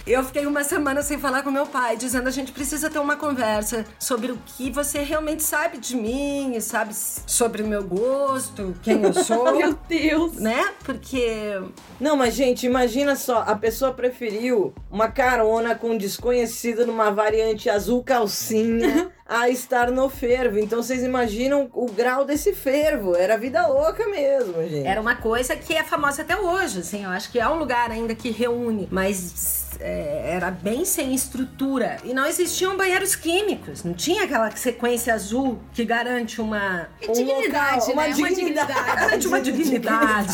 Eu 0.06 0.22
fiquei 0.22 0.44
uma 0.44 0.62
semana 0.64 1.02
sem 1.02 1.18
falar 1.18 1.42
com 1.42 1.50
meu 1.50 1.66
pai, 1.66 1.96
dizendo 1.96 2.28
a 2.28 2.32
gente 2.32 2.52
precisa 2.52 2.90
ter 2.90 2.98
uma 2.98 3.16
conversa 3.16 3.86
sobre 3.98 4.32
o 4.32 4.38
que 4.44 4.70
você 4.70 4.98
realmente 4.98 5.42
sabe 5.42 5.78
de 5.78 5.96
mim, 5.96 6.54
e 6.54 6.60
sabe 6.60 6.92
sobre 6.94 7.62
o 7.62 7.66
meu 7.66 7.82
gosto, 7.82 8.74
quem 8.82 9.02
eu 9.02 9.14
sou. 9.24 9.56
Meu 9.56 9.78
Deus. 9.88 10.34
né? 10.34 10.74
Porque 10.84 11.58
Não, 11.98 12.16
mas 12.16 12.34
gente, 12.34 12.66
imagina 12.66 13.16
só, 13.16 13.44
a 13.46 13.54
pessoa 13.56 13.92
preferiu 13.94 14.74
uma 14.90 15.08
carona 15.08 15.69
com 15.74 15.90
um 15.90 15.98
desconhecido 15.98 16.86
numa 16.86 17.10
variante 17.10 17.68
azul 17.68 18.02
calcinha 18.02 19.10
a 19.26 19.48
estar 19.48 19.90
no 19.90 20.08
fervo. 20.08 20.58
Então 20.58 20.82
vocês 20.82 21.02
imaginam 21.02 21.70
o 21.72 21.86
grau 21.90 22.24
desse 22.24 22.52
fervo. 22.52 23.14
Era 23.14 23.36
vida 23.36 23.66
louca 23.66 24.06
mesmo, 24.08 24.62
gente. 24.68 24.86
era 24.86 25.00
uma 25.00 25.16
coisa 25.16 25.56
que 25.56 25.74
é 25.74 25.82
famosa 25.82 26.22
até 26.22 26.36
hoje, 26.36 26.80
assim. 26.80 27.04
Eu 27.04 27.10
acho 27.10 27.30
que 27.30 27.38
é 27.38 27.48
um 27.48 27.58
lugar 27.58 27.90
ainda 27.90 28.14
que 28.14 28.30
reúne, 28.30 28.88
mas 28.90 29.69
é, 29.80 30.32
era 30.34 30.50
bem 30.50 30.84
sem 30.84 31.14
estrutura. 31.14 31.96
E 32.04 32.12
não 32.14 32.26
existiam 32.26 32.76
banheiros 32.76 33.16
químicos. 33.16 33.82
Não 33.84 33.94
tinha 33.94 34.24
aquela 34.24 34.50
sequência 34.52 35.14
azul 35.14 35.58
que 35.72 35.84
garante 35.84 36.40
uma. 36.40 36.88
Um 37.08 37.12
dignidade, 37.12 37.80
local, 37.80 37.92
uma 37.92 38.02
né? 38.08 38.14
Uma 38.14 38.28
dignidade. 38.28 38.70
Garante 39.00 39.26
uma 39.28 39.40
dignidade. 39.40 40.32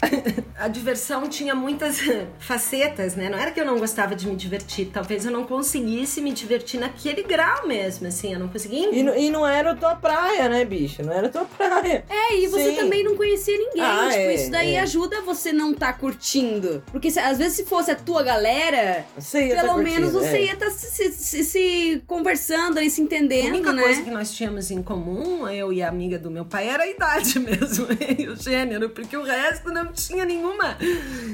A 0.58 0.68
diversão 0.68 1.28
tinha 1.28 1.54
muitas 1.54 1.98
facetas, 2.40 3.14
né? 3.14 3.28
Não 3.28 3.38
era 3.38 3.50
que 3.50 3.60
eu 3.60 3.64
não 3.66 3.78
gostava 3.78 4.14
de 4.14 4.26
me 4.26 4.34
divertir. 4.34 4.90
Talvez 4.92 5.24
eu 5.26 5.30
não 5.30 5.44
conseguisse 5.44 6.20
me 6.22 6.32
divertir 6.32 6.80
naquele 6.80 7.22
grau 7.22 7.66
mesmo, 7.66 8.06
assim. 8.06 8.32
Eu 8.32 8.38
não 8.38 8.48
conseguia. 8.48 8.88
E, 8.90 9.02
não- 9.02 9.14
e 9.16 9.30
não 9.30 9.46
era 9.46 9.72
a 9.72 9.76
tua 9.76 9.94
praia, 9.94 10.48
né, 10.48 10.64
bicho? 10.64 11.02
Não 11.02 11.12
era 11.12 11.26
a 11.26 11.30
tua 11.30 11.44
praia. 11.44 12.04
É, 12.08 12.36
e 12.38 12.48
você 12.48 12.70
Sim. 12.70 12.76
também 12.76 13.04
não 13.04 13.16
conhecia 13.16 13.56
ninguém. 13.56 13.82
Ah, 13.82 14.08
tipo, 14.08 14.20
é, 14.20 14.34
isso 14.34 14.50
daí 14.50 14.74
é. 14.74 14.80
ajuda 14.80 15.20
você 15.20 15.52
não 15.52 15.74
tá 15.74 15.92
curtindo. 15.92 16.82
Porque 16.90 17.10
se- 17.10 17.20
às 17.20 17.36
vezes 17.38 17.56
se 17.56 17.64
fosse 17.66 17.90
a 17.90 17.94
tua 17.94 18.22
galera, 18.22 18.85
Você 19.18 19.48
ia 19.48 19.56
tá 19.56 19.62
pelo 19.62 19.78
menos 19.78 20.12
curtindo, 20.12 20.30
você 20.30 20.36
é. 20.36 20.44
ia 20.44 20.52
estar 20.54 20.70
se, 20.70 20.86
se- 20.90 21.12
se- 21.12 21.44
se 21.44 22.02
conversando 22.06 22.80
e 22.80 22.88
se 22.90 23.00
A 23.00 23.04
entendendo, 23.04 23.48
única 23.54 23.72
né? 23.72 23.82
coisa 23.82 24.02
que 24.02 24.10
nós 24.10 24.32
tínhamos 24.32 24.70
em 24.70 24.82
comum, 24.82 25.46
eu 25.48 25.72
e 25.72 25.82
a 25.82 25.88
amiga 25.88 26.18
do 26.18 26.30
meu 26.30 26.44
pai, 26.44 26.68
era 26.68 26.82
a 26.82 26.86
idade 26.88 27.38
mesmo, 27.40 27.86
e 28.18 28.28
o 28.28 28.36
gênero, 28.36 28.90
porque 28.90 29.16
o 29.16 29.22
resto 29.22 29.70
não 29.70 29.92
tinha 29.92 30.24
nenhuma, 30.24 30.76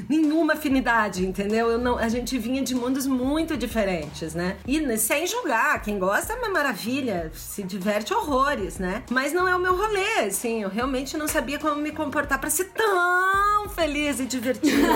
nenhuma 0.09 0.53
afinidade, 0.53 1.25
entendeu? 1.25 1.69
Eu 1.69 1.77
não, 1.77 1.97
a 1.97 2.07
gente 2.09 2.37
vinha 2.37 2.61
de 2.61 2.75
mundos 2.75 3.05
muito 3.07 3.55
diferentes, 3.57 4.33
né? 4.33 4.55
E 4.67 4.79
né, 4.79 4.97
sem 4.97 5.25
julgar, 5.27 5.81
quem 5.81 5.97
gosta 5.99 6.33
é 6.33 6.35
uma 6.35 6.49
maravilha, 6.49 7.31
se 7.33 7.63
diverte 7.63 8.13
horrores, 8.13 8.77
né? 8.77 9.03
Mas 9.09 9.33
não 9.33 9.47
é 9.47 9.55
o 9.55 9.59
meu 9.59 9.75
rolê, 9.75 10.19
assim, 10.27 10.63
eu 10.63 10.69
realmente 10.69 11.17
não 11.17 11.27
sabia 11.27 11.59
como 11.59 11.75
me 11.81 11.91
comportar 11.91 12.39
pra 12.39 12.49
ser 12.49 12.65
tão 12.65 13.67
feliz 13.69 14.19
e 14.19 14.25
divertida. 14.25 14.87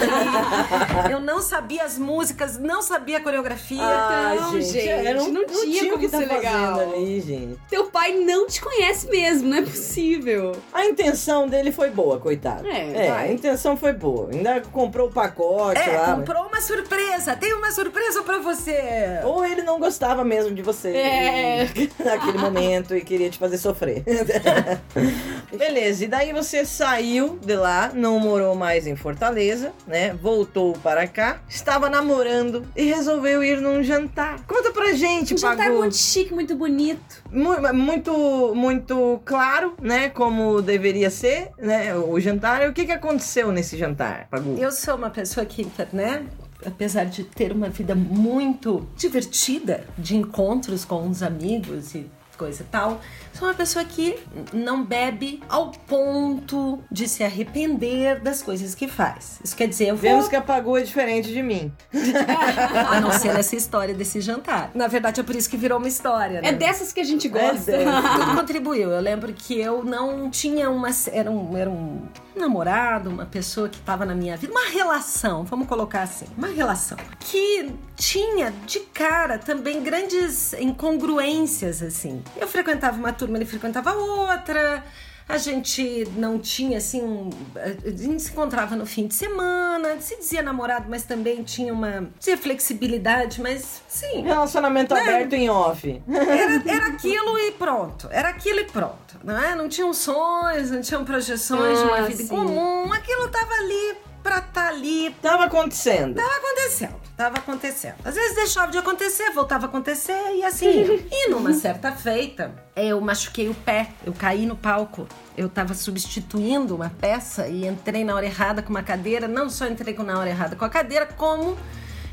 eu 1.11 1.19
não 1.19 1.41
sabia 1.41 1.83
as 1.83 1.97
músicas, 1.97 2.46
não 2.60 2.81
sabia 2.81 3.17
a 3.17 3.21
coreografia. 3.21 3.81
Ah, 3.81 4.33
Então, 4.36 4.62
gente, 4.62 4.88
é, 4.88 5.13
não 5.13 5.45
tinha 5.45 5.83
o 5.86 5.89
como 5.91 5.99
que 5.99 6.10
tá 6.10 6.17
ser 6.19 6.25
legal. 6.27 6.79
ali, 6.79 7.19
gente. 7.21 7.60
Teu 7.69 7.86
pai 7.88 8.13
não 8.13 8.47
te 8.47 8.62
conhece 8.62 9.07
mesmo, 9.10 9.49
não 9.49 9.57
é 9.57 9.62
possível. 9.62 10.55
A 10.73 10.86
intenção 10.86 11.47
dele 11.47 11.71
foi 11.71 11.89
boa, 11.89 12.19
coitado. 12.19 12.67
É, 12.67 13.10
vai. 13.10 13.29
a 13.29 13.31
intenção 13.31 13.75
foi 13.75 13.93
boa. 13.93 14.29
Ainda 14.31 14.62
comprou 14.71 15.07
o 15.07 15.12
pacote 15.12 15.79
É, 15.81 15.97
lá. 15.97 16.15
comprou 16.15 16.43
uma 16.47 16.62
surpresa. 16.62 17.36
Tem 17.36 17.53
uma 17.53 17.71
surpresa 17.71 18.21
pra 18.23 18.38
você. 18.39 19.19
Ou 19.23 19.43
ele 19.45 19.62
não 19.63 19.79
gostava 19.79 20.23
mesmo 20.23 20.53
de 20.53 20.62
você 20.62 20.89
É. 20.89 21.69
naquele 22.03 22.38
momento 22.38 22.95
e 22.95 23.01
queria 23.01 23.29
te 23.29 23.38
fazer 23.38 23.57
sofrer. 23.57 24.03
Beleza, 25.57 26.03
e 26.03 26.07
daí 26.07 26.33
você 26.33 26.65
saiu 26.65 27.39
de 27.43 27.55
lá, 27.55 27.91
não 27.93 28.19
morou 28.19 28.55
mais 28.55 28.86
em 28.88 28.95
Fortaleza, 28.95 29.71
né? 29.88 30.15
Voltou 30.21 30.73
para 30.83 31.07
cá, 31.07 31.39
estava 31.49 31.89
namorando 31.89 32.26
e 32.75 32.83
resolveu 32.85 33.43
ir 33.43 33.61
num 33.61 33.81
jantar. 33.83 34.45
Conta 34.47 34.71
pra 34.71 34.93
gente, 34.93 35.33
Um 35.33 35.37
jantar 35.37 35.67
Pagu. 35.67 35.77
muito 35.77 35.95
chique, 35.97 36.33
muito 36.33 36.55
bonito. 36.55 37.23
Mu- 37.31 37.73
muito 37.73 38.53
muito 38.55 39.21
claro, 39.25 39.73
né, 39.81 40.09
como 40.09 40.61
deveria 40.61 41.09
ser, 41.09 41.49
né, 41.57 41.95
o 41.95 42.19
jantar. 42.19 42.63
E 42.63 42.69
o 42.69 42.73
que 42.73 42.85
que 42.85 42.91
aconteceu 42.91 43.51
nesse 43.51 43.77
jantar, 43.77 44.27
Pagu? 44.29 44.55
Eu 44.57 44.71
sou 44.71 44.95
uma 44.95 45.09
pessoa 45.09 45.45
que, 45.45 45.67
né? 45.93 46.25
Apesar 46.65 47.05
de 47.05 47.23
ter 47.23 47.51
uma 47.51 47.69
vida 47.69 47.93
muito 47.93 48.87
divertida, 48.97 49.83
de 49.97 50.15
encontros 50.17 50.83
com 50.83 51.07
os 51.07 51.21
amigos 51.21 51.93
e 51.93 52.09
coisa 52.38 52.63
e 52.63 52.65
tal, 52.65 53.02
sou 53.34 53.47
uma 53.47 53.54
pessoa 53.54 53.84
que 53.84 54.17
não 54.54 54.84
bebe 54.84 55.41
ao 55.50 55.71
ponto 55.71 56.80
de 56.91 57.08
se 57.08 57.23
arrepender 57.23 58.21
das 58.21 58.41
coisas 58.41 58.76
que 58.76 58.88
faz. 58.88 59.39
Isso 59.43 59.56
quer 59.56 59.67
dizer, 59.67 59.88
eu 59.88 59.95
vou 59.95 60.10
Vemos 60.10 60.28
que 60.28 60.36
a 60.36 60.41
Pagu 60.41 60.78
é 60.78 60.82
diferente 60.82 61.32
de 61.34 61.43
mim. 61.43 61.71
a 62.89 63.00
não 63.00 63.12
ser 63.12 63.36
essa 63.36 63.56
história 63.56 63.93
desse 63.93 64.21
jantar. 64.21 64.71
Na 64.73 64.88
verdade, 64.88 65.19
é 65.19 65.23
por 65.23 65.36
isso 65.36 65.50
que 65.50 65.58
virou 65.58 65.78
uma 65.78 65.88
história, 65.88 66.41
né? 66.41 66.50
É 66.50 66.54
dessas 66.54 66.93
que 66.93 67.00
a 67.00 67.04
gente 67.04 67.28
gosta. 67.28 67.71
É 67.71 67.86
dessas. 67.86 68.12
Tudo 68.17 68.36
contribuiu. 68.36 68.91
Eu 68.91 69.02
lembro 69.02 69.34
que 69.34 69.60
eu 69.60 69.84
não 69.84 70.30
tinha 70.30 70.69
uma. 70.69 70.89
Era 71.12 71.30
um, 71.30 71.58
era 71.58 71.69
um 71.69 72.08
namorado, 72.38 73.10
uma 73.10 73.26
pessoa 73.26 73.67
que 73.67 73.78
estava 73.78 74.06
na 74.06 74.13
minha 74.13 74.38
vida, 74.38 74.52
uma 74.52 74.69
relação, 74.69 75.44
vamos 75.44 75.67
colocar 75.67 76.04
assim, 76.04 76.25
uma 76.38 76.48
relação 76.48 76.98
que 77.19 77.71
tinha 77.96 78.54
de 78.65 78.79
cara 78.79 79.38
também 79.38 79.81
grandes 79.81 80.54
incongruências 80.54 81.81
assim. 81.81 82.23
Eu 82.36 82.48
frequentava 82.48 82.98
uma 82.98 83.13
turma, 83.13 83.38
ele 83.38 83.46
frequentava 83.46 83.94
outra. 83.94 84.84
A 85.30 85.38
gente 85.38 86.06
não 86.15 86.40
tinha, 86.40 86.78
assim, 86.78 87.04
um, 87.04 87.30
a 87.58 87.90
gente 87.90 88.21
se 88.21 88.32
encontrava 88.32 88.78
no 88.78 88.86
fim 88.86 89.08
de 89.08 89.13
semana, 89.13 90.00
se 90.00 90.15
dizia 90.17 90.42
namorado, 90.42 90.86
mas 90.90 91.04
também 91.04 91.44
tinha 91.44 91.73
uma 91.73 92.10
tinha 92.17 92.38
flexibilidade, 92.38 93.42
mas 93.42 93.82
sim. 93.90 94.21
Relacionamento 94.23 94.94
Né? 94.94 95.02
aberto 95.02 95.34
em 95.34 95.50
off. 95.50 96.02
Era, 96.08 96.63
era 96.71 96.88
aquilo 96.88 97.38
e 97.40 97.52
pronto. 97.52 98.08
Era 98.10 98.30
aquilo 98.30 98.60
e 98.62 98.65
pronto. 98.65 99.17
Não, 99.21 99.38
é? 99.38 99.54
não 99.54 99.67
tinham 99.67 99.94
sonhos, 99.94 100.71
não 100.71 100.80
tinham 100.82 101.04
projeções 101.04 101.78
de 101.78 101.84
uma 101.84 101.98
Ah, 101.98 102.02
vida 102.04 102.21
em 102.21 102.25
sim. 102.28 102.34
comum. 102.34 102.94
Aquilo 102.94 103.28
tava 103.28 103.52
ali 103.54 103.98
pra 104.28 104.40
estar 104.40 104.67
ali. 104.67 105.15
Tava 105.21 105.46
acontecendo. 105.46 106.15
Tava 106.15 106.36
acontecendo, 106.36 106.96
tava 107.15 107.38
acontecendo. 107.38 107.96
Às 108.04 108.15
vezes 108.15 108.36
deixava 108.36 108.69
de 108.69 108.78
acontecer, 108.78 109.32
voltava 109.32 109.67
a 109.67 109.69
acontecer 109.69 110.36
e 110.36 110.44
assim. 110.44 110.67
e 111.10 111.30
numa 111.30 111.54
certa 111.54 111.94
feita, 111.94 112.54
eu 112.75 113.00
machuquei 113.00 113.48
o 113.48 113.54
pé, 113.54 113.90
eu 114.06 114.12
caí 114.12 114.46
no 114.46 114.58
palco. 114.58 115.08
Eu 115.38 115.48
tava 115.48 115.73
substituindo 115.73 116.75
uma 116.75 116.90
peça 116.90 117.48
e 117.48 117.65
entrei 117.65 118.04
na 118.04 118.15
hora 118.15 118.25
errada 118.25 118.62
com 118.62 118.69
uma 118.69 118.84
cadeira. 118.84 119.28
Não 119.28 119.50
só 119.50 119.65
entrei 119.65 119.96
na 119.96 120.19
hora 120.19 120.30
errada 120.30 120.56
com 120.56 120.65
a 120.65 120.69
cadeira, 120.69 121.06
como 121.06 121.56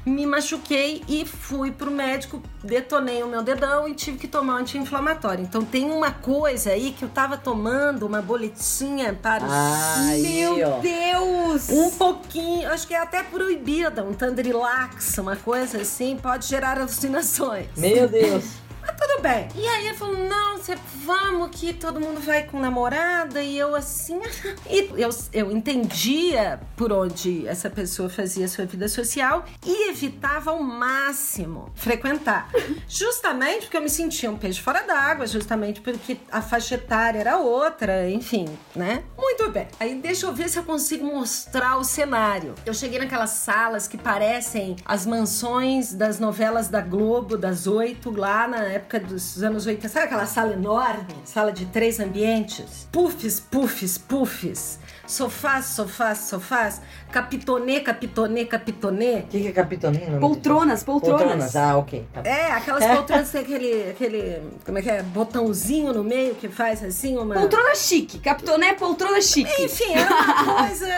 me 0.05 0.27
machuquei 0.27 1.03
e 1.09 1.25
fui 1.25 1.71
pro 1.71 1.91
médico, 1.91 2.43
detonei 2.63 3.23
o 3.23 3.27
meu 3.27 3.43
dedão 3.43 3.89
e 3.89 3.95
tive 3.95 4.19
que 4.19 4.29
tomar 4.29 4.55
um 4.55 4.59
anti-inflamatório. 4.59 5.43
Então 5.43 5.65
tem 5.65 5.91
uma 5.91 6.11
coisa 6.11 6.71
aí 6.71 6.93
que 6.93 7.05
eu 7.05 7.09
tava 7.09 7.37
tomando, 7.37 8.07
uma 8.07 8.21
boletinha 8.21 9.15
para 9.15 9.45
o 9.45 9.49
Aí, 9.51 10.47
ó. 10.47 10.55
Meu 10.55 10.81
Deus! 10.81 11.69
um 11.71 11.91
pouquinho, 11.93 12.71
acho 12.71 12.87
que 12.87 12.95
é 12.95 13.01
até 13.01 13.23
proibida, 13.23 14.05
um 14.05 14.13
Tandrilax, 14.13 15.19
uma 15.19 15.37
coisa 15.37 15.79
assim, 15.79 16.17
pode 16.21 16.47
gerar 16.47 16.79
alucinações. 16.79 17.67
Meu 17.77 18.09
Deus. 18.09 18.45
Mas 18.87 18.97
tudo 18.97 19.23
bem. 19.23 19.49
E 19.55 19.67
aí 19.67 19.87
ele 19.87 19.97
falou: 19.97 20.17
não, 20.17 20.59
você 20.59 20.77
vamos 21.05 21.51
que 21.53 21.73
todo 21.73 22.01
mundo 22.01 22.21
vai 22.21 22.45
com 22.45 22.59
namorada. 22.61 23.43
E 23.43 23.59
eu 23.59 23.75
assim. 23.75 24.21
E 24.69 24.91
eu, 24.97 25.11
eu 25.33 25.53
entendia 25.53 26.59
por 26.77 26.93
onde 26.93 27.47
essa 27.47 27.69
pessoa 27.69 28.09
fazia 28.09 28.49
sua 28.49 28.65
vida 28.65 28.89
social 28.89 29.45
e 29.65 29.91
evitava 29.91 30.51
ao 30.51 30.63
máximo 30.63 31.71
frequentar. 31.75 32.51
Justamente 32.89 33.63
porque 33.63 33.77
eu 33.77 33.83
me 33.83 33.91
sentia 33.91 34.31
um 34.31 34.37
peixe 34.37 34.61
fora 34.61 34.83
d'água, 34.83 35.27
justamente 35.27 35.81
porque 35.81 36.17
a 36.31 36.41
faixa 36.41 36.77
etária 36.77 37.19
era 37.19 37.39
outra, 37.39 38.11
enfim, 38.11 38.47
né? 38.75 39.05
Muito 39.17 39.51
bem. 39.51 39.69
Aí 39.79 39.95
deixa 39.95 40.27
eu 40.27 40.35
ver 40.35 40.49
se 40.49 40.59
eu 40.59 40.65
consigo 40.65 41.07
mostrar 41.07 41.77
o 41.77 41.85
cenário. 41.85 42.55
Eu 42.65 42.75
cheguei 42.75 42.99
naquelas 42.99 43.31
salas 43.31 43.87
que 43.87 43.97
parecem 43.97 44.77
as 44.85 45.07
mansões 45.07 45.93
das 45.93 46.19
novelas 46.19 46.69
da 46.69 46.81
Globo, 46.81 47.37
das 47.37 47.67
oito, 47.67 48.11
lá 48.11 48.49
na 48.49 48.74
época 48.75 49.01
dos 49.01 49.43
anos 49.43 49.67
80. 49.67 49.89
Sabe 49.89 50.07
aquela 50.07 50.27
sala 50.27 50.53
enorme? 50.53 51.15
Sala 51.25 51.53
de 51.53 51.67
três 51.67 52.01
ambientes? 52.01 52.89
Puffs, 52.91 53.41
puffs, 53.41 53.99
puffs. 53.99 54.79
Sofás, 55.07 55.67
sofás, 55.67 56.19
sofás. 56.19 56.81
Capitonê, 57.11 57.81
capitonê, 57.81 58.45
capitonê. 58.45 59.21
O 59.21 59.23
que, 59.29 59.41
que 59.43 59.49
é 59.49 59.53
capitonino? 59.53 60.19
Poltronas, 60.19 60.83
poltronas. 60.83 61.23
Poltronas. 61.23 61.57
Ah, 61.57 61.77
ok. 61.77 62.07
Tá. 62.13 62.23
É, 62.25 62.53
aquelas 62.53 62.85
poltronas 62.87 63.27
que 63.31 63.33
tem 63.33 63.43
aquele, 63.43 63.91
aquele. 63.91 64.43
Como 64.65 64.79
é 64.79 64.83
que 64.83 64.91
é? 64.91 65.03
Botãozinho 65.03 65.93
no 65.93 66.03
meio 66.03 66.35
que 66.35 66.49
faz 66.49 66.83
assim 66.83 67.17
uma. 67.17 67.35
Poltrona 67.35 67.75
chique. 67.75 68.19
Capitoné 68.19 68.69
é 68.69 68.75
poltrona 68.75 69.21
chique. 69.21 69.63
Enfim, 69.63 69.95
era 69.95 70.11
uma 70.11 70.67
coisa. 70.67 70.89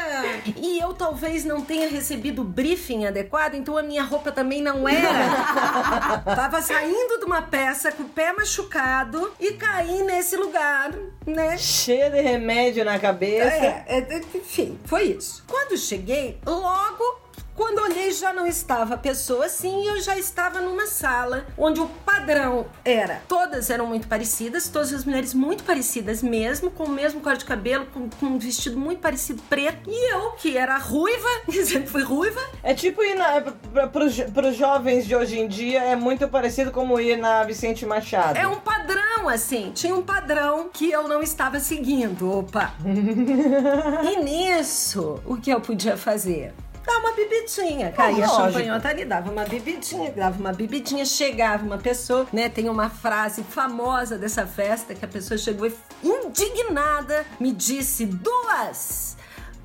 E 0.57 0.79
eu 0.79 0.95
talvez 0.95 1.45
não 1.45 1.61
tenha 1.61 1.89
recebido 1.89 2.43
o 2.43 2.45
briefing 2.45 3.07
adequado, 3.07 3.55
então 3.55 3.77
a 3.77 3.83
minha 3.83 4.03
roupa 4.05 4.33
também 4.33 4.63
não 4.63 4.89
era. 4.89 6.23
Tava 6.25 6.63
saindo 6.63 7.19
de 7.19 7.25
uma 7.25 7.43
peça 7.43 7.93
com 7.93 8.05
o 8.05 8.09
pé 8.09 8.33
machucado 8.33 9.33
e 9.39 9.53
caí 9.53 10.03
nesse 10.03 10.37
lugar, 10.37 10.93
né? 11.27 11.57
Cheia 11.59 12.11
de 12.11 12.21
remédio 12.21 12.85
na 12.85 12.99
cabeça. 12.99 13.49
É, 13.49 13.85
é, 13.87 13.96
enfim, 14.35 14.79
foi 14.85 15.05
isso. 15.05 15.45
Quando 15.47 15.77
cheguei, 15.77 16.39
logo. 16.45 17.21
Quando 17.57 17.81
olhei, 17.81 18.13
já 18.13 18.35
não 18.35 18.47
estava 18.47 18.95
a 18.95 18.99
pessoa 18.99 19.47
assim, 19.47 19.85
e 19.85 19.87
eu 19.87 20.01
já 20.01 20.19
estava 20.19 20.61
numa 20.61 20.87
sala 20.87 21.47
onde 21.57 21.81
o 21.81 21.89
padrão 22.05 22.67
era. 22.85 23.23
Todas 23.27 23.71
eram 23.71 23.87
muito 23.87 24.07
parecidas, 24.07 24.69
todas 24.69 24.93
as 24.93 25.05
mulheres 25.07 25.33
muito 25.33 25.65
parecidas 25.65 26.23
mesmo, 26.23 26.71
com 26.71 26.85
o 26.85 26.91
mesmo 26.91 27.21
corte 27.21 27.41
de 27.41 27.45
cabelo, 27.47 27.87
com, 27.87 28.11
com 28.11 28.27
um 28.27 28.39
vestido 28.39 28.79
muito 28.79 29.01
parecido 29.01 29.43
preto. 29.49 29.89
E 29.89 30.13
eu, 30.13 30.33
que 30.33 30.57
era 30.57 30.77
ruiva, 30.77 31.29
sempre 31.65 31.87
fui 31.87 32.03
ruiva, 32.03 32.41
É 32.63 32.75
tipo 32.75 33.03
ir 33.03 33.15
na, 33.15 33.41
pra, 33.41 33.87
pros, 33.87 34.21
pros 34.21 34.55
jovens 34.55 35.07
de 35.07 35.17
hoje 35.17 35.39
em 35.39 35.49
dia, 35.49 35.83
é 35.83 35.97
muito 35.97 36.29
parecido 36.29 36.71
como 36.71 37.01
ir 37.01 37.17
na 37.17 37.43
Vicente 37.45 37.87
Machado. 37.87 38.37
É 38.37 38.47
um 38.47 38.57
padrão, 38.57 39.29
assim. 39.31 39.73
Tinha 39.75 39.95
um 39.95 40.03
padrão 40.03 40.69
que 40.71 40.91
eu 40.91 41.09
não 41.09 41.23
estava 41.23 41.59
seguindo. 41.59 42.31
Opa! 42.31 42.75
e 42.85 44.23
nisso, 44.23 45.21
o 45.25 45.37
que 45.37 45.51
eu 45.51 45.61
podia 45.61 45.97
fazer? 45.97 46.53
Dar 46.87 46.99
uma 46.99 47.13
bebidinha. 47.13 47.91
Caía 47.93 48.25
a 48.25 48.29
lógico. 48.29 48.53
champanhota 48.53 48.89
ali, 48.89 49.05
dava 49.05 49.31
uma 49.31 49.45
bebidinha, 49.45 50.13
dava 50.13 50.39
uma 50.39 50.53
bebidinha, 50.53 51.05
chegava 51.05 51.65
uma 51.65 51.79
pessoa, 51.79 52.27
né? 52.33 52.49
Tem 52.49 52.69
uma 52.69 52.89
frase 52.89 53.43
famosa 53.43 54.17
dessa 54.17 54.47
festa 54.47 54.95
que 54.95 55.05
a 55.05 55.09
pessoa 55.09 55.37
chegou 55.37 55.71
indignada 56.03 57.27
me 57.41 57.53
disse 57.53 58.07
duas. 58.07 59.17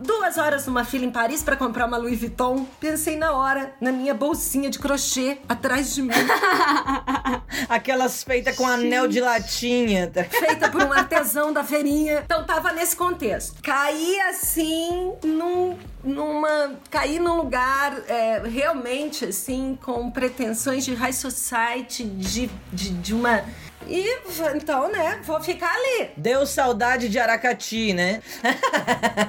Duas 0.01 0.39
horas 0.39 0.65
numa 0.65 0.83
fila 0.83 1.05
em 1.05 1.11
Paris 1.11 1.43
pra 1.43 1.55
comprar 1.55 1.85
uma 1.85 1.95
Louis 1.95 2.19
Vuitton. 2.19 2.65
Pensei 2.79 3.17
na 3.17 3.33
hora, 3.33 3.71
na 3.79 3.91
minha 3.91 4.15
bolsinha 4.15 4.67
de 4.67 4.79
crochê 4.79 5.37
atrás 5.47 5.93
de 5.93 6.01
mim. 6.01 6.09
Aquelas 7.69 8.23
feitas 8.23 8.55
com 8.55 8.65
anel 8.65 9.07
de 9.07 9.19
latinha. 9.19 10.11
feita 10.27 10.69
por 10.69 10.81
um 10.81 10.91
artesão 10.91 11.53
da 11.53 11.63
feirinha. 11.63 12.23
Então 12.25 12.43
tava 12.43 12.71
nesse 12.71 12.95
contexto. 12.95 13.61
Caí 13.61 14.19
assim 14.21 15.13
num, 15.23 15.77
numa. 16.03 16.73
Caí 16.89 17.19
num 17.19 17.37
lugar 17.37 17.95
é, 18.07 18.41
realmente 18.43 19.25
assim, 19.25 19.77
com 19.83 20.09
pretensões 20.09 20.83
de 20.83 20.95
high 20.95 21.13
society, 21.13 22.03
de, 22.05 22.49
de, 22.73 22.89
de 22.89 23.13
uma. 23.13 23.43
E 23.87 24.21
então, 24.55 24.91
né, 24.91 25.19
vou 25.23 25.41
ficar 25.41 25.71
ali. 25.73 26.09
Deu 26.15 26.45
saudade 26.45 27.09
de 27.09 27.19
Aracati, 27.19 27.93
né? 27.93 28.21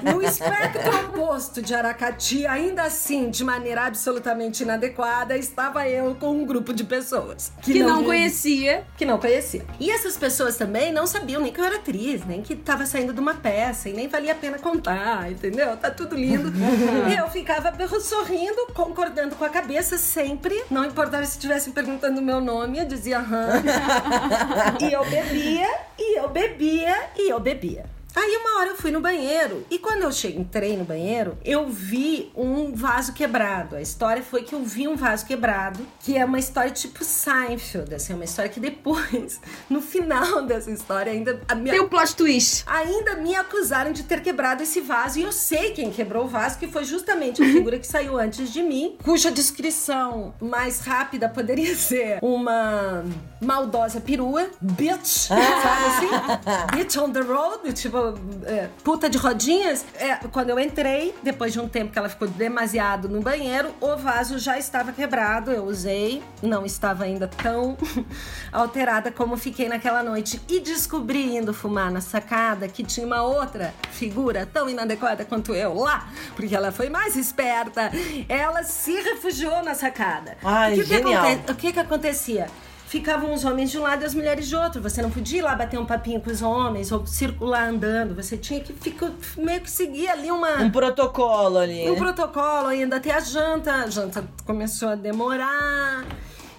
No 0.01 0.21
espectro 0.21 0.81
oposto 1.05 1.61
de 1.61 1.73
Aracati, 1.73 2.45
ainda 2.45 2.83
assim, 2.83 3.29
de 3.29 3.43
maneira 3.43 3.83
absolutamente 3.85 4.63
inadequada, 4.63 5.37
estava 5.37 5.87
eu 5.87 6.15
com 6.15 6.31
um 6.31 6.45
grupo 6.45 6.73
de 6.73 6.83
pessoas 6.83 7.51
Que 7.61 7.83
não 7.83 8.03
conhecia. 8.03 8.85
que 8.97 9.05
não 9.05 9.17
conhecia. 9.17 9.65
E 9.79 9.89
essas 9.89 10.17
pessoas 10.17 10.57
também 10.57 10.91
não 10.91 11.07
sabiam 11.07 11.41
nem 11.41 11.51
que 11.51 11.59
eu 11.59 11.65
era 11.65 11.77
atriz, 11.77 12.25
nem 12.25 12.41
que 12.41 12.55
tava 12.55 12.85
saindo 12.85 13.13
de 13.13 13.19
uma 13.19 13.35
peça 13.35 13.89
e 13.89 13.93
nem 13.93 14.07
valia 14.07 14.33
a 14.33 14.35
pena 14.35 14.59
contar, 14.59 15.31
entendeu? 15.31 15.75
Tá 15.77 15.89
tudo 15.89 16.15
lindo. 16.15 16.51
e 17.09 17.15
eu 17.15 17.29
ficava 17.29 17.73
sorrindo, 17.99 18.67
concordando 18.73 19.35
com 19.35 19.45
a 19.45 19.49
cabeça 19.49 19.97
sempre. 19.97 20.63
Não 20.69 20.85
importava 20.85 21.25
se 21.25 21.33
estivessem 21.33 21.71
perguntando 21.73 22.19
o 22.19 22.23
meu 22.23 22.41
nome, 22.41 22.79
eu 22.79 22.85
dizia 22.85 23.19
aham. 23.19 23.63
e 24.81 24.93
eu 24.93 25.05
bebia, 25.05 25.69
e 25.97 26.17
eu 26.19 26.29
bebia, 26.29 27.09
e 27.15 27.29
eu 27.29 27.39
bebia. 27.39 27.85
Aí 28.15 28.37
uma 28.37 28.59
hora 28.59 28.69
eu 28.69 28.75
fui 28.75 28.91
no 28.91 29.01
banheiro 29.01 29.65
e 29.71 29.79
quando 29.79 30.03
eu 30.03 30.11
cheguei, 30.11 30.39
entrei 30.39 30.77
no 30.77 30.83
banheiro, 30.83 31.37
eu 31.43 31.67
vi 31.67 32.31
um 32.35 32.73
vaso 32.73 33.11
quebrado. 33.13 33.75
A 33.75 33.81
história 33.81 34.21
foi 34.21 34.43
que 34.43 34.53
eu 34.53 34.63
vi 34.63 34.87
um 34.87 34.95
vaso 34.95 35.25
quebrado, 35.25 35.85
que 35.99 36.15
é 36.17 36.23
uma 36.23 36.37
história 36.37 36.69
tipo 36.71 37.03
Seinfeld, 37.03 37.93
assim, 37.93 38.13
uma 38.13 38.23
história 38.23 38.49
que 38.51 38.59
depois, 38.59 39.41
no 39.69 39.81
final 39.81 40.43
dessa 40.43 40.69
história, 40.69 41.11
ainda 41.11 41.41
a 41.47 41.55
minha 41.55 41.73
Tem 41.73 41.81
o 41.81 41.89
plot 41.89 42.15
twist. 42.15 42.63
ainda 42.67 43.15
me 43.15 43.35
acusaram 43.35 43.91
de 43.91 44.03
ter 44.03 44.21
quebrado 44.21 44.61
esse 44.61 44.79
vaso 44.79 45.17
e 45.19 45.23
eu 45.23 45.31
sei 45.31 45.71
quem 45.71 45.89
quebrou 45.91 46.25
o 46.25 46.27
vaso, 46.27 46.59
que 46.59 46.67
foi 46.67 46.83
justamente 46.85 47.41
a 47.41 47.45
figura 47.45 47.79
que 47.79 47.87
saiu 47.87 48.17
antes 48.19 48.51
de 48.53 48.61
mim, 48.61 48.95
cuja 49.03 49.31
descrição 49.31 50.33
mais 50.39 50.81
rápida 50.81 51.27
poderia 51.27 51.73
ser 51.75 52.19
uma 52.21 53.03
maldosa 53.41 53.99
perua, 53.99 54.49
bitch, 54.61 55.27
sabe 55.27 55.85
assim? 55.87 56.77
Bitch 56.77 56.95
on 56.97 57.11
the 57.11 57.21
road, 57.21 57.73
tipo, 57.73 58.02
é, 58.45 58.69
puta 58.83 59.09
de 59.09 59.17
rodinhas. 59.17 59.85
É, 59.95 60.15
quando 60.31 60.49
eu 60.49 60.59
entrei, 60.59 61.13
depois 61.23 61.53
de 61.53 61.59
um 61.59 61.67
tempo 61.67 61.91
que 61.91 61.99
ela 61.99 62.09
ficou 62.09 62.27
demasiado 62.27 63.07
no 63.09 63.21
banheiro, 63.21 63.73
o 63.79 63.95
vaso 63.95 64.37
já 64.39 64.57
estava 64.57 64.91
quebrado, 64.91 65.51
eu 65.51 65.63
usei, 65.65 66.21
não 66.41 66.65
estava 66.65 67.03
ainda 67.05 67.27
tão 67.27 67.77
alterada 68.51 69.11
como 69.11 69.37
fiquei 69.37 69.67
naquela 69.67 70.03
noite. 70.03 70.41
E 70.49 70.59
descobri 70.59 71.35
indo 71.37 71.53
fumar 71.53 71.91
na 71.91 72.01
sacada 72.01 72.67
que 72.67 72.83
tinha 72.83 73.05
uma 73.05 73.21
outra 73.23 73.73
figura 73.91 74.45
tão 74.51 74.69
inadequada 74.69 75.25
quanto 75.25 75.53
eu 75.53 75.73
lá, 75.73 76.09
porque 76.35 76.55
ela 76.55 76.71
foi 76.71 76.89
mais 76.89 77.15
esperta. 77.15 77.91
Ela 78.27 78.63
se 78.63 78.93
refugiou 79.01 79.63
na 79.63 79.73
sacada. 79.75 80.37
Ai, 80.43 80.73
o 80.73 80.75
que, 80.77 80.81
que 80.83 80.87
genial. 80.89 81.25
aconte- 81.25 81.51
o 81.51 81.55
que 81.55 81.73
que 81.73 81.79
acontecia? 81.79 82.47
Ficavam 82.93 83.33
os 83.33 83.43
homens 83.43 83.71
de 83.71 83.79
um 83.79 83.81
lado 83.81 84.03
e 84.03 84.05
as 84.05 84.13
mulheres 84.13 84.47
de 84.47 84.55
outro. 84.55 84.79
Você 84.79 85.01
não 85.01 85.09
podia 85.09 85.39
ir 85.39 85.41
lá 85.41 85.55
bater 85.55 85.79
um 85.79 85.85
papinho 85.85 86.21
com 86.21 86.29
os 86.29 86.43
homens 86.43 86.91
ou 86.91 87.03
circular 87.07 87.67
andando. 87.67 88.13
Você 88.13 88.37
tinha 88.37 88.59
que 88.59 88.71
ficar, 88.71 89.11
meio 89.35 89.61
que 89.61 89.71
seguir 89.71 90.07
ali 90.09 90.29
uma, 90.29 90.61
Um 90.61 90.69
protocolo 90.69 91.57
ali. 91.57 91.89
um 91.89 91.95
protocolo 91.95 92.67
ainda 92.67 92.97
até 92.97 93.11
a 93.11 93.19
janta. 93.19 93.73
A 93.73 93.89
janta 93.89 94.23
começou 94.45 94.89
a 94.89 94.95
demorar. 94.95 96.05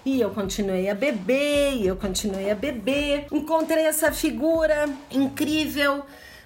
E 0.05 0.19
eu 0.19 0.29
continuei 0.29 0.89
a 0.89 0.93
beber, 0.93 1.77
e 1.77 1.87
eu 1.87 1.95
continuei 1.95 2.51
a 2.51 2.55
beber. 2.55 3.27
Encontrei 3.31 3.85
essa 3.85 4.11
figura 4.11 4.89
incrível. 5.09 6.03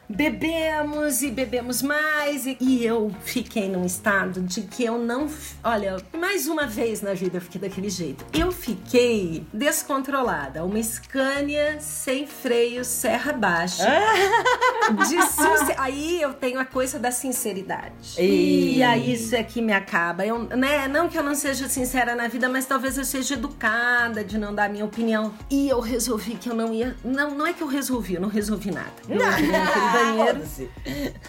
Bebemos 0.09 1.21
e 1.21 1.29
bebemos 1.29 1.81
mais. 1.83 2.47
E, 2.47 2.57
e 2.59 2.85
eu 2.85 3.11
fiquei 3.23 3.69
num 3.69 3.85
estado 3.85 4.41
de 4.41 4.63
que 4.63 4.83
eu 4.83 4.97
não. 4.97 5.29
Olha, 5.63 5.97
mais 6.17 6.47
uma 6.47 6.65
vez 6.65 7.01
na 7.01 7.13
vida 7.13 7.37
eu 7.37 7.41
fiquei 7.41 7.61
daquele 7.61 7.89
jeito. 7.89 8.25
Eu 8.33 8.51
fiquei 8.51 9.45
descontrolada. 9.53 10.65
Uma 10.65 10.81
Scania 10.81 11.79
sem 11.79 12.25
freio, 12.25 12.83
serra 12.83 13.33
baixa. 13.33 13.83
de 15.07 15.21
sincer... 15.21 15.75
Aí 15.77 16.21
eu 16.21 16.33
tenho 16.33 16.59
a 16.59 16.65
coisa 16.65 16.97
da 16.97 17.11
sinceridade. 17.11 18.15
E... 18.17 18.77
e 18.77 18.83
aí 18.83 19.13
isso 19.13 19.35
é 19.35 19.43
que 19.43 19.61
me 19.61 19.73
acaba. 19.73 20.25
Eu, 20.25 20.39
né? 20.39 20.87
Não 20.87 21.07
que 21.07 21.17
eu 21.17 21.23
não 21.23 21.35
seja 21.35 21.69
sincera 21.69 22.15
na 22.15 22.27
vida, 22.27 22.49
mas 22.49 22.65
talvez 22.65 22.97
eu 22.97 23.05
seja 23.05 23.35
educada 23.35 24.23
de 24.23 24.37
não 24.37 24.55
dar 24.55 24.65
a 24.65 24.69
minha 24.69 24.85
opinião. 24.85 25.33
E 25.49 25.69
eu 25.69 25.79
resolvi 25.79 26.35
que 26.35 26.49
eu 26.49 26.55
não 26.55 26.73
ia. 26.73 26.95
Não, 27.03 27.35
não 27.35 27.45
é 27.45 27.53
que 27.53 27.61
eu 27.61 27.67
resolvi, 27.67 28.15
eu 28.15 28.21
não 28.21 28.29
resolvi 28.29 28.71
nada. 28.71 28.91
Eu 29.07 29.17
naquele 29.17 29.51
banheiro. 30.05 30.41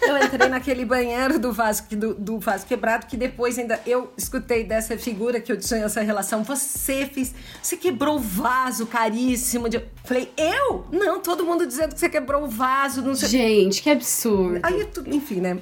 Eu 0.01 0.17
entrei 0.17 0.49
naquele 0.49 0.85
banheiro 0.85 1.39
do 1.39 1.51
vaso, 1.51 1.83
do, 1.91 2.13
do 2.13 2.39
vaso 2.39 2.65
quebrado, 2.65 3.05
que 3.05 3.17
depois 3.17 3.57
ainda 3.57 3.79
eu 3.85 4.11
escutei 4.17 4.63
dessa 4.63 4.97
figura 4.97 5.39
que 5.39 5.51
eu 5.51 5.57
tinha 5.57 5.85
essa 5.85 6.01
relação. 6.01 6.43
Você 6.43 7.05
fez. 7.05 7.33
Você 7.61 7.77
quebrou 7.77 8.17
o 8.17 8.19
vaso 8.19 8.85
caríssimo. 8.85 9.69
De... 9.69 9.83
Falei, 10.03 10.31
eu? 10.37 10.85
Não, 10.91 11.19
todo 11.19 11.45
mundo 11.45 11.65
dizendo 11.65 11.93
que 11.93 11.99
você 11.99 12.09
quebrou 12.09 12.43
o 12.43 12.47
vaso, 12.47 13.01
não 13.01 13.15
sei. 13.15 13.29
Gente, 13.29 13.81
que 13.81 13.89
absurdo. 13.89 14.59
Aí, 14.63 14.87
enfim, 15.07 15.41
né? 15.41 15.57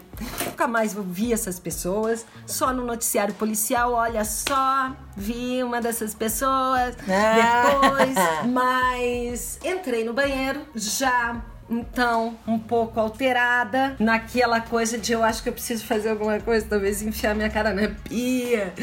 Nunca 0.46 0.68
mais 0.68 0.94
vi 0.94 1.34
essas 1.34 1.60
pessoas. 1.60 2.26
Só 2.46 2.74
no 2.74 2.86
noticiário 2.86 3.34
policial, 3.34 3.94
olha 3.94 4.24
só, 4.24 4.96
vi 5.16 5.64
uma 5.64 5.82
dessas 5.82 6.14
pessoas. 6.14 6.96
Ah. 7.08 7.72
Depois, 7.72 8.50
mas 8.52 9.60
entrei 9.64 10.04
no 10.04 10.14
banheiro, 10.14 10.62
já 10.76 11.42
então, 11.70 12.36
um 12.48 12.58
pouco 12.58 13.00
alterada, 13.00 13.96
naquela 14.00 14.60
coisa 14.60 14.98
de 14.98 15.12
eu 15.12 15.24
acho 15.24 15.44
que 15.44 15.50
eu 15.50 15.54
preciso 15.54 15.86
fazer 15.86 16.10
alguma 16.10 16.40
coisa, 16.40 16.66
talvez 16.68 17.02
enfiar 17.02 17.36
minha 17.36 17.50
cara 17.50 17.74
na 17.74 17.88
pia, 17.88 18.74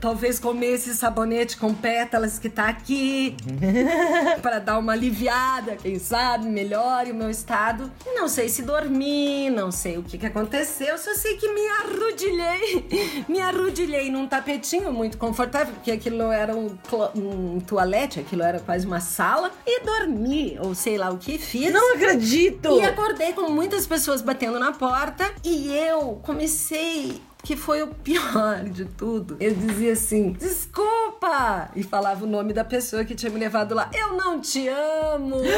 talvez 0.00 0.38
comer 0.38 0.74
esse 0.74 0.94
sabonete 0.94 1.58
com 1.58 1.74
pétalas 1.74 2.38
que 2.38 2.48
tá 2.48 2.68
aqui, 2.68 3.36
para 4.40 4.58
dar 4.58 4.78
uma 4.78 4.92
aliviada, 4.92 5.76
quem 5.76 5.98
sabe, 5.98 6.46
melhore 6.46 7.12
o 7.12 7.14
meu 7.14 7.28
estado. 7.28 7.90
Não 8.06 8.26
sei 8.26 8.48
se 8.48 8.62
dormi, 8.62 9.50
não 9.50 9.70
sei 9.70 9.98
o 9.98 10.02
que, 10.02 10.16
que 10.16 10.26
aconteceu, 10.26 10.96
só 10.96 11.14
sei 11.14 11.36
que 11.36 11.52
me 11.52 11.68
arrudilhei, 11.68 13.24
me 13.28 13.40
arrudilhei 13.40 14.10
num 14.10 14.26
tapetinho 14.26 14.92
muito 14.92 15.18
confortável, 15.18 15.74
porque 15.74 15.90
aquilo 15.90 16.22
era 16.32 16.56
um, 16.56 16.70
um 17.14 17.60
toalete, 17.60 18.20
aquilo 18.20 18.42
era 18.42 18.60
quase 18.60 18.86
uma 18.86 19.00
sala, 19.00 19.50
e 19.66 19.84
dormi, 19.84 20.56
ou 20.58 20.74
sei 20.74 20.96
lá 20.96 21.10
o 21.10 21.18
que 21.18 21.36
fiz. 21.36 21.70
Não 21.72 21.94
acredito! 21.94 22.29
E 22.78 22.84
acordei 22.84 23.32
com 23.32 23.50
muitas 23.50 23.86
pessoas 23.86 24.22
batendo 24.22 24.58
na 24.58 24.72
porta 24.72 25.30
e 25.44 25.72
eu 25.72 26.20
comecei 26.22 27.20
que 27.42 27.56
foi 27.56 27.82
o 27.82 27.88
pior 27.88 28.64
de 28.64 28.84
tudo. 28.84 29.36
Eu 29.40 29.54
dizia 29.54 29.92
assim: 29.92 30.32
desculpa! 30.32 31.70
E 31.74 31.82
falava 31.82 32.24
o 32.24 32.28
nome 32.28 32.52
da 32.52 32.64
pessoa 32.64 33.04
que 33.04 33.14
tinha 33.14 33.30
me 33.30 33.38
levado 33.38 33.74
lá. 33.74 33.90
Eu 33.92 34.16
não 34.16 34.40
te 34.40 34.68
amo! 34.68 35.36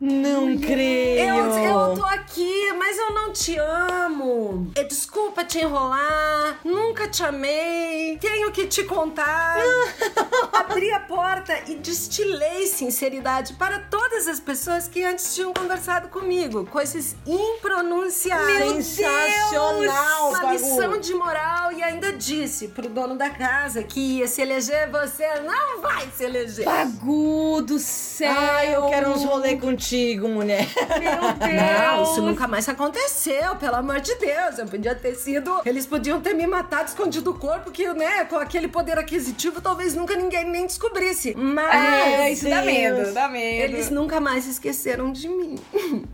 Não 0.00 0.58
creio! 0.58 1.36
Eu, 1.36 1.58
eu 1.58 1.94
tô 1.94 2.04
aqui, 2.04 2.72
mas 2.72 2.98
eu 2.98 3.12
não 3.12 3.32
te 3.32 3.56
amo. 3.56 4.72
É, 4.74 4.82
desculpa 4.82 5.44
te 5.44 5.60
enrolar. 5.60 6.58
Nunca 6.64 7.06
te 7.06 7.22
amei. 7.22 8.18
Tenho 8.18 8.50
que 8.50 8.66
te 8.66 8.82
contar. 8.82 9.58
Abri 10.52 10.92
a 10.92 10.98
porta 11.00 11.56
e 11.68 11.76
destilei 11.76 12.66
sinceridade 12.66 13.52
para 13.54 13.78
todas 13.78 14.26
as 14.26 14.40
pessoas 14.40 14.88
que 14.88 15.04
antes 15.04 15.34
tinham 15.34 15.52
conversado 15.52 16.08
comigo. 16.08 16.66
Coisas 16.66 17.14
impronunciáveis. 17.24 18.86
Sensacional! 18.86 20.31
Uma 20.40 20.52
lição 20.52 20.98
de 20.98 21.14
moral 21.14 21.72
e 21.72 21.82
ainda 21.82 22.12
disse 22.12 22.68
pro 22.68 22.88
dono 22.88 23.16
da 23.16 23.30
casa 23.30 23.82
que 23.82 24.18
ia 24.18 24.26
se 24.26 24.40
eleger, 24.42 24.90
você 24.90 25.40
não 25.40 25.80
vai 25.80 26.08
se 26.16 26.24
eleger. 26.24 26.64
Pagu 26.64 27.62
do 27.62 27.78
céu! 27.78 28.32
Ai, 28.36 28.74
eu 28.74 28.86
quero 28.86 29.10
uns 29.10 29.24
rolê 29.24 29.56
contigo, 29.56 30.28
mulher. 30.28 30.66
Meu 30.98 31.32
Deus! 31.34 31.96
Não, 31.96 32.02
isso 32.02 32.22
nunca 32.22 32.46
mais 32.48 32.68
aconteceu, 32.68 33.56
pelo 33.56 33.76
amor 33.76 34.00
de 34.00 34.14
Deus. 34.16 34.58
Eu 34.58 34.66
podia 34.66 34.94
ter 34.94 35.14
sido. 35.14 35.60
Eles 35.64 35.86
podiam 35.86 36.20
ter 36.20 36.34
me 36.34 36.46
matado, 36.46 36.88
escondido 36.88 37.30
o 37.30 37.38
corpo, 37.38 37.70
que, 37.70 37.86
né, 37.92 38.24
com 38.24 38.36
aquele 38.36 38.68
poder 38.68 38.98
aquisitivo, 38.98 39.60
talvez 39.60 39.94
nunca 39.94 40.14
ninguém 40.16 40.44
nem 40.48 40.66
descobrisse. 40.66 41.34
Mas. 41.36 41.74
É, 41.74 42.30
isso 42.32 42.48
dá 42.48 42.60
Deus. 42.60 42.66
medo, 42.66 43.14
dá 43.14 43.28
medo. 43.28 43.64
Eles 43.74 43.90
nunca 43.90 44.20
mais 44.20 44.46
esqueceram 44.46 45.12
de 45.12 45.28
mim. 45.28 45.58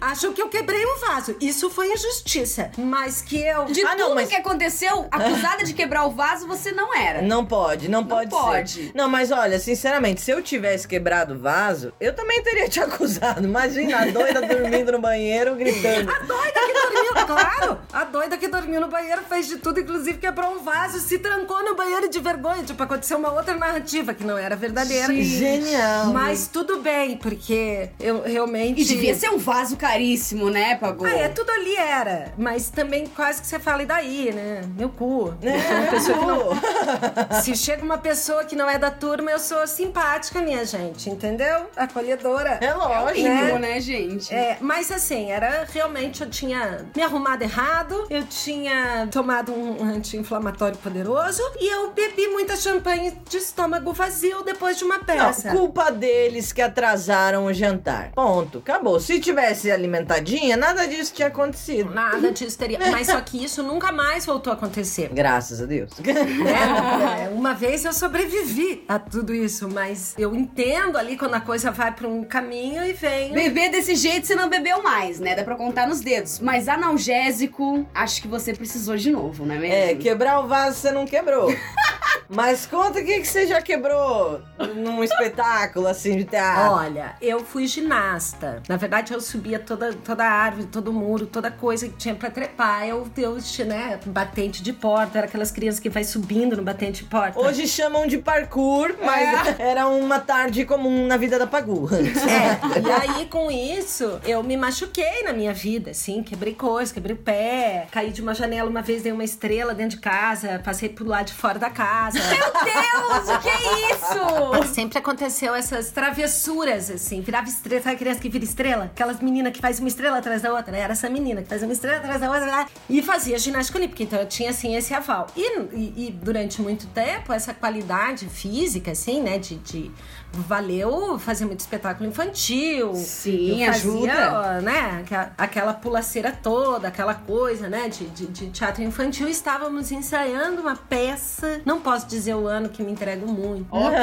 Acham 0.00 0.32
que 0.32 0.40
eu 0.40 0.48
quebrei 0.48 0.84
um 0.84 0.98
vaso. 1.00 1.36
Isso 1.40 1.70
foi 1.70 1.92
injustiça. 1.92 2.70
Mas 2.78 3.20
que 3.22 3.40
eu. 3.40 3.59
De 3.66 3.82
Ah, 3.84 3.90
tudo 3.90 3.98
não, 4.00 4.14
mas- 4.14 4.28
que 4.28 4.34
aconteceu, 4.36 5.06
acusada 5.10 5.64
de 5.64 5.72
quebrar 5.72 6.04
o 6.06 6.10
vaso, 6.10 6.46
você 6.46 6.72
não 6.72 6.94
era. 6.96 7.22
Não 7.22 7.44
pode, 7.44 7.88
não, 7.88 8.04
pode, 8.04 8.30
pode. 8.30 8.70
ser. 8.70 8.90
Não, 8.94 9.08
mas 9.08 9.30
olha, 9.30 9.58
sinceramente, 9.58 10.20
se 10.20 10.30
eu 10.30 10.42
tivesse 10.42 10.86
quebrado 10.86 11.34
o 11.34 11.38
vaso, 11.38 11.92
eu 12.00 12.14
também 12.14 12.42
teria 12.42 12.68
te 12.68 12.80
acusado. 12.80 13.44
Imagina, 13.44 14.02
a 14.02 14.06
doida 14.06 14.40
dormindo 14.42 14.92
no 14.92 15.00
banheiro, 15.00 15.54
gritando. 15.54 16.10
A 16.10 16.18
doida 16.20 16.60
que 16.66 16.72
dormiu, 16.72 17.26
claro! 17.26 17.78
A 17.92 18.04
doida 18.04 18.36
que 18.36 18.48
dormiu 18.48 18.80
no 18.80 18.88
banheiro 18.88 19.22
fez 19.28 19.46
de 19.46 19.56
tudo, 19.58 19.80
inclusive 19.80 20.18
quebrou 20.18 20.52
um 20.54 20.58
vaso, 20.62 20.98
se 21.00 21.18
trancou 21.18 21.64
no 21.64 21.74
banheiro 21.74 22.08
de 22.08 22.18
vergonha. 22.20 22.62
Tipo, 22.62 22.82
aconteceu 22.82 23.18
uma 23.18 23.32
outra 23.32 23.54
narrativa 23.56 24.14
que 24.14 24.24
não 24.24 24.36
era 24.38 24.54
verdadeira. 24.56 25.06
Que 25.08 25.22
genial. 25.24 26.06
Mas 26.06 26.46
tudo 26.46 26.80
bem, 26.80 27.16
porque 27.16 27.90
eu 27.98 28.22
realmente. 28.22 28.80
E 28.80 28.84
devia 28.84 29.14
ser 29.14 29.30
um 29.30 29.38
vaso 29.38 29.76
caríssimo, 29.76 30.50
né, 30.50 30.76
Pagu? 30.76 31.04
Ah, 31.04 31.10
é, 31.12 31.28
tudo 31.28 31.50
ali 31.50 31.74
era. 31.76 32.32
Mas 32.38 32.70
também 32.70 33.06
quase 33.06 33.40
que 33.40 33.46
você 33.50 33.58
fala, 33.58 33.82
e 33.82 33.86
daí, 33.86 34.32
né? 34.32 34.62
Meu 34.76 34.88
cu. 34.88 35.34
Que 35.40 35.46
não 35.46 36.50
Se 37.42 37.56
chega 37.56 37.82
uma 37.84 37.98
pessoa 37.98 38.44
que 38.44 38.54
não 38.54 38.68
é 38.68 38.78
da 38.78 38.90
turma, 38.90 39.30
eu 39.30 39.38
sou 39.38 39.66
simpática, 39.66 40.40
minha 40.40 40.64
gente, 40.64 41.10
entendeu? 41.10 41.66
Acolhedora. 41.76 42.58
É 42.60 42.66
É 42.66 42.74
lógico. 42.74 43.28
mínimo, 43.28 43.58
né, 43.58 43.80
gente? 43.80 44.32
É, 44.32 44.56
mas 44.60 44.90
assim, 44.92 45.30
era 45.30 45.66
realmente, 45.72 46.22
eu 46.22 46.30
tinha 46.30 46.86
me 46.94 47.02
arrumado 47.02 47.42
errado, 47.42 48.06
eu 48.08 48.24
tinha 48.24 49.08
tomado 49.10 49.52
um 49.52 49.82
anti-inflamatório 49.82 50.76
poderoso 50.78 51.42
e 51.58 51.66
eu 51.68 51.90
bebi 51.92 52.28
muita 52.28 52.54
champanhe 52.56 53.18
de 53.28 53.38
estômago 53.38 53.92
vazio 53.92 54.42
depois 54.44 54.78
de 54.78 54.84
uma 54.84 54.98
Não, 54.98 55.04
peça. 55.04 55.50
culpa 55.50 55.90
deles 55.90 56.52
que 56.52 56.62
atrasaram 56.62 57.46
o 57.46 57.52
jantar. 57.52 58.12
Ponto. 58.12 58.58
Acabou. 58.58 59.00
Se 59.00 59.18
tivesse 59.18 59.70
alimentadinha, 59.70 60.56
nada 60.56 60.86
disso 60.86 61.12
tinha 61.12 61.28
acontecido. 61.28 61.90
Nada 61.92 62.30
disso 62.30 62.56
teria. 62.56 62.78
Mas 62.90 63.08
só 63.08 63.20
que 63.20 63.39
isso 63.44 63.62
nunca 63.62 63.90
mais 63.92 64.26
voltou 64.26 64.52
a 64.52 64.56
acontecer. 64.56 65.10
Graças 65.12 65.60
a 65.60 65.66
Deus. 65.66 65.90
né? 65.98 66.14
É, 67.26 67.28
Uma 67.30 67.54
vez 67.54 67.84
eu 67.84 67.92
sobrevivi 67.92 68.84
a 68.88 68.98
tudo 68.98 69.34
isso, 69.34 69.68
mas 69.68 70.14
eu 70.18 70.34
entendo 70.34 70.96
ali 70.98 71.16
quando 71.16 71.34
a 71.34 71.40
coisa 71.40 71.70
vai 71.70 71.92
pra 71.92 72.06
um 72.08 72.24
caminho 72.24 72.84
e 72.84 72.92
vem. 72.92 73.32
Beber 73.32 73.70
desse 73.70 73.94
jeito 73.94 74.26
você 74.26 74.34
não 74.34 74.48
bebeu 74.48 74.82
mais, 74.82 75.18
né? 75.20 75.34
Dá 75.34 75.44
pra 75.44 75.54
contar 75.56 75.86
nos 75.86 76.00
dedos. 76.00 76.40
Mas 76.40 76.68
analgésico, 76.68 77.86
acho 77.94 78.22
que 78.22 78.28
você 78.28 78.52
precisou 78.54 78.96
de 78.96 79.10
novo, 79.10 79.44
não 79.46 79.54
é 79.54 79.58
mesmo? 79.58 79.74
É, 79.74 79.94
quebrar 79.94 80.40
o 80.40 80.46
vaso 80.48 80.76
você 80.78 80.92
não 80.92 81.06
quebrou. 81.06 81.48
Mas 82.28 82.64
conta 82.64 83.00
o 83.00 83.04
que, 83.04 83.20
que 83.20 83.26
você 83.26 83.46
já 83.46 83.60
quebrou 83.60 84.40
num 84.76 85.02
espetáculo 85.02 85.88
assim 85.88 86.16
de 86.16 86.24
teatro. 86.24 86.74
Olha, 86.74 87.16
eu 87.20 87.40
fui 87.40 87.66
ginasta. 87.66 88.62
Na 88.68 88.76
verdade, 88.76 89.12
eu 89.12 89.20
subia 89.20 89.58
toda, 89.58 89.92
toda 89.92 90.24
a 90.24 90.30
árvore, 90.30 90.66
todo 90.66 90.92
muro, 90.92 91.26
toda 91.26 91.50
coisa 91.50 91.88
que 91.88 91.96
tinha 91.96 92.14
pra 92.14 92.30
trepar. 92.30 92.86
Eu, 92.86 93.08
eu 93.16 93.29
né, 93.64 93.98
batente 94.06 94.62
de 94.62 94.72
porta, 94.72 95.18
era 95.18 95.26
aquelas 95.26 95.50
crianças 95.50 95.80
que 95.80 95.88
vai 95.88 96.04
subindo 96.04 96.56
no 96.56 96.62
batente 96.62 97.02
de 97.04 97.08
porta. 97.08 97.38
Hoje 97.38 97.66
chamam 97.66 98.06
de 98.06 98.18
parkour, 98.18 98.94
mas 99.04 99.56
era 99.58 99.86
uma 99.88 100.18
tarde 100.18 100.64
comum 100.64 101.06
na 101.06 101.16
vida 101.16 101.38
da 101.38 101.46
Pagu. 101.46 101.88
É, 102.30 102.80
e 102.80 102.90
aí 102.90 103.26
com 103.26 103.50
isso, 103.50 104.20
eu 104.24 104.42
me 104.42 104.56
machuquei 104.56 105.22
na 105.24 105.32
minha 105.32 105.52
vida, 105.52 105.90
assim, 105.90 106.22
quebrei 106.22 106.54
coisa, 106.54 106.92
quebrei 106.92 107.14
o 107.14 107.18
pé, 107.18 107.86
caí 107.90 108.10
de 108.10 108.22
uma 108.22 108.34
janela 108.34 108.68
uma 108.68 108.82
vez, 108.82 109.02
dei 109.02 109.12
uma 109.12 109.24
estrela 109.24 109.74
dentro 109.74 109.96
de 109.96 110.02
casa, 110.02 110.60
passei 110.64 110.88
pro 110.88 111.06
lado 111.06 111.26
de 111.26 111.32
fora 111.32 111.58
da 111.58 111.70
casa. 111.70 112.18
Meu 112.18 112.52
Deus, 112.52 113.36
o 113.36 113.40
que 113.40 113.48
é 113.48 113.92
isso? 113.92 114.74
Sempre 114.74 114.98
aconteceu 114.98 115.54
essas 115.54 115.90
travessuras, 115.90 116.90
assim, 116.90 117.20
virava 117.20 117.48
estrela, 117.48 117.82
sabe 117.82 117.96
a 117.96 117.98
criança 117.98 118.20
que 118.20 118.28
vira 118.28 118.44
estrela? 118.44 118.84
Aquelas 118.84 119.20
meninas 119.20 119.52
que 119.52 119.60
faz 119.60 119.78
uma 119.78 119.88
estrela 119.88 120.18
atrás 120.18 120.42
da 120.42 120.52
outra, 120.52 120.72
né? 120.72 120.80
Era 120.80 120.92
essa 120.92 121.08
menina 121.08 121.42
que 121.42 121.48
faz 121.48 121.62
uma 121.62 121.72
estrela 121.72 121.98
atrás 121.98 122.20
da 122.20 122.30
outra, 122.30 122.46
lá, 122.46 122.66
e 122.88 123.02
fazia 123.20 123.38
ginástica 123.38 123.76
olímpica, 123.78 124.02
então 124.02 124.18
eu 124.18 124.26
tinha, 124.26 124.48
assim, 124.48 124.74
esse 124.76 124.94
aval. 124.94 125.26
E, 125.36 125.58
e- 125.74 126.06
e 126.06 126.10
durante 126.10 126.62
muito 126.62 126.86
tempo, 126.86 127.34
essa 127.34 127.52
qualidade 127.52 128.26
física, 128.26 128.92
assim, 128.92 129.20
né, 129.22 129.38
de, 129.38 129.56
de 129.56 129.90
valeu 130.32 131.18
fazer 131.18 131.44
muito 131.44 131.60
espetáculo 131.60 132.08
infantil. 132.08 132.94
Sim, 132.94 133.62
Eu 133.62 133.72
fazia, 133.72 134.12
ajuda. 134.12 134.60
né, 134.62 135.04
aquela 135.36 135.74
pulaceira 135.74 136.32
toda, 136.32 136.88
aquela 136.88 137.12
coisa, 137.14 137.68
né, 137.68 137.90
de, 137.90 138.06
de, 138.06 138.26
de 138.28 138.46
teatro 138.48 138.82
infantil. 138.82 139.28
Estávamos 139.28 139.92
ensaiando 139.92 140.62
uma 140.62 140.76
peça. 140.76 141.60
Não 141.66 141.78
posso 141.80 142.06
dizer 142.06 142.34
o 142.36 142.46
ano 142.46 142.70
que 142.70 142.82
me 142.82 142.90
entrego 142.92 143.26
muito. 143.30 143.66
Ok. 143.70 143.98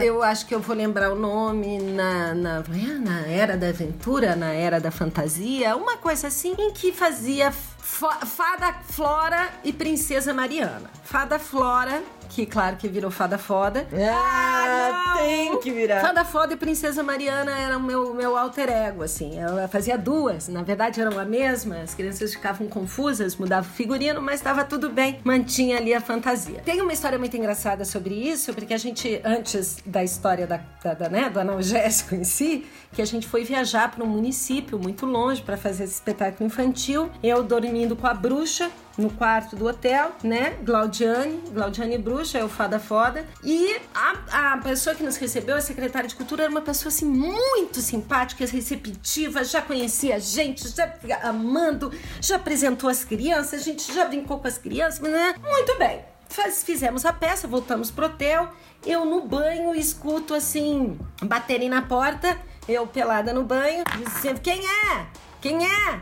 Eu 0.02 0.22
acho 0.22 0.46
que 0.46 0.54
eu 0.54 0.60
vou 0.60 0.74
lembrar 0.74 1.12
o 1.12 1.14
nome 1.16 1.78
na, 1.78 2.34
na, 2.34 2.58
é, 2.58 2.98
na 2.98 3.26
Era 3.26 3.56
da 3.56 3.68
Aventura, 3.68 4.34
na 4.34 4.52
Era 4.52 4.80
da 4.80 4.90
Fantasia, 4.90 5.76
uma 5.76 5.96
coisa 5.98 6.28
assim, 6.28 6.54
em 6.58 6.72
que 6.72 6.90
fazia 6.92 7.52
Fada 7.84 8.72
Flora 8.88 9.50
e 9.62 9.70
Princesa 9.70 10.32
Mariana. 10.32 10.90
Fada 11.04 11.38
Flora, 11.38 12.02
que 12.30 12.46
claro 12.46 12.76
que 12.76 12.88
virou 12.88 13.10
Fada 13.10 13.36
Foda. 13.36 13.86
Ah, 14.10 15.14
não! 15.18 15.22
tem 15.24 15.60
que 15.60 15.70
virar. 15.70 16.00
Fada 16.00 16.24
Foda 16.24 16.54
e 16.54 16.56
Princesa 16.56 17.02
Mariana 17.02 17.52
era 17.52 17.76
o 17.76 17.82
meu, 17.82 18.14
meu 18.14 18.36
alter 18.38 18.70
ego, 18.70 19.02
assim. 19.02 19.38
Ela 19.38 19.68
fazia 19.68 19.98
duas, 19.98 20.48
na 20.48 20.62
verdade 20.62 20.98
eram 20.98 21.18
a 21.18 21.26
mesma. 21.26 21.76
As 21.82 21.94
crianças 21.94 22.32
ficavam 22.32 22.66
confusas, 22.68 23.36
mudava 23.36 23.66
o 23.68 23.70
figurino, 23.70 24.20
mas 24.22 24.36
estava 24.36 24.64
tudo 24.64 24.88
bem. 24.88 25.20
Mantinha 25.22 25.76
ali 25.76 25.92
a 25.92 26.00
fantasia. 26.00 26.62
Tem 26.64 26.80
uma 26.80 26.92
história 26.92 27.18
muito 27.18 27.36
engraçada 27.36 27.84
sobre 27.84 28.14
isso, 28.14 28.54
porque 28.54 28.72
a 28.72 28.78
gente, 28.78 29.20
antes 29.22 29.76
da 29.84 30.02
história 30.02 30.46
da, 30.46 30.58
da- 30.82 30.94
da, 30.94 31.08
né, 31.10 31.28
do 31.28 31.38
analgésico 31.38 32.14
em 32.14 32.24
si, 32.24 32.66
que 32.92 33.02
a 33.02 33.06
gente 33.06 33.28
foi 33.28 33.44
viajar 33.44 33.90
para 33.90 34.02
um 34.02 34.06
município 34.08 34.78
muito 34.78 35.04
longe 35.04 35.42
para 35.42 35.56
fazer 35.58 35.84
esse 35.84 35.94
espetáculo 35.94 36.46
infantil. 36.46 37.10
Eu 37.22 37.42
dormindo 37.74 37.96
com 37.96 38.06
a 38.06 38.14
bruxa, 38.14 38.70
no 38.96 39.10
quarto 39.10 39.56
do 39.56 39.66
hotel, 39.66 40.12
né? 40.22 40.56
Glaudiane, 40.62 41.42
Glaudiane 41.52 41.98
Bruxa, 41.98 42.38
eu 42.38 42.48
fada 42.48 42.78
foda. 42.78 43.26
E 43.42 43.76
a, 43.92 44.52
a 44.54 44.58
pessoa 44.58 44.94
que 44.94 45.02
nos 45.02 45.16
recebeu, 45.16 45.56
a 45.56 45.60
secretária 45.60 46.08
de 46.08 46.14
cultura, 46.14 46.44
era 46.44 46.50
uma 46.50 46.60
pessoa 46.60 46.88
assim 46.90 47.04
muito 47.04 47.80
simpática, 47.80 48.46
receptiva, 48.46 49.42
já 49.42 49.60
conhecia 49.60 50.14
a 50.14 50.18
gente, 50.20 50.68
já 50.68 50.88
amando, 51.24 51.92
já 52.20 52.36
apresentou 52.36 52.88
as 52.88 53.04
crianças, 53.04 53.60
a 53.60 53.64
gente 53.64 53.92
já 53.92 54.04
brincou 54.04 54.38
com 54.38 54.46
as 54.46 54.56
crianças, 54.56 55.00
né? 55.00 55.34
Muito 55.42 55.76
bem. 55.76 56.00
Faz- 56.28 56.62
fizemos 56.62 57.04
a 57.04 57.12
peça, 57.12 57.48
voltamos 57.48 57.90
pro 57.90 58.06
hotel. 58.06 58.48
Eu 58.86 59.04
no 59.04 59.22
banho 59.22 59.74
escuto 59.74 60.32
assim, 60.32 60.96
baterem 61.22 61.68
na 61.68 61.82
porta, 61.82 62.38
eu 62.68 62.86
pelada 62.86 63.32
no 63.32 63.42
banho, 63.42 63.82
dizendo: 64.14 64.40
Quem 64.40 64.60
é? 64.64 65.06
Quem 65.40 65.66
é? 65.66 66.00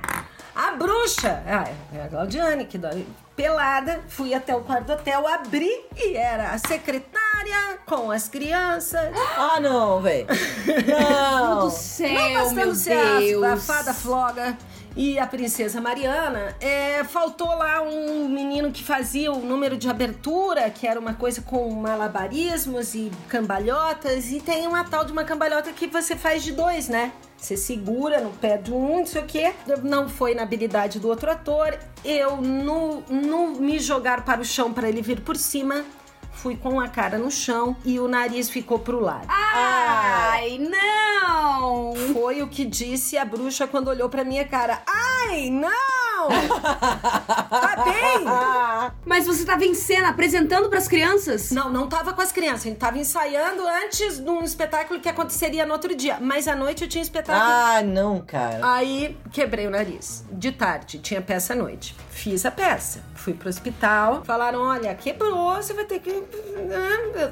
A 0.55 0.73
bruxa! 0.73 1.43
Ah, 1.47 1.65
é 1.95 2.03
a 2.05 2.09
Claudiane, 2.09 2.65
que 2.67 2.77
dói. 2.79 3.07
Pelada, 3.35 4.01
fui 4.09 4.35
até 4.35 4.55
o 4.55 4.61
quarto 4.61 4.87
do 4.87 4.93
hotel, 4.93 5.27
abri 5.27 5.71
e 5.97 6.15
era 6.15 6.51
a 6.51 6.59
secretária 6.59 7.79
com 7.87 8.11
as 8.11 8.29
crianças. 8.29 9.11
Ah, 9.37 9.59
não, 9.61 10.01
velho. 10.03 10.27
Meu 10.87 10.99
Não. 11.01 11.61
Deus 11.61 11.65
do 11.65 11.79
céu, 11.79 12.45
Não 12.45 12.53
meu 12.53 12.75
ser 12.75 12.93
a, 12.93 13.17
a 13.17 13.19
Deus. 13.19 13.67
fada 13.67 13.95
floga 13.95 14.57
e 14.95 15.19
a 15.19 15.27
princesa 15.27 15.81
Mariana, 15.81 16.55
é, 16.61 17.03
faltou 17.05 17.49
lá 17.49 17.81
um 17.81 18.29
menino 18.29 18.71
que 18.71 18.85
fazia 18.85 19.33
o 19.33 19.39
número 19.41 19.77
de 19.77 19.89
abertura, 19.89 20.69
que 20.69 20.87
era 20.87 21.01
uma 21.01 21.15
coisa 21.15 21.41
com 21.41 21.71
malabarismos 21.71 22.95
e 22.95 23.11
cambalhotas, 23.29 24.31
e 24.31 24.39
tem 24.39 24.67
uma 24.67 24.85
tal 24.85 25.05
de 25.05 25.13
uma 25.13 25.25
cambalhota 25.25 25.73
que 25.73 25.87
você 25.87 26.15
faz 26.15 26.43
de 26.43 26.53
dois, 26.53 26.89
né? 26.89 27.11
Você 27.43 27.57
segura 27.57 28.21
no 28.21 28.31
pé 28.31 28.57
de 28.57 28.73
um, 28.73 28.99
não 28.99 29.07
sei 29.07 29.21
o 29.21 29.27
quê. 29.27 29.53
Não 29.83 30.09
foi 30.09 30.33
na 30.33 30.45
habilidade 30.45 31.01
do 31.01 31.09
outro 31.09 31.29
ator. 31.29 31.77
Eu, 32.05 32.37
no, 32.37 33.03
no 33.11 33.61
me 33.61 33.81
jogar 33.81 34.25
para 34.25 34.41
o 34.41 34.45
chão 34.45 34.73
para 34.73 34.89
ele 34.89 35.03
vir 35.03 35.23
por 35.23 35.37
cima, 35.37 35.85
fui 36.31 36.57
com 36.57 36.79
a 36.79 36.87
cara 36.87 37.19
no 37.19 37.33
chão 37.33 37.77
e 37.85 37.99
o 37.99 38.07
nariz 38.07 38.49
ficou 38.49 38.79
pro 38.79 39.01
lado. 39.01 39.27
Ai, 39.29 40.57
não! 40.57 41.93
Foi 42.13 42.43
o 42.43 42.49
que 42.49 42.65
disse 42.65 43.19
a 43.19 43.25
bruxa 43.25 43.67
quando 43.67 43.89
olhou 43.89 44.09
pra 44.09 44.23
minha 44.23 44.47
cara. 44.47 44.81
Ai, 44.87 45.51
não! 45.51 46.29
Mas 49.05 49.27
você 49.27 49.45
tá 49.45 49.57
vencendo, 49.57 50.05
apresentando 50.05 50.69
pras 50.69 50.87
crianças? 50.87 51.51
Não, 51.51 51.71
não 51.71 51.89
tava 51.89 52.13
com 52.13 52.23
as 52.23 52.31
crianças. 52.31 52.67
A 52.67 52.69
gente 52.69 52.79
tava 52.79 52.99
ensaiando 52.99 53.67
antes 53.67 54.19
de 54.19 54.31
um 54.31 54.43
espetáculo 54.43 55.01
que 55.01 55.09
aconteceria 55.09 55.67
no 55.67 55.73
outro 55.73 55.95
dia. 55.95 56.19
Mas 56.21 56.47
à 56.47 56.55
noite 56.55 56.85
eu 56.85 56.89
tinha 56.89 57.03
espetáculo. 57.03 57.45
ah, 57.45 57.83
não, 57.83 58.21
cara. 58.21 58.61
Aí 58.63 59.17
quebrei 59.33 59.67
o 59.67 59.71
nariz. 59.71 60.25
De 60.31 60.53
tarde, 60.53 60.99
tinha 60.99 61.21
peça 61.21 61.53
à 61.53 61.57
noite. 61.57 61.97
Fiz 62.11 62.47
a 62.47 62.51
peça. 62.51 63.03
Fui 63.15 63.35
pro 63.35 63.49
hospital. 63.49 64.25
Falaram: 64.25 64.61
olha, 64.61 64.95
quebrou, 64.95 65.57
você 65.57 65.73
vai 65.73 65.85
ter 65.85 65.99
que. 65.99 66.11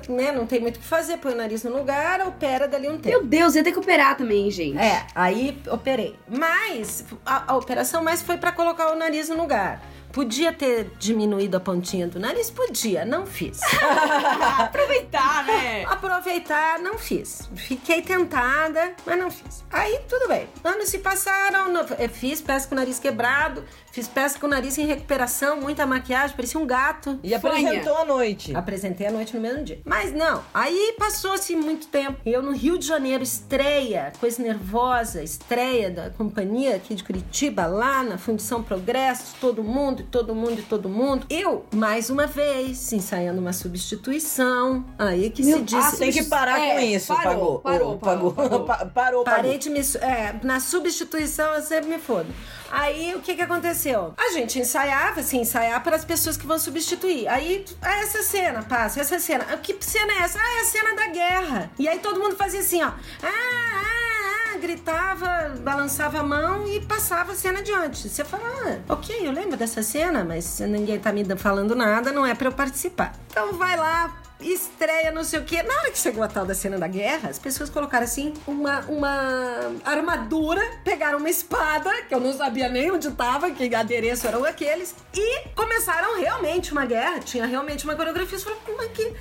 Né, 0.08 0.32
não 0.32 0.46
tem 0.46 0.60
muito 0.60 0.76
o 0.76 0.80
que 0.80 0.86
fazer. 0.86 1.18
Põe 1.18 1.32
o 1.32 1.36
nariz 1.36 1.62
no 1.62 1.76
lugar, 1.76 2.20
opera 2.26 2.66
dali 2.66 2.88
um 2.88 2.98
tempo. 2.98 3.18
Meu 3.18 3.26
Deus, 3.26 3.54
ia 3.54 3.62
ter 3.62 3.72
que 3.72 3.78
operar 3.78 4.16
também, 4.16 4.50
gente. 4.50 4.78
É, 4.78 5.06
aí 5.14 5.60
operei. 5.68 6.16
Mas 6.28 7.04
a, 7.24 7.52
a 7.52 7.56
operação 7.56 8.02
mais 8.02 8.22
foi 8.22 8.36
pra 8.36 8.50
colocar 8.52 8.92
o 8.92 8.96
nariz 8.96 9.28
no 9.28 9.36
lugar. 9.36 9.80
Podia 10.12 10.52
ter 10.52 10.90
diminuído 10.98 11.56
a 11.56 11.60
pontinha 11.60 12.06
do 12.08 12.18
nariz? 12.18 12.50
Podia, 12.50 13.04
não 13.04 13.24
fiz. 13.26 13.60
Aproveitar, 14.58 15.44
né? 15.44 15.84
Aproveitar, 15.86 16.78
não 16.80 16.98
fiz. 16.98 17.48
Fiquei 17.54 18.02
tentada, 18.02 18.92
mas 19.06 19.18
não 19.18 19.30
fiz. 19.30 19.64
Aí 19.70 20.00
tudo 20.08 20.28
bem. 20.28 20.48
Anos 20.64 20.88
se 20.88 20.98
passaram, 20.98 21.72
no- 21.72 21.80
eu 21.98 22.08
fiz 22.08 22.40
peça 22.40 22.66
com 22.68 22.74
o 22.74 22.78
nariz 22.78 22.98
quebrado, 22.98 23.64
fiz 23.92 24.08
peça 24.08 24.38
com 24.38 24.46
o 24.46 24.50
nariz 24.50 24.76
em 24.78 24.86
recuperação, 24.86 25.60
muita 25.60 25.86
maquiagem, 25.86 26.34
parecia 26.34 26.60
um 26.60 26.66
gato. 26.66 27.18
E 27.22 27.34
apresentou 27.34 27.96
à 27.96 28.04
noite. 28.04 28.54
Apresentei 28.56 29.06
à 29.06 29.10
noite 29.12 29.34
no 29.34 29.40
mesmo 29.40 29.62
dia. 29.64 29.80
Mas 29.84 30.12
não, 30.12 30.42
aí 30.52 30.94
passou-se 30.98 31.54
muito 31.54 31.86
tempo. 31.86 32.20
Eu 32.26 32.42
no 32.42 32.52
Rio 32.52 32.76
de 32.78 32.86
Janeiro, 32.86 33.22
estreia, 33.22 34.12
coisa 34.18 34.42
nervosa, 34.42 35.22
estreia 35.22 35.90
da 35.90 36.10
companhia 36.10 36.76
aqui 36.76 36.94
de 36.94 37.04
Curitiba, 37.04 37.66
lá 37.66 38.02
na 38.02 38.18
Fundição 38.18 38.62
Progresso, 38.62 39.34
todo 39.40 39.62
mundo, 39.62 39.99
todo 40.02 40.34
mundo, 40.34 40.64
todo 40.68 40.88
mundo. 40.88 41.26
Eu, 41.30 41.64
mais 41.74 42.10
uma 42.10 42.26
vez, 42.26 42.92
ensaiando 42.92 43.40
uma 43.40 43.52
substituição. 43.52 44.84
Aí 44.98 45.30
que 45.30 45.42
Meu- 45.44 45.58
se 45.58 45.64
disse. 45.64 45.94
Ah, 45.96 45.98
Tem 45.98 46.12
que 46.12 46.24
parar 46.24 46.60
É, 46.60 46.74
com 46.74 46.80
isso. 46.80 47.06
parou, 47.14 47.58
pagou. 47.58 47.58
parou, 47.60 47.98
pagou. 47.98 48.32
parou, 48.32 48.64
Pa- 48.66 48.86
Parou, 48.86 49.24
Parei 49.24 49.58
de 49.58 49.70
me. 49.70 49.80
É, 50.00 50.34
na 50.42 50.60
substituição 50.60 51.54
eu 51.54 51.62
sempre 51.62 51.88
me 51.90 51.98
fodo. 51.98 52.26
Aí 52.70 53.14
o 53.16 53.20
que 53.20 53.34
que 53.34 53.42
aconteceu? 53.42 54.14
A 54.16 54.30
gente 54.32 54.58
ensaiava, 54.58 55.20
assim, 55.20 55.40
ensaiar 55.40 55.82
para 55.82 55.96
as 55.96 56.04
pessoas 56.04 56.36
que 56.36 56.46
vão 56.46 56.58
substituir. 56.58 57.26
Aí, 57.28 57.64
ah, 57.82 57.96
essa 58.00 58.22
cena, 58.22 58.62
passa, 58.62 59.00
essa 59.00 59.18
cena. 59.18 59.44
Ah, 59.50 59.56
Que 59.56 59.76
cena 59.80 60.12
é 60.12 60.18
essa? 60.18 60.38
Ah, 60.38 60.58
é 60.58 60.60
a 60.60 60.64
cena 60.64 60.94
da 60.94 61.06
guerra. 61.08 61.70
E 61.78 61.88
aí 61.88 61.98
todo 61.98 62.20
mundo 62.20 62.36
fazia 62.36 62.60
assim, 62.60 62.80
ó. 62.82 62.86
Ah, 62.88 62.94
ah, 63.24 64.09
ah, 64.54 64.58
gritava, 64.58 65.54
balançava 65.60 66.20
a 66.20 66.22
mão 66.22 66.66
e 66.66 66.80
passava 66.80 67.32
a 67.32 67.34
cena 67.34 67.60
adiante. 67.60 68.08
Você 68.08 68.24
fala, 68.24 68.44
ah, 68.44 68.92
ok, 68.92 69.26
eu 69.26 69.32
lembro 69.32 69.56
dessa 69.56 69.82
cena, 69.82 70.24
mas 70.24 70.60
ninguém 70.60 70.98
tá 70.98 71.12
me 71.12 71.24
falando 71.36 71.74
nada, 71.74 72.12
não 72.12 72.24
é 72.26 72.34
para 72.34 72.48
eu 72.48 72.52
participar. 72.52 73.14
Então 73.30 73.52
vai 73.54 73.76
lá, 73.76 74.20
estreia, 74.40 75.10
não 75.10 75.22
sei 75.22 75.40
o 75.40 75.44
quê. 75.44 75.62
Na 75.62 75.74
hora 75.74 75.90
que 75.90 75.98
chegou 75.98 76.22
a 76.22 76.28
tal 76.28 76.46
da 76.46 76.54
cena 76.54 76.78
da 76.78 76.88
guerra, 76.88 77.28
as 77.28 77.38
pessoas 77.38 77.68
colocaram 77.70 78.04
assim 78.04 78.34
uma, 78.46 78.80
uma 78.82 79.72
armadura, 79.84 80.62
pegaram 80.84 81.18
uma 81.18 81.30
espada, 81.30 81.90
que 82.08 82.14
eu 82.14 82.20
não 82.20 82.32
sabia 82.32 82.68
nem 82.68 82.90
onde 82.90 83.10
tava, 83.12 83.50
que 83.50 83.74
adereço 83.74 84.26
eram 84.26 84.44
aqueles, 84.44 84.94
e 85.14 85.48
começaram 85.54 86.18
realmente 86.18 86.72
uma 86.72 86.86
guerra. 86.86 87.20
Tinha 87.20 87.46
realmente 87.46 87.84
uma 87.84 87.94
coreografia. 87.94 88.38
Você 88.38 88.44
falou, 88.44 88.60
como 88.64 88.82
é 88.82 88.88
que. 88.88 89.14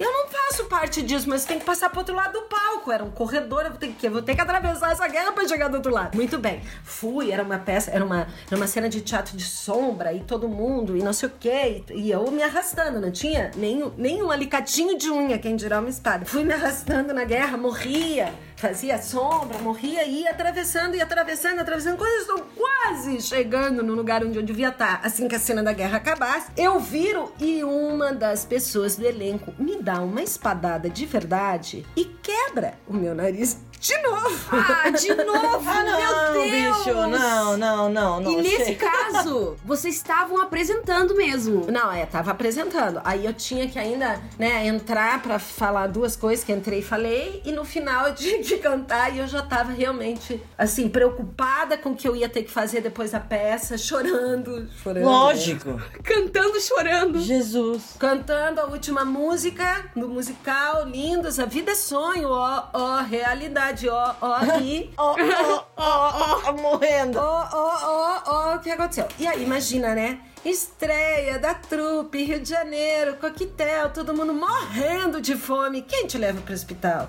Eu 0.00 0.10
não 0.10 0.28
faço 0.28 0.64
parte 0.64 1.02
disso, 1.02 1.28
mas 1.28 1.44
tem 1.44 1.58
que 1.58 1.64
passar 1.66 1.90
pro 1.90 1.98
outro 1.98 2.14
lado 2.14 2.32
do 2.32 2.46
palco. 2.46 2.90
Era 2.90 3.04
um 3.04 3.10
corredor, 3.10 3.64
eu 3.64 3.70
vou 3.72 3.78
ter 3.78 3.88
que, 3.88 4.08
vou 4.08 4.22
ter 4.22 4.34
que 4.34 4.40
atravessar 4.40 4.92
essa 4.92 5.06
guerra 5.06 5.30
pra 5.32 5.46
chegar 5.46 5.68
do 5.68 5.74
outro 5.74 5.92
lado. 5.92 6.16
Muito 6.16 6.38
bem. 6.38 6.62
Fui, 6.82 7.30
era 7.30 7.42
uma 7.42 7.58
peça, 7.58 7.90
era 7.90 8.02
uma, 8.02 8.26
era 8.46 8.56
uma 8.56 8.66
cena 8.66 8.88
de 8.88 9.02
teatro 9.02 9.36
de 9.36 9.44
sombra 9.44 10.14
e 10.14 10.20
todo 10.20 10.48
mundo, 10.48 10.96
e 10.96 11.02
não 11.02 11.12
sei 11.12 11.28
o 11.28 11.32
quê. 11.38 11.84
E, 11.90 12.06
e 12.06 12.10
eu 12.10 12.30
me 12.30 12.42
arrastando, 12.42 12.98
não 12.98 13.10
tinha 13.10 13.50
nem, 13.54 13.92
nem 13.98 14.22
um 14.22 14.30
alicatinho 14.30 14.96
de 14.96 15.10
unha, 15.10 15.38
quem 15.38 15.54
dirá 15.54 15.80
uma 15.80 15.90
espada. 15.90 16.24
Fui 16.24 16.44
me 16.44 16.54
arrastando 16.54 17.12
na 17.12 17.24
guerra, 17.24 17.58
morria, 17.58 18.32
fazia 18.60 19.00
sombra, 19.00 19.58
morria, 19.58 20.04
e 20.04 20.20
ia 20.20 20.30
atravessando, 20.30 20.94
ia 20.94 21.02
atravessando, 21.02 21.60
atravessando. 21.60 22.04
Eu 22.04 22.20
estou 22.20 22.46
quase 22.54 23.20
chegando 23.22 23.82
no 23.82 23.94
lugar 23.94 24.22
onde 24.22 24.38
eu 24.38 24.42
devia 24.42 24.68
estar, 24.68 25.00
assim 25.02 25.26
que 25.26 25.34
a 25.34 25.38
cena 25.38 25.62
da 25.62 25.72
guerra 25.72 25.96
acabasse, 25.96 26.50
eu 26.56 26.78
viro 26.78 27.32
e 27.40 27.64
uma 27.64 28.12
das 28.12 28.44
pessoas 28.44 28.96
do 28.96 29.06
elenco 29.06 29.54
me 29.58 29.82
dá 29.82 30.02
uma 30.02 30.22
espadada 30.22 30.90
de 30.90 31.06
verdade 31.06 31.86
e 31.96 32.04
quebra 32.04 32.74
o 32.86 32.92
meu 32.92 33.14
nariz. 33.14 33.56
De 33.80 33.96
novo! 34.02 34.38
Ah, 34.52 34.90
de 34.90 35.08
novo! 35.24 35.64
Ah, 35.66 35.82
não, 35.82 36.34
Meu 36.34 36.50
Deus! 36.50 36.76
bicho, 36.76 36.94
não, 36.94 37.56
não, 37.56 37.88
não, 37.88 38.20
não. 38.20 38.32
E 38.32 38.42
nesse 38.42 38.74
caso, 38.74 39.56
vocês 39.64 39.94
estavam 39.96 40.38
apresentando 40.40 41.14
mesmo. 41.16 41.66
Não, 41.70 41.90
é, 41.90 42.04
tava 42.04 42.30
apresentando. 42.30 43.00
Aí 43.02 43.24
eu 43.24 43.32
tinha 43.32 43.66
que 43.68 43.78
ainda, 43.78 44.20
né, 44.38 44.66
entrar 44.66 45.22
pra 45.22 45.38
falar 45.38 45.86
duas 45.86 46.14
coisas 46.14 46.44
que 46.44 46.52
entrei 46.52 46.80
e 46.80 46.82
falei, 46.82 47.40
e 47.42 47.52
no 47.52 47.64
final 47.64 48.08
eu 48.08 48.14
tinha 48.20 48.42
que 48.42 48.58
cantar 48.58 49.14
e 49.14 49.18
eu 49.20 49.26
já 49.26 49.40
tava 49.40 49.72
realmente, 49.72 50.42
assim, 50.58 50.86
preocupada 50.88 51.78
com 51.78 51.90
o 51.92 51.96
que 51.96 52.06
eu 52.06 52.14
ia 52.14 52.28
ter 52.28 52.42
que 52.42 52.50
fazer 52.50 52.82
depois 52.82 53.12
da 53.12 53.20
peça, 53.20 53.78
chorando, 53.78 54.68
chorando. 54.82 55.04
Lógico. 55.06 55.80
Cantando, 56.04 56.60
chorando. 56.60 57.20
Jesus. 57.20 57.94
Cantando 57.98 58.60
a 58.60 58.66
última 58.66 59.06
música 59.06 59.86
do 59.96 60.06
musical 60.06 60.86
Lindos, 60.86 61.38
A 61.38 61.46
Vida 61.46 61.72
é 61.72 61.74
Sonho, 61.74 62.28
ó, 62.28 62.68
ó, 62.74 63.00
realidade, 63.00 63.69
ó, 63.88 64.14
ó, 64.20 64.34
aqui. 64.34 64.90
Ó, 64.96 65.14
ó, 65.14 65.64
ó, 65.76 66.40
ó, 66.48 66.52
morrendo. 66.52 67.18
Ó, 67.18 67.48
ó, 67.52 67.78
ó, 67.82 68.22
ó, 68.26 68.54
o 68.56 68.58
que 68.60 68.70
aconteceu? 68.70 69.06
E 69.18 69.26
aí, 69.26 69.42
imagina, 69.42 69.94
né? 69.94 70.18
Estreia 70.42 71.38
da 71.38 71.52
trupe, 71.52 72.24
Rio 72.24 72.40
de 72.40 72.48
Janeiro, 72.48 73.16
coquetel, 73.16 73.90
todo 73.90 74.14
mundo 74.14 74.32
morrendo 74.32 75.20
de 75.20 75.36
fome. 75.36 75.82
Quem 75.82 76.06
te 76.06 76.16
leva 76.16 76.40
pro 76.40 76.54
hospital? 76.54 77.08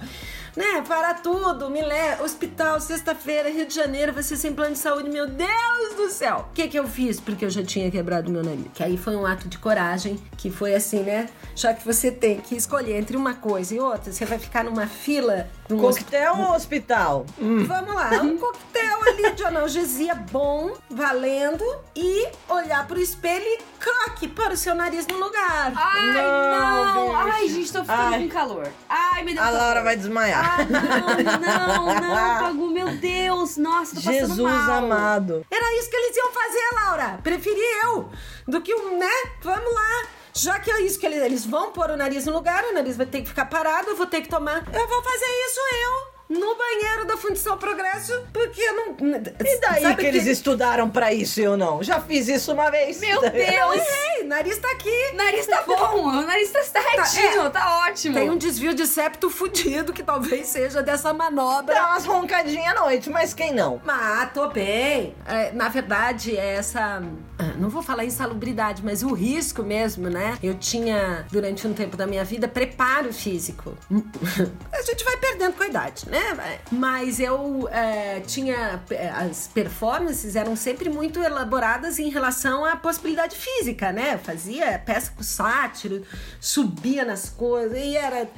Né? 0.53 0.83
Para 0.85 1.13
tudo, 1.13 1.69
me 1.69 1.81
leva. 1.81 2.25
Hospital, 2.25 2.81
sexta-feira, 2.81 3.49
Rio 3.49 3.65
de 3.65 3.73
Janeiro, 3.73 4.11
você 4.11 4.35
sem 4.35 4.53
plano 4.53 4.73
de 4.73 4.79
saúde, 4.79 5.09
meu 5.09 5.25
Deus 5.25 5.95
do 5.95 6.09
céu! 6.09 6.45
O 6.49 6.53
que 6.53 6.67
que 6.67 6.77
eu 6.77 6.85
fiz? 6.85 7.21
Porque 7.21 7.45
eu 7.45 7.49
já 7.49 7.63
tinha 7.63 7.89
quebrado 7.89 8.29
meu 8.29 8.43
nariz. 8.43 8.65
Que 8.73 8.83
aí 8.83 8.97
foi 8.97 9.15
um 9.15 9.25
ato 9.25 9.47
de 9.47 9.57
coragem, 9.57 10.21
que 10.37 10.51
foi 10.51 10.75
assim, 10.75 10.99
né? 10.99 11.29
Já 11.55 11.73
que 11.73 11.85
você 11.85 12.11
tem 12.11 12.41
que 12.41 12.53
escolher 12.53 12.97
entre 12.97 13.15
uma 13.15 13.33
coisa 13.33 13.73
e 13.73 13.79
outra, 13.79 14.11
você 14.11 14.25
vai 14.25 14.39
ficar 14.39 14.65
numa 14.65 14.87
fila. 14.87 15.47
num 15.69 15.79
Coquetel 15.79 16.35
ou 16.37 16.53
hospital? 16.53 17.25
Vamos 17.39 17.95
lá, 17.95 18.09
um 18.21 18.37
coquetel 18.37 19.03
ali 19.03 19.31
de 19.31 19.43
analgesia 19.45 20.15
bom, 20.15 20.73
valendo, 20.89 21.63
e 21.95 22.27
olhar 22.49 22.85
pro 22.87 22.99
espelho 22.99 23.20
e 23.23 23.59
croque, 23.79 24.27
pôr 24.27 24.51
o 24.51 24.57
seu 24.57 24.73
nariz 24.75 25.05
no 25.07 25.17
lugar. 25.17 25.71
Ai, 25.75 26.13
Não, 26.13 26.85
não! 26.95 27.15
Ai, 27.15 27.47
gente, 27.47 27.71
tô 27.71 27.81
ficando 27.81 28.13
Ai. 28.15 28.23
com 28.23 28.29
calor. 28.29 28.67
Ai, 28.89 29.23
me 29.23 29.33
deu 29.33 29.41
A 29.43 29.45
calor. 29.45 29.59
Laura 29.59 29.83
vai 29.83 29.95
desmaiar. 29.95 30.59
Ah, 30.59 30.65
não, 30.65 31.39
não, 31.39 32.01
não, 32.01 32.39
Pagu, 32.41 32.67
meu 32.69 32.89
Deus. 32.97 33.57
Nossa, 33.57 33.95
tô 33.95 34.01
passando 34.01 34.19
Jesus 34.19 34.37
mal. 34.39 34.71
amado. 34.79 35.45
Era 35.51 35.77
isso 35.79 35.89
que 35.89 35.95
eles 35.95 36.17
iam 36.17 36.31
fazer, 36.31 36.69
Laura. 36.73 37.19
Preferi 37.23 37.61
eu 37.83 38.09
do 38.47 38.61
que 38.61 38.73
o, 38.73 38.97
né? 38.97 39.09
Vamos 39.41 39.73
lá. 39.73 40.03
Já 40.33 40.59
que 40.59 40.71
é 40.71 40.81
isso 40.81 40.97
que 40.99 41.05
eles, 41.05 41.21
eles 41.21 41.45
vão 41.45 41.71
pôr 41.71 41.91
o 41.91 41.97
nariz 41.97 42.25
no 42.25 42.31
lugar, 42.31 42.63
o 42.63 42.73
nariz 42.73 42.95
vai 42.95 43.05
ter 43.05 43.21
que 43.21 43.27
ficar 43.27 43.45
parado, 43.45 43.89
eu 43.89 43.97
vou 43.97 44.05
ter 44.05 44.21
que 44.21 44.29
tomar. 44.29 44.63
Eu 44.73 44.87
vou 44.87 45.03
fazer 45.03 45.25
isso 45.25 45.59
eu. 45.83 46.10
No 46.31 46.55
banheiro 46.55 47.05
da 47.05 47.17
Fundição 47.17 47.57
Progresso, 47.57 48.13
porque 48.31 48.61
eu 48.61 48.73
não. 48.73 48.95
E 49.17 49.59
daí 49.59 49.95
que 49.97 50.05
eles 50.05 50.25
estudaram 50.25 50.89
pra 50.89 51.11
isso 51.13 51.41
e 51.41 51.43
eu 51.43 51.57
não? 51.57 51.83
Já 51.83 51.99
fiz 51.99 52.29
isso 52.29 52.53
uma 52.53 52.71
vez. 52.71 53.01
Meu 53.01 53.21
Eu 53.21 53.31
Deus. 53.31 53.75
errei, 53.75 54.23
nariz 54.25 54.57
tá 54.57 54.71
aqui. 54.71 55.11
Nariz 55.13 55.45
tá 55.45 55.63
bom, 55.67 56.03
o 56.07 56.21
nariz 56.21 56.49
tá, 56.51 56.61
tá 56.71 56.79
retinho, 56.79 57.49
tá, 57.49 57.79
ótimo. 57.87 58.15
Tem 58.15 58.29
um 58.29 58.37
desvio 58.37 58.73
de 58.73 58.87
septo 58.87 59.29
fudido 59.29 59.91
que 59.91 60.01
talvez 60.03 60.47
seja 60.47 60.81
dessa 60.81 61.11
manobra. 61.13 61.75
Dá 61.75 61.87
umas 61.87 62.05
roncadinhas 62.05 62.77
à 62.77 62.79
noite, 62.81 63.09
mas 63.09 63.33
quem 63.33 63.53
não? 63.53 63.81
Mas 63.83 64.31
tô 64.33 64.47
bem. 64.47 65.13
É, 65.27 65.51
na 65.51 65.67
verdade, 65.67 66.37
é 66.37 66.53
essa. 66.55 67.01
ah, 67.39 67.43
Não 67.57 67.69
vou 67.69 67.83
falar 67.83 68.05
insalubridade, 68.05 68.81
mas 68.85 69.03
o 69.03 69.13
risco 69.13 69.63
mesmo, 69.63 70.09
né? 70.09 70.37
Eu 70.41 70.53
tinha, 70.55 71.25
durante 71.29 71.67
um 71.67 71.73
tempo 71.73 71.97
da 71.97 72.07
minha 72.07 72.23
vida, 72.23 72.47
preparo 72.47 73.11
físico. 73.11 73.77
A 74.71 74.81
gente 74.81 75.03
vai 75.03 75.17
perdendo 75.17 75.53
com 75.53 75.63
a 75.63 75.67
idade, 75.67 76.07
né? 76.09 76.20
Vai. 76.35 76.59
Mas 76.71 77.19
eu 77.19 77.67
é, 77.71 78.19
tinha. 78.21 78.81
é, 78.89 79.09
As 79.09 79.47
performances 79.47 80.35
eram 80.35 80.55
sempre 80.55 80.89
muito 80.89 81.21
elaboradas 81.21 81.99
em 81.99 82.09
relação 82.09 82.65
à 82.65 82.75
possibilidade 82.75 83.35
física, 83.35 83.91
né? 83.91 84.13
Eu 84.15 84.19
fazia 84.19 84.79
peça 84.79 85.11
com 85.15 85.23
sátiro, 85.23 86.03
subia 86.39 87.03
nas 87.05 87.29
coisas 87.29 87.77
e 87.77 87.95
era. 87.95 88.29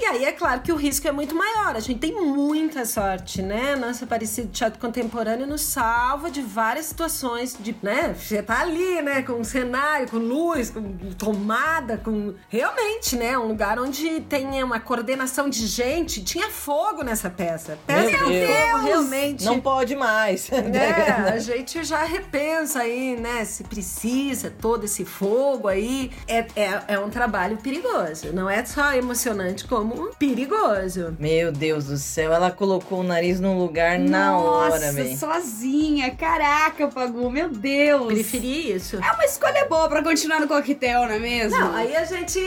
E 0.00 0.04
aí 0.04 0.24
é 0.24 0.32
claro 0.32 0.60
que 0.60 0.72
o 0.72 0.76
risco 0.76 1.08
é 1.08 1.12
muito 1.12 1.34
maior. 1.34 1.74
A 1.74 1.80
gente 1.80 1.98
tem 1.98 2.12
muita 2.12 2.84
sorte, 2.84 3.42
né? 3.42 3.74
Nossa 3.74 4.04
Aparecida 4.04 4.48
Teatro 4.52 4.78
Contemporâneo 4.78 5.46
nos 5.46 5.62
salva 5.62 6.30
de 6.30 6.40
várias 6.40 6.86
situações 6.86 7.56
de, 7.58 7.74
né? 7.82 8.14
Você 8.16 8.40
tá 8.40 8.60
ali, 8.60 9.02
né? 9.02 9.22
Com 9.22 9.42
cenário, 9.42 10.08
com 10.08 10.18
luz, 10.18 10.70
com 10.70 10.82
tomada, 11.18 11.96
com... 11.96 12.34
Realmente, 12.48 13.16
né? 13.16 13.36
Um 13.36 13.48
lugar 13.48 13.78
onde 13.78 14.20
tem 14.20 14.62
uma 14.62 14.78
coordenação 14.78 15.48
de 15.48 15.66
gente. 15.66 16.22
Tinha 16.22 16.48
fogo 16.48 17.02
nessa 17.02 17.28
peça. 17.28 17.76
Peça 17.84 18.10
Meu 18.10 18.18
com 18.20 18.30
Deus! 18.30 18.82
realmente. 18.84 19.44
Não 19.44 19.60
pode 19.60 19.96
mais. 19.96 20.48
É, 20.52 21.32
a 21.34 21.38
gente 21.38 21.82
já 21.82 22.04
repensa 22.04 22.80
aí, 22.80 23.16
né? 23.16 23.44
Se 23.44 23.64
precisa, 23.64 24.48
todo 24.60 24.84
esse 24.84 25.04
fogo 25.04 25.66
aí. 25.66 26.12
É, 26.28 26.46
é, 26.54 26.82
é 26.88 26.98
um 27.00 27.10
trabalho 27.10 27.56
perigoso. 27.56 28.32
Não 28.32 28.48
é 28.48 28.64
só 28.64 28.92
emocionante, 28.92 29.66
como 29.66 29.87
perigoso. 30.18 31.16
Meu 31.18 31.50
Deus 31.52 31.86
do 31.86 31.96
céu, 31.96 32.32
ela 32.32 32.50
colocou 32.50 33.00
o 33.00 33.02
nariz 33.02 33.40
num 33.40 33.58
lugar 33.58 33.98
na 33.98 34.38
hora, 34.38 34.70
Nossa, 34.70 34.92
velho. 34.92 35.16
sozinha. 35.16 36.10
Caraca, 36.14 36.88
Pagu, 36.88 37.30
meu 37.30 37.48
Deus. 37.48 38.06
Preferi 38.12 38.72
isso. 38.72 38.96
É 38.96 39.12
uma 39.12 39.24
escolha 39.24 39.66
boa 39.66 39.88
pra 39.88 40.02
continuar 40.02 40.40
no 40.40 40.48
coquetel, 40.48 41.02
não 41.02 41.10
é 41.14 41.18
mesmo? 41.18 41.58
Não, 41.58 41.74
aí 41.74 41.94
a 41.96 42.04
gente. 42.04 42.38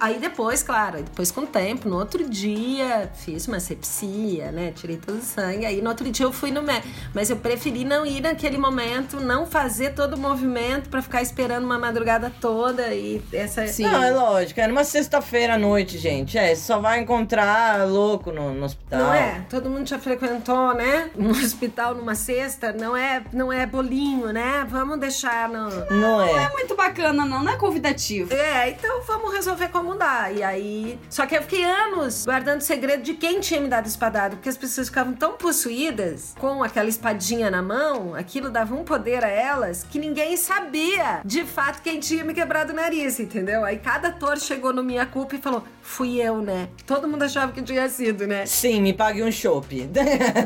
Aí 0.00 0.18
depois, 0.18 0.62
claro, 0.62 1.02
depois 1.02 1.30
com 1.30 1.42
o 1.42 1.46
tempo, 1.46 1.88
no 1.88 1.96
outro 1.98 2.28
dia, 2.28 3.10
fiz 3.14 3.46
uma 3.46 3.60
sepsia, 3.60 4.50
né? 4.52 4.72
Tirei 4.74 4.96
todo 4.96 5.18
o 5.18 5.22
sangue. 5.22 5.66
Aí 5.66 5.80
no 5.82 5.88
outro 5.90 6.10
dia 6.10 6.26
eu 6.26 6.32
fui 6.32 6.50
no 6.50 6.62
médico. 6.62 6.88
Mas 7.14 7.30
eu 7.30 7.36
preferi 7.36 7.84
não 7.84 8.04
ir 8.06 8.20
naquele 8.20 8.58
momento, 8.58 9.20
não 9.20 9.46
fazer 9.46 9.94
todo 9.94 10.14
o 10.14 10.18
movimento 10.18 10.88
pra 10.88 11.02
ficar 11.02 11.22
esperando 11.22 11.64
uma 11.64 11.78
madrugada 11.78 12.32
toda. 12.40 12.88
E 12.94 13.22
essa. 13.32 13.66
Sim. 13.66 13.84
Não, 13.84 14.02
é 14.02 14.10
lógico, 14.10 14.60
é 14.60 14.66
numa 14.66 14.84
sexta-feira 14.84 15.54
à 15.54 15.58
noite, 15.58 15.98
gente. 15.98 16.36
É, 16.38 16.54
só 16.54 16.79
vai 16.80 17.00
encontrar 17.00 17.86
louco 17.88 18.30
no, 18.32 18.52
no 18.52 18.64
hospital. 18.64 19.00
Não 19.00 19.12
é? 19.14 19.44
Todo 19.48 19.68
mundo 19.70 19.88
já 19.88 19.98
frequentou, 19.98 20.74
né? 20.74 21.10
Um 21.20 21.30
hospital 21.30 21.94
numa 21.94 22.14
sexta, 22.14 22.72
não 22.72 22.96
é, 22.96 23.22
não 23.32 23.52
é 23.52 23.66
bolinho, 23.66 24.32
né? 24.32 24.66
Vamos 24.68 24.98
deixar 24.98 25.48
no. 25.48 25.68
Não 25.90 26.18
Não 26.18 26.22
é. 26.22 26.44
é 26.44 26.48
muito 26.50 26.74
bacana, 26.74 27.24
não. 27.24 27.44
Não 27.44 27.52
é 27.52 27.56
convidativo. 27.56 28.32
É, 28.32 28.70
então 28.70 29.02
vamos 29.02 29.32
resolver 29.32 29.68
como 29.68 29.94
dá. 29.94 30.30
E 30.30 30.42
aí. 30.42 30.98
Só 31.08 31.26
que 31.26 31.36
eu 31.36 31.42
fiquei 31.42 31.64
anos 31.64 32.24
guardando 32.24 32.60
o 32.60 32.64
segredo 32.64 33.02
de 33.02 33.14
quem 33.14 33.40
tinha 33.40 33.60
me 33.60 33.68
dado 33.68 33.86
espadada, 33.86 34.36
porque 34.36 34.48
as 34.48 34.56
pessoas 34.56 34.88
ficavam 34.88 35.12
tão 35.12 35.32
possuídas 35.32 36.34
com 36.38 36.62
aquela 36.62 36.88
espadinha 36.88 37.50
na 37.50 37.62
mão, 37.62 38.14
aquilo 38.14 38.50
dava 38.50 38.74
um 38.74 38.84
poder 38.84 39.24
a 39.24 39.28
elas 39.28 39.84
que 39.88 39.98
ninguém 39.98 40.36
sabia 40.36 41.20
de 41.24 41.44
fato 41.44 41.82
quem 41.82 42.00
tinha 42.00 42.24
me 42.24 42.34
quebrado 42.34 42.72
o 42.72 42.76
nariz, 42.76 43.20
entendeu? 43.20 43.64
Aí 43.64 43.78
cada 43.78 44.08
ator 44.08 44.38
chegou 44.38 44.72
no 44.72 44.82
minha 44.82 45.06
culpa 45.06 45.34
e 45.36 45.38
falou: 45.38 45.64
fui 45.90 46.22
eu, 46.22 46.40
né? 46.40 46.68
Todo 46.86 47.08
mundo 47.08 47.24
achava 47.24 47.50
que 47.50 47.60
tinha 47.60 47.88
sido, 47.88 48.26
né? 48.26 48.46
Sim, 48.46 48.80
me 48.80 48.92
pague 48.92 49.22
um 49.22 49.30
chopp. 49.30 49.90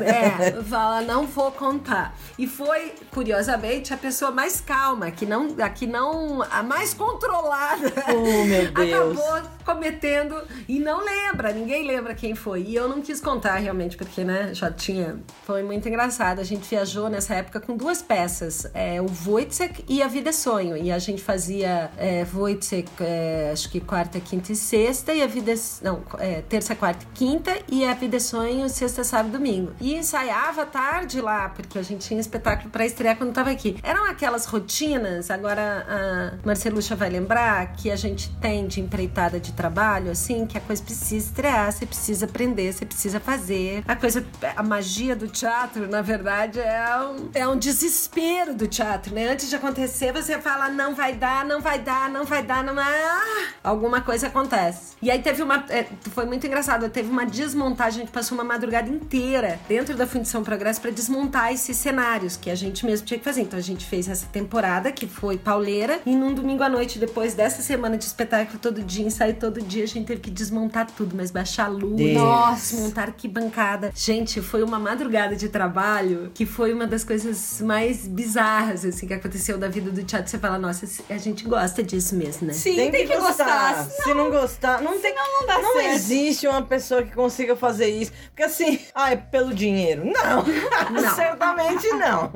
É, 0.05 0.61
fala, 0.63 1.01
não 1.01 1.25
vou 1.25 1.51
contar. 1.51 2.17
E 2.37 2.47
foi, 2.47 2.93
curiosamente, 3.11 3.93
a 3.93 3.97
pessoa 3.97 4.31
mais 4.31 4.59
calma, 4.61 5.11
que 5.11 5.25
não, 5.25 5.55
a 5.59 5.69
que 5.69 5.85
não, 5.85 6.41
a 6.43 6.63
mais 6.63 6.93
controlada. 6.93 7.91
Oh, 8.09 8.45
meu 8.45 8.71
Deus. 8.73 9.19
Acabou 9.19 9.55
cometendo 9.65 10.35
e 10.67 10.79
não 10.79 11.03
lembra, 11.03 11.51
ninguém 11.51 11.85
lembra 11.85 12.13
quem 12.13 12.35
foi. 12.35 12.61
E 12.61 12.75
eu 12.75 12.87
não 12.87 13.01
quis 13.01 13.19
contar 13.19 13.55
realmente, 13.55 13.97
porque, 13.97 14.23
né, 14.23 14.53
já 14.53 14.71
tinha. 14.71 15.19
Foi 15.43 15.63
muito 15.63 15.87
engraçado. 15.89 16.39
A 16.39 16.43
gente 16.43 16.69
viajou 16.69 17.09
nessa 17.09 17.33
época 17.35 17.59
com 17.59 17.75
duas 17.75 18.01
peças: 18.01 18.67
é, 18.73 19.01
o 19.01 19.07
Wojciech 19.25 19.83
e 19.89 20.01
A 20.01 20.07
Vida 20.07 20.29
é 20.29 20.33
Sonho. 20.33 20.77
E 20.77 20.91
a 20.91 20.99
gente 20.99 21.21
fazia 21.21 21.91
é, 21.97 22.25
Wojciech, 22.33 22.89
é, 23.01 23.49
acho 23.51 23.69
que 23.69 23.79
quarta, 23.79 24.19
quinta 24.19 24.51
e 24.51 24.55
sexta, 24.55 25.13
e 25.13 25.21
a 25.21 25.27
Vida 25.35 25.53
Não, 25.81 26.01
é, 26.17 26.41
terça, 26.47 26.73
quarta 26.73 27.03
e 27.03 27.17
quinta, 27.17 27.53
e 27.69 27.83
a 27.83 27.93
Vida 27.93 28.21
Sonho, 28.21 28.69
sexta, 28.69 29.03
sábado 29.03 29.29
e 29.29 29.31
domingo. 29.33 29.73
E 29.81 29.93
ensaiava 29.93 30.65
tarde 30.65 31.19
lá, 31.19 31.49
porque 31.49 31.77
a 31.77 31.81
gente 31.81 32.07
tinha 32.07 32.21
espetáculo 32.21 32.69
pra 32.69 32.85
estrear 32.85 33.17
quando 33.17 33.33
tava 33.33 33.51
aqui. 33.51 33.77
Eram 33.83 34.05
aquelas 34.05 34.45
rotinas, 34.45 35.29
agora 35.29 35.85
a 35.89 36.47
Marcelucha 36.47 36.95
vai 36.95 37.09
lembrar, 37.09 37.73
que 37.73 37.91
a 37.91 37.97
gente 37.97 38.33
tem 38.37 38.65
de 38.65 38.79
empreitada 38.79 39.37
de 39.37 39.51
trabalho, 39.51 40.09
assim, 40.09 40.45
que 40.45 40.57
a 40.57 40.61
coisa 40.61 40.81
precisa 40.81 41.25
estrear, 41.27 41.69
você 41.69 41.85
precisa 41.85 42.25
aprender, 42.25 42.71
você 42.71 42.85
precisa 42.85 43.19
fazer. 43.19 43.83
A 43.85 43.95
coisa, 43.95 44.25
a 44.55 44.63
magia 44.63 45.17
do 45.17 45.27
teatro, 45.27 45.85
na 45.85 46.01
verdade, 46.01 46.61
é 46.61 46.97
um, 47.01 47.29
é 47.33 47.45
um 47.45 47.57
desespero 47.57 48.53
do 48.53 48.67
teatro, 48.67 49.13
né? 49.13 49.27
Antes 49.27 49.49
de 49.49 49.55
acontecer, 49.57 50.13
você 50.13 50.39
fala, 50.39 50.69
não 50.69 50.95
vai 50.95 51.13
dar, 51.13 51.43
não 51.43 51.59
vai 51.59 51.79
dar, 51.79 52.09
não 52.09 52.23
vai 52.23 52.41
dar, 52.41 52.63
não 52.63 52.73
vai. 52.73 52.85
Ah, 52.85 53.47
alguma 53.61 53.99
coisa 53.99 54.27
acontece. 54.27 54.95
E 55.01 55.11
teve 55.21 55.41
uma. 55.43 55.65
é, 55.69 55.85
foi 56.11 56.25
muito 56.25 56.45
engraçado. 56.45 56.89
Teve 56.89 57.09
uma 57.09 57.25
desmontagem, 57.25 58.01
a 58.01 58.05
gente 58.05 58.13
passou 58.13 58.37
uma 58.37 58.43
madrugada 58.43 58.89
inteira 58.89 59.59
dentro 59.67 59.95
da 59.95 60.07
Fundição 60.07 60.43
Progresso 60.43 60.81
pra 60.81 60.91
desmontar 60.91 61.53
esses 61.53 61.77
cenários 61.77 62.37
que 62.37 62.49
a 62.49 62.55
gente 62.55 62.85
mesmo 62.85 63.05
tinha 63.05 63.17
que 63.17 63.23
fazer. 63.23 63.41
Então 63.41 63.57
a 63.57 63.61
gente 63.61 63.85
fez 63.85 64.07
essa 64.07 64.25
temporada, 64.27 64.91
que 64.91 65.07
foi 65.07 65.37
pauleira, 65.37 65.99
e 66.05 66.15
num 66.15 66.33
domingo 66.33 66.63
à 66.63 66.69
noite, 66.69 66.99
depois 66.99 67.33
dessa 67.33 67.61
semana 67.61 67.97
de 67.97 68.05
espetáculo 68.05 68.59
todo 68.59 68.81
dia, 68.83 69.05
ensaio 69.05 69.35
todo 69.35 69.61
dia, 69.61 69.83
a 69.83 69.87
gente 69.87 70.05
teve 70.05 70.21
que 70.21 70.31
desmontar 70.31 70.87
tudo, 70.91 71.15
mas 71.15 71.31
baixar 71.31 71.65
a 71.65 71.69
luz, 71.69 71.95
Deus. 71.95 72.13
Nossa. 72.13 72.75
desmontar 72.75 73.07
arquibancada. 73.09 73.91
Gente, 73.95 74.41
foi 74.41 74.63
uma 74.63 74.79
madrugada 74.79 75.35
de 75.35 75.49
trabalho 75.49 76.31
que 76.33 76.45
foi 76.45 76.73
uma 76.73 76.87
das 76.87 77.03
coisas 77.03 77.61
mais 77.61 78.07
bizarras, 78.07 78.85
assim, 78.85 79.07
que 79.07 79.13
aconteceu 79.13 79.57
da 79.57 79.67
vida 79.67 79.91
do 79.91 80.03
teatro. 80.03 80.29
Você 80.29 80.37
fala, 80.37 80.57
nossa, 80.57 80.87
a 81.09 81.17
gente 81.17 81.45
gosta 81.45 81.83
disso 81.83 82.15
mesmo, 82.15 82.47
né? 82.47 82.53
Sim, 82.53 82.75
tem, 82.75 83.07
que, 83.07 83.15
gostar. 83.17 83.85
Se 83.85 84.13
não 84.13 84.29
gostar, 84.29 84.81
não 84.81 84.99
tem. 85.13 85.15
não 85.15 85.45
dá 85.45 85.59
Não 85.59 85.73
certo. 85.73 85.89
existe 85.89 86.47
uma 86.47 86.61
pessoa 86.61 87.03
que 87.03 87.11
consiga 87.11 87.55
fazer 87.55 87.89
isso. 87.89 88.11
Porque 88.27 88.43
assim, 88.43 88.79
ah, 88.95 89.11
é 89.11 89.15
pelo 89.15 89.53
dinheiro. 89.53 90.03
Não. 90.05 90.43
Não. 90.91 91.11
Certamente 91.15 91.87
não. 91.89 92.31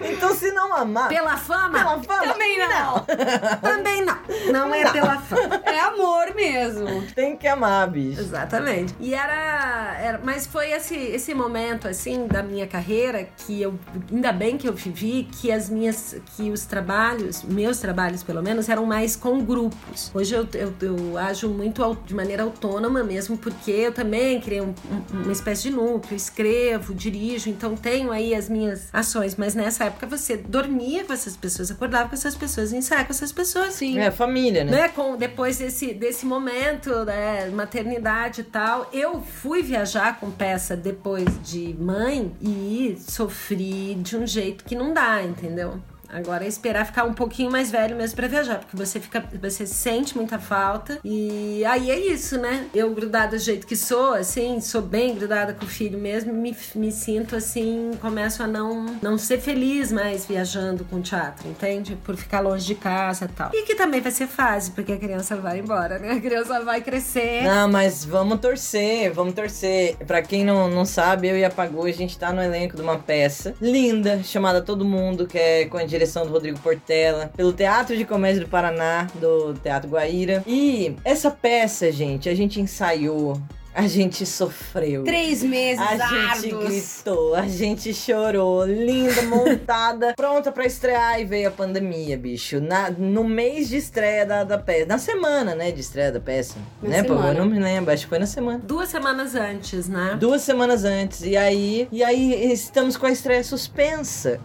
Então, 0.00 0.34
se 0.34 0.50
não 0.52 0.74
amar. 0.74 1.08
Pela 1.08 1.36
fama? 1.36 1.78
pela 1.78 2.02
fama, 2.02 2.32
Também 2.32 2.58
não. 2.58 3.00
Também 3.60 4.04
não. 4.04 4.18
Não 4.52 4.74
é 4.74 4.90
pela 4.90 5.18
fama. 5.18 5.60
É 5.64 5.80
amor 5.80 6.34
mesmo. 6.34 7.06
Tem 7.14 7.36
que 7.36 7.46
amar, 7.46 7.88
bicho. 7.88 8.20
Exatamente. 8.20 8.94
E 8.98 9.14
era, 9.14 9.96
era. 9.98 10.20
Mas 10.22 10.46
foi 10.46 10.70
esse, 10.70 10.96
esse 10.96 11.34
momento, 11.34 11.88
assim, 11.88 12.26
da 12.26 12.42
minha 12.42 12.66
carreira 12.66 13.28
que 13.36 13.60
eu. 13.60 13.78
Ainda 14.10 14.32
bem 14.32 14.56
que 14.56 14.68
eu 14.68 14.72
vivi, 14.72 15.28
que 15.40 15.50
as 15.52 15.68
minhas. 15.68 16.16
que 16.36 16.50
os 16.50 16.64
trabalhos, 16.64 17.42
meus 17.42 17.78
trabalhos 17.78 18.22
pelo 18.22 18.42
menos, 18.42 18.68
eram 18.68 18.84
mais 18.86 19.16
com 19.16 19.40
grupos. 19.40 20.10
Hoje 20.14 20.34
eu, 20.34 20.46
eu, 20.54 20.74
eu 20.80 21.18
ajo 21.18 21.48
muito 21.48 21.82
de 22.10 22.14
maneira 22.16 22.42
autônoma 22.42 23.04
mesmo, 23.04 23.38
porque 23.38 23.70
eu 23.70 23.92
também 23.92 24.40
criei 24.40 24.60
um- 24.60 24.74
um- 25.14 25.22
uma 25.22 25.32
espécie 25.32 25.62
de 25.62 25.70
núcleo, 25.70 26.16
escrevo, 26.16 26.92
dirijo, 26.92 27.48
então 27.48 27.76
tenho 27.76 28.10
aí 28.10 28.34
as 28.34 28.48
minhas 28.48 28.88
ações. 28.92 29.36
Mas 29.36 29.54
nessa 29.54 29.84
época 29.84 30.06
você 30.08 30.36
dormia 30.36 31.04
com 31.04 31.12
essas 31.12 31.36
pessoas, 31.36 31.70
acordava 31.70 32.08
com 32.08 32.14
essas 32.16 32.34
pessoas, 32.34 32.72
ensaiava 32.72 33.06
com 33.06 33.12
essas 33.12 33.30
pessoas. 33.32 33.74
Sim. 33.74 33.98
É 33.98 34.10
família, 34.10 34.64
né? 34.64 34.70
Né, 34.72 34.88
com, 34.88 35.16
depois 35.16 35.58
desse, 35.58 35.94
desse 35.94 36.26
momento, 36.26 37.04
né, 37.04 37.48
maternidade 37.50 38.40
e 38.40 38.44
tal, 38.44 38.88
eu 38.92 39.20
fui 39.22 39.62
viajar 39.62 40.18
com 40.18 40.30
peça 40.30 40.76
depois 40.76 41.28
de 41.44 41.76
mãe 41.78 42.32
e 42.40 42.98
sofri 43.08 43.94
de 43.94 44.16
um 44.16 44.26
jeito 44.26 44.64
que 44.64 44.74
não 44.74 44.92
dá, 44.92 45.22
entendeu? 45.22 45.80
Agora 46.12 46.44
é 46.44 46.48
esperar 46.48 46.86
ficar 46.86 47.04
um 47.04 47.14
pouquinho 47.14 47.50
mais 47.50 47.70
velho 47.70 47.96
mesmo 47.96 48.16
pra 48.16 48.26
viajar, 48.26 48.58
porque 48.58 48.76
você 48.76 49.00
fica, 49.00 49.24
você 49.40 49.66
sente 49.66 50.16
muita 50.16 50.38
falta. 50.38 50.98
E 51.04 51.64
aí 51.64 51.90
é 51.90 51.98
isso, 51.98 52.38
né? 52.38 52.66
Eu 52.74 52.94
grudada 52.94 53.36
do 53.36 53.38
jeito 53.38 53.66
que 53.66 53.76
sou, 53.76 54.14
assim, 54.14 54.60
sou 54.60 54.82
bem 54.82 55.14
grudada 55.14 55.54
com 55.54 55.64
o 55.64 55.68
filho 55.68 55.98
mesmo, 55.98 56.32
me, 56.32 56.56
me 56.74 56.90
sinto 56.90 57.36
assim, 57.36 57.92
começo 58.00 58.42
a 58.42 58.46
não 58.46 58.86
não 59.00 59.16
ser 59.16 59.40
feliz 59.40 59.92
mais 59.92 60.26
viajando 60.26 60.84
com 60.84 61.00
teatro, 61.00 61.48
entende? 61.48 61.96
Por 62.04 62.16
ficar 62.16 62.40
longe 62.40 62.66
de 62.66 62.74
casa 62.74 63.26
e 63.26 63.28
tal. 63.28 63.50
E 63.54 63.62
que 63.62 63.74
também 63.74 64.00
vai 64.00 64.10
ser 64.10 64.26
fase, 64.26 64.72
porque 64.72 64.92
a 64.92 64.98
criança 64.98 65.36
vai 65.36 65.60
embora, 65.60 65.98
né? 65.98 66.12
A 66.12 66.20
criança 66.20 66.60
vai 66.64 66.80
crescer. 66.80 67.42
Não, 67.44 67.68
mas 67.68 68.04
vamos 68.04 68.40
torcer, 68.40 69.12
vamos 69.12 69.34
torcer. 69.34 69.96
Pra 70.06 70.22
quem 70.22 70.44
não, 70.44 70.68
não 70.68 70.84
sabe, 70.84 71.28
eu 71.28 71.38
e 71.38 71.44
a 71.44 71.50
a 71.50 71.92
gente 71.92 72.18
tá 72.18 72.32
no 72.32 72.42
elenco 72.42 72.74
de 72.74 72.82
uma 72.82 72.98
peça 72.98 73.54
linda, 73.60 74.22
chamada 74.22 74.62
Todo 74.62 74.84
Mundo, 74.84 75.26
que 75.26 75.38
é 75.38 75.66
com 75.66 75.76
a 75.76 75.84
direção 76.00 76.24
do 76.24 76.32
Rodrigo 76.32 76.58
Portela, 76.60 77.30
pelo 77.36 77.52
Teatro 77.52 77.94
de 77.94 78.06
Comédia 78.06 78.40
do 78.40 78.48
Paraná, 78.48 79.06
do 79.16 79.52
Teatro 79.54 79.90
Guaíra. 79.90 80.42
E 80.46 80.96
essa 81.04 81.30
peça, 81.30 81.92
gente, 81.92 82.26
a 82.26 82.34
gente 82.34 82.58
ensaiou, 82.58 83.38
a 83.74 83.86
gente 83.86 84.24
sofreu. 84.24 85.04
Três 85.04 85.42
meses 85.42 85.78
A 85.78 86.08
gente 86.08 86.54
gritou, 86.54 87.34
a 87.34 87.46
gente 87.46 87.92
chorou, 87.92 88.64
linda, 88.64 89.20
montada, 89.22 90.14
pronta 90.16 90.50
pra 90.50 90.64
estrear 90.64 91.20
e 91.20 91.26
veio 91.26 91.48
a 91.48 91.50
pandemia, 91.50 92.16
bicho. 92.16 92.62
Na, 92.62 92.90
no 92.90 93.22
mês 93.22 93.68
de 93.68 93.76
estreia 93.76 94.24
da, 94.24 94.42
da 94.42 94.56
peça, 94.56 94.86
na 94.86 94.96
semana, 94.96 95.54
né, 95.54 95.70
de 95.70 95.82
estreia 95.82 96.10
da 96.10 96.20
peça. 96.20 96.56
Na 96.82 96.88
né, 96.88 97.02
pô? 97.02 97.12
Eu 97.12 97.34
não 97.34 97.44
me 97.44 97.58
lembro, 97.58 97.92
acho 97.92 98.04
que 98.04 98.08
foi 98.08 98.18
na 98.18 98.26
semana. 98.26 98.58
Duas 98.64 98.88
semanas 98.88 99.34
antes, 99.34 99.86
né? 99.86 100.16
Duas 100.18 100.40
semanas 100.40 100.82
antes. 100.82 101.20
E 101.20 101.36
aí, 101.36 101.86
e 101.92 102.02
aí 102.02 102.50
estamos 102.50 102.96
com 102.96 103.04
a 103.04 103.12
estreia 103.12 103.44
suspensa. 103.44 104.40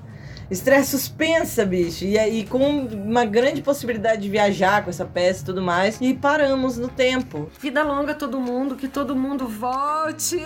Estreia 0.50 0.84
suspensa, 0.84 1.66
bicho. 1.66 2.06
E 2.06 2.18
aí, 2.18 2.46
com 2.46 2.82
uma 2.86 3.26
grande 3.26 3.62
possibilidade 3.62 4.22
de 4.22 4.30
viajar 4.30 4.84
com 4.84 4.90
essa 4.90 5.06
peça 5.06 5.42
e 5.42 5.46
tudo 5.46 5.62
mais. 5.62 5.98
E 6.00 6.14
paramos 6.14 6.78
no 6.78 6.88
tempo. 6.88 7.50
Vida 7.60 7.84
longa 7.84 8.14
todo 8.14 8.40
mundo, 8.40 8.76
que 8.76 8.88
todo 8.88 9.16
mundo 9.16 9.48
volte. 9.48 10.38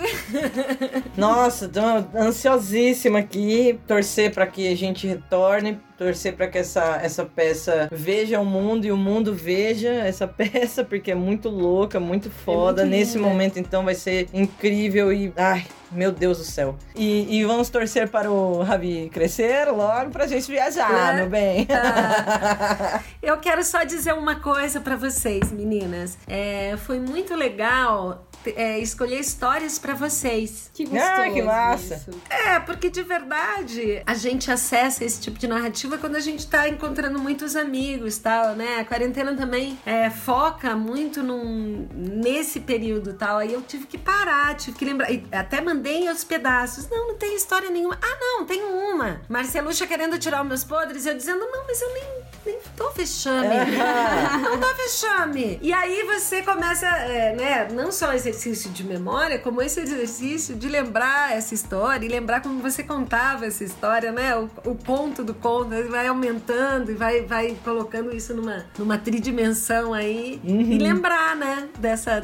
Nossa, 1.16 1.68
tô 1.68 1.80
ansiosíssima 2.16 3.18
aqui. 3.18 3.78
Torcer 3.86 4.32
pra 4.32 4.46
que 4.46 4.68
a 4.68 4.76
gente 4.76 5.06
retorne. 5.06 5.78
Torcer 6.00 6.34
pra 6.34 6.46
que 6.48 6.56
essa, 6.56 6.98
essa 7.02 7.26
peça 7.26 7.86
veja 7.92 8.40
o 8.40 8.44
mundo 8.46 8.86
e 8.86 8.90
o 8.90 8.96
mundo 8.96 9.34
veja 9.34 9.90
essa 9.90 10.24
peça, 10.26 10.82
porque 10.82 11.10
é 11.10 11.14
muito 11.14 11.50
louca, 11.50 12.00
muito 12.00 12.30
foda. 12.30 12.86
muito 12.86 12.96
Nesse 12.96 13.18
momento, 13.18 13.58
então, 13.58 13.84
vai 13.84 13.94
ser 13.94 14.26
incrível 14.32 15.12
e. 15.12 15.30
Ai, 15.36 15.66
meu 15.92 16.10
Deus 16.10 16.38
do 16.38 16.44
céu. 16.44 16.74
E, 16.96 17.38
e 17.38 17.44
vamos 17.44 17.68
torcer 17.68 18.08
para 18.08 18.30
o 18.30 18.62
Ravi 18.62 19.10
crescer 19.12 19.66
logo 19.70 20.08
pra 20.08 20.26
gente 20.26 20.50
viajar, 20.50 21.12
Né? 21.12 21.20
meu 21.20 21.28
bem. 21.28 21.66
Eu 23.22 23.36
quero 23.36 23.62
só 23.62 23.84
dizer 23.84 24.14
uma 24.14 24.36
coisa 24.36 24.80
pra 24.80 24.96
vocês, 24.96 25.52
meninas. 25.52 26.16
É, 26.26 26.76
foi 26.78 26.98
muito 26.98 27.34
legal 27.34 28.26
é, 28.46 28.78
escolher 28.78 29.20
histórias 29.20 29.78
pra 29.78 29.94
vocês. 29.94 30.70
Que 30.74 30.84
gostoso. 30.84 31.10
Ah, 31.10 31.30
que 31.30 31.42
massa. 31.42 31.94
isso. 31.94 32.20
É, 32.28 32.60
porque 32.60 32.88
de 32.88 33.02
verdade 33.02 34.02
a 34.06 34.14
gente 34.14 34.50
acessa 34.50 35.04
esse 35.04 35.20
tipo 35.20 35.38
de 35.38 35.46
narrativa 35.46 35.98
quando 35.98 36.16
a 36.16 36.20
gente 36.20 36.46
tá 36.46 36.68
encontrando 36.68 37.18
muitos 37.18 37.56
amigos 37.56 38.18
tal, 38.18 38.54
né? 38.54 38.80
A 38.80 38.84
quarentena 38.84 39.34
também 39.34 39.78
é, 39.84 40.08
foca 40.10 40.76
muito 40.76 41.22
num, 41.22 41.88
nesse 41.92 42.60
período 42.60 43.14
tal. 43.14 43.38
Aí 43.38 43.52
eu 43.52 43.62
tive 43.62 43.86
que 43.86 43.98
parar, 43.98 44.54
tive 44.56 44.76
que 44.78 44.84
lembrar. 44.84 45.10
E 45.10 45.24
até 45.32 45.60
mandei 45.60 46.08
aos 46.08 46.24
pedaços. 46.24 46.88
Não, 46.88 47.08
não 47.08 47.14
tem 47.16 47.34
história 47.36 47.70
nenhuma. 47.70 47.98
Ah, 48.00 48.18
não, 48.20 48.46
tem 48.46 48.62
uma. 48.62 49.20
Marcelucha 49.28 49.86
querendo 49.86 50.18
tirar 50.18 50.42
os 50.42 50.48
meus 50.48 50.64
podres, 50.64 51.06
eu 51.06 51.14
dizendo, 51.14 51.40
não, 51.40 51.66
mas 51.66 51.80
eu 51.80 51.92
nem, 51.92 52.04
nem 52.46 52.58
tô 52.76 52.90
fechame. 52.90 53.48
não 54.42 54.58
tô 54.58 54.68
fechame. 54.74 55.58
E 55.62 55.72
aí 55.72 56.04
você 56.04 56.42
começa, 56.42 56.86
é, 56.86 57.34
né? 57.34 57.68
Não 57.70 57.90
só 57.92 58.12
exercício 58.30 58.70
de 58.70 58.84
memória, 58.84 59.38
como 59.38 59.60
esse 59.60 59.80
exercício 59.80 60.54
de 60.54 60.68
lembrar 60.68 61.36
essa 61.36 61.54
história 61.54 62.06
e 62.06 62.08
lembrar 62.08 62.40
como 62.40 62.60
você 62.60 62.82
contava 62.82 63.46
essa 63.46 63.64
história, 63.64 64.12
né? 64.12 64.36
O, 64.36 64.48
o 64.64 64.74
ponto 64.74 65.22
do 65.22 65.34
conto 65.34 65.70
vai 65.88 66.06
aumentando 66.06 66.90
e 66.90 66.94
vai, 66.94 67.22
vai 67.22 67.56
colocando 67.62 68.14
isso 68.14 68.34
numa, 68.34 68.64
numa 68.78 68.96
tridimensão 68.98 69.92
aí. 69.92 70.40
E 70.44 70.78
lembrar, 70.78 71.36
né? 71.36 71.68
Dessa. 71.78 72.22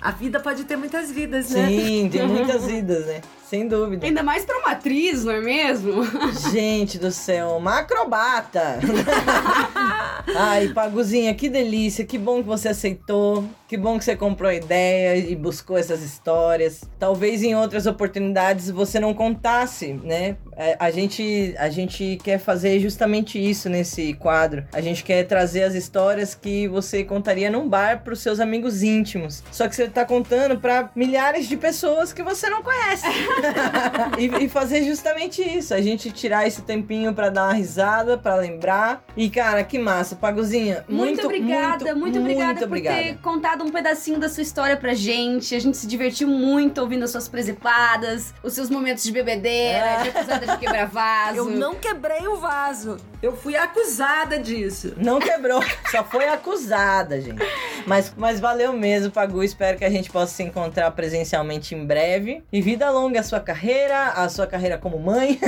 A 0.00 0.10
vida 0.10 0.40
pode 0.40 0.64
ter 0.64 0.76
muitas 0.76 1.10
vidas, 1.10 1.50
né? 1.50 1.68
Sim, 1.68 2.08
tem 2.10 2.26
muitas 2.28 2.64
vidas, 2.66 3.06
né? 3.06 3.20
Sem 3.50 3.66
dúvida. 3.66 4.06
Ainda 4.06 4.22
mais 4.22 4.44
pra 4.44 4.56
uma 4.58 4.70
atriz, 4.70 5.24
não 5.24 5.32
é 5.32 5.40
mesmo? 5.40 6.04
Gente 6.52 6.98
do 7.00 7.10
céu, 7.10 7.56
uma 7.56 7.80
acrobata! 7.80 8.78
Ai, 10.36 10.68
Paguzinha, 10.68 11.34
que 11.34 11.48
delícia, 11.48 12.04
que 12.04 12.16
bom 12.16 12.42
que 12.42 12.46
você 12.46 12.68
aceitou, 12.68 13.44
que 13.66 13.76
bom 13.76 13.98
que 13.98 14.04
você 14.04 14.14
comprou 14.14 14.50
a 14.50 14.54
ideia 14.54 15.16
e 15.16 15.34
buscou 15.34 15.76
essas 15.76 16.00
histórias. 16.00 16.82
Talvez 16.96 17.42
em 17.42 17.56
outras 17.56 17.86
oportunidades 17.86 18.70
você 18.70 19.00
não 19.00 19.12
contasse, 19.12 19.94
né? 19.94 20.36
É, 20.56 20.76
A 20.78 20.90
gente, 20.92 21.52
a 21.58 21.68
gente 21.70 22.18
quer 22.22 22.38
fazer 22.38 22.78
justamente 22.78 23.36
isso 23.38 23.68
nesse 23.68 24.14
quadro. 24.14 24.64
A 24.72 24.80
gente 24.80 25.02
quer 25.02 25.24
trazer 25.24 25.64
as 25.64 25.74
histórias 25.74 26.36
que 26.36 26.68
você 26.68 27.02
contaria 27.02 27.50
num 27.50 27.68
bar 27.68 28.04
pros 28.04 28.20
seus 28.20 28.38
amigos 28.38 28.84
íntimos. 28.84 29.42
Só 29.50 29.66
que 29.66 29.74
você 29.74 29.88
tá 29.88 30.04
contando 30.04 30.58
pra 30.60 30.90
milhares 30.94 31.48
de 31.48 31.56
pessoas 31.56 32.12
que 32.12 32.22
você 32.22 32.48
não 32.48 32.62
conhece. 32.62 33.06
e, 34.18 34.44
e 34.44 34.48
fazer 34.48 34.82
justamente 34.84 35.42
isso. 35.42 35.74
A 35.74 35.80
gente 35.80 36.10
tirar 36.10 36.46
esse 36.46 36.62
tempinho 36.62 37.12
pra 37.14 37.28
dar 37.30 37.44
uma 37.44 37.52
risada, 37.54 38.16
pra 38.18 38.36
lembrar. 38.36 39.04
E, 39.16 39.28
cara, 39.30 39.62
que 39.64 39.78
massa. 39.78 40.16
Paguzinha, 40.16 40.84
muito, 40.88 41.04
Muito, 41.06 41.24
obrigada, 41.24 41.94
muito, 41.94 42.18
obrigada 42.18 42.46
muito 42.46 42.58
por 42.60 42.66
obrigada. 42.66 42.96
ter 42.96 43.18
contado 43.18 43.64
um 43.64 43.70
pedacinho 43.70 44.18
da 44.18 44.28
sua 44.28 44.42
história 44.42 44.76
pra 44.76 44.94
gente. 44.94 45.54
A 45.54 45.58
gente 45.58 45.76
se 45.76 45.86
divertiu 45.86 46.28
muito 46.28 46.80
ouvindo 46.80 47.04
as 47.04 47.10
suas 47.10 47.28
presepadas, 47.28 48.34
os 48.42 48.52
seus 48.52 48.70
momentos 48.70 49.02
de 49.04 49.12
bebedeira, 49.12 50.02
de 50.02 50.08
acusada 50.10 50.46
de 50.46 50.56
quebrar 50.58 50.86
vaso. 50.86 51.36
Eu 51.36 51.44
não 51.46 51.74
quebrei 51.74 52.26
o 52.26 52.36
vaso. 52.36 52.96
Eu 53.22 53.36
fui 53.36 53.54
acusada 53.54 54.38
disso. 54.38 54.94
Não 54.96 55.18
quebrou, 55.18 55.62
só 55.90 56.02
foi 56.02 56.26
acusada, 56.28 57.20
gente. 57.20 57.42
Mas, 57.86 58.12
mas 58.16 58.40
valeu 58.40 58.72
mesmo, 58.72 59.10
Pagu. 59.10 59.44
Espero 59.44 59.76
que 59.76 59.84
a 59.84 59.90
gente 59.90 60.10
possa 60.10 60.34
se 60.34 60.42
encontrar 60.42 60.90
presencialmente 60.92 61.74
em 61.74 61.84
breve. 61.84 62.42
E 62.50 62.62
vida 62.62 62.90
longa 62.90 63.20
a 63.20 63.22
sua 63.22 63.40
carreira, 63.40 64.08
a 64.08 64.28
sua 64.30 64.46
carreira 64.46 64.78
como 64.78 64.98
mãe. 64.98 65.38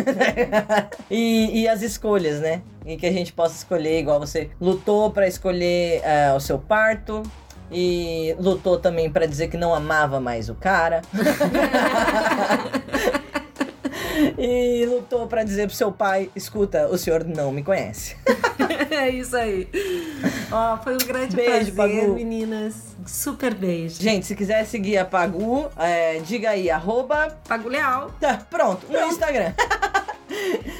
e, 1.10 1.62
e 1.62 1.68
as 1.68 1.80
escolhas, 1.80 2.40
né? 2.40 2.60
E 2.84 2.96
que 2.96 3.06
a 3.06 3.12
gente 3.12 3.32
possa 3.32 3.56
escolher, 3.56 4.00
igual 4.00 4.20
você 4.20 4.50
lutou 4.60 5.10
pra 5.10 5.26
escolher 5.26 6.02
eh, 6.04 6.32
o 6.36 6.40
seu 6.40 6.58
parto. 6.58 7.22
E 7.70 8.36
lutou 8.38 8.78
também 8.78 9.10
pra 9.10 9.24
dizer 9.24 9.48
que 9.48 9.56
não 9.56 9.74
amava 9.74 10.20
mais 10.20 10.50
o 10.50 10.54
cara. 10.54 11.00
e 14.38 14.84
lutou 14.86 15.26
pra 15.26 15.42
dizer 15.42 15.66
pro 15.66 15.76
seu 15.76 15.92
pai: 15.92 16.30
escuta, 16.34 16.88
o 16.88 16.98
senhor 16.98 17.24
não 17.24 17.52
me 17.52 17.62
conhece. 17.62 18.16
é 18.90 19.08
isso 19.08 19.36
aí. 19.36 19.68
Ó, 20.50 20.76
foi 20.78 20.94
um 20.94 20.98
grande 20.98 21.34
Beijo, 21.36 21.72
prazer, 21.72 22.00
Pagu. 22.00 22.14
meninas. 22.14 22.74
Super 23.06 23.54
beijo. 23.54 24.00
Gente, 24.00 24.26
se 24.26 24.36
quiser 24.36 24.64
seguir 24.64 24.98
a 24.98 25.04
Pagu, 25.04 25.68
é, 25.78 26.20
diga 26.20 26.50
aí, 26.50 26.70
arroba. 26.70 27.36
Pago 27.48 27.68
Leal. 27.68 28.10
Tá, 28.20 28.40
pronto, 28.48 28.86
no 28.90 28.98
Instagram. 29.06 29.52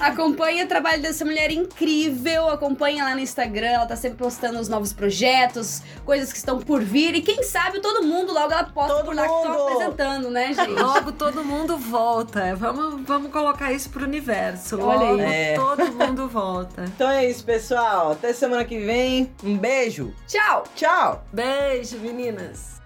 Acompanhe 0.01 0.65
o 0.65 0.67
trabalho 0.69 1.01
dessa 1.01 1.25
mulher 1.25 1.51
incrível, 1.51 2.49
acompanhe 2.49 3.01
lá 3.01 3.15
no 3.15 3.21
Instagram, 3.21 3.69
ela 3.69 3.87
tá 3.87 3.97
sempre 3.97 4.19
postando 4.19 4.59
os 4.59 4.69
novos 4.69 4.93
projetos, 4.93 5.83
coisas 6.05 6.33
que 6.33 6.39
estão 6.39 6.59
por 6.59 6.83
vir, 6.83 7.15
e 7.15 7.23
quem 7.23 7.43
sabe 7.43 7.81
todo 7.81 8.03
mundo 8.03 8.33
logo 8.33 8.53
ela 8.53 8.65
posta 8.65 8.95
Todo 8.95 9.05
por 9.05 9.15
lá 9.15 9.23
que 9.23 9.29
mundo! 9.29 9.47
estão 9.49 9.69
apresentando, 9.69 10.31
né, 10.31 10.53
gente? 10.53 10.71
Logo 10.71 11.13
todo 11.13 11.45
mundo 11.45 11.77
volta. 11.79 12.55
Vamos, 12.57 13.03
vamos 13.07 13.22
colocar 13.29 13.73
isso 13.73 13.91
pro 13.91 14.05
universo. 14.05 14.81
Olha 14.81 15.01
aí. 15.01 15.11
Logo 15.11 15.23
É. 15.23 15.55
todo 15.55 15.93
mundo 15.93 16.29
volta. 16.29 16.85
Então 16.85 17.11
é 17.11 17.29
isso, 17.29 17.45
pessoal. 17.45 18.13
Até 18.13 18.33
semana 18.33 18.65
que 18.65 18.79
vem. 18.79 19.33
Um 19.43 19.57
beijo. 19.59 20.15
Tchau! 20.27 20.65
Tchau. 20.75 21.25
Beijo, 21.33 21.99
meninas. 21.99 22.81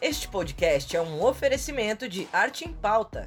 Este 0.00 0.28
podcast 0.28 0.96
é 0.96 1.00
um 1.02 1.24
oferecimento 1.24 2.08
de 2.08 2.28
Arte 2.32 2.64
em 2.68 2.72
Pauta. 2.72 3.26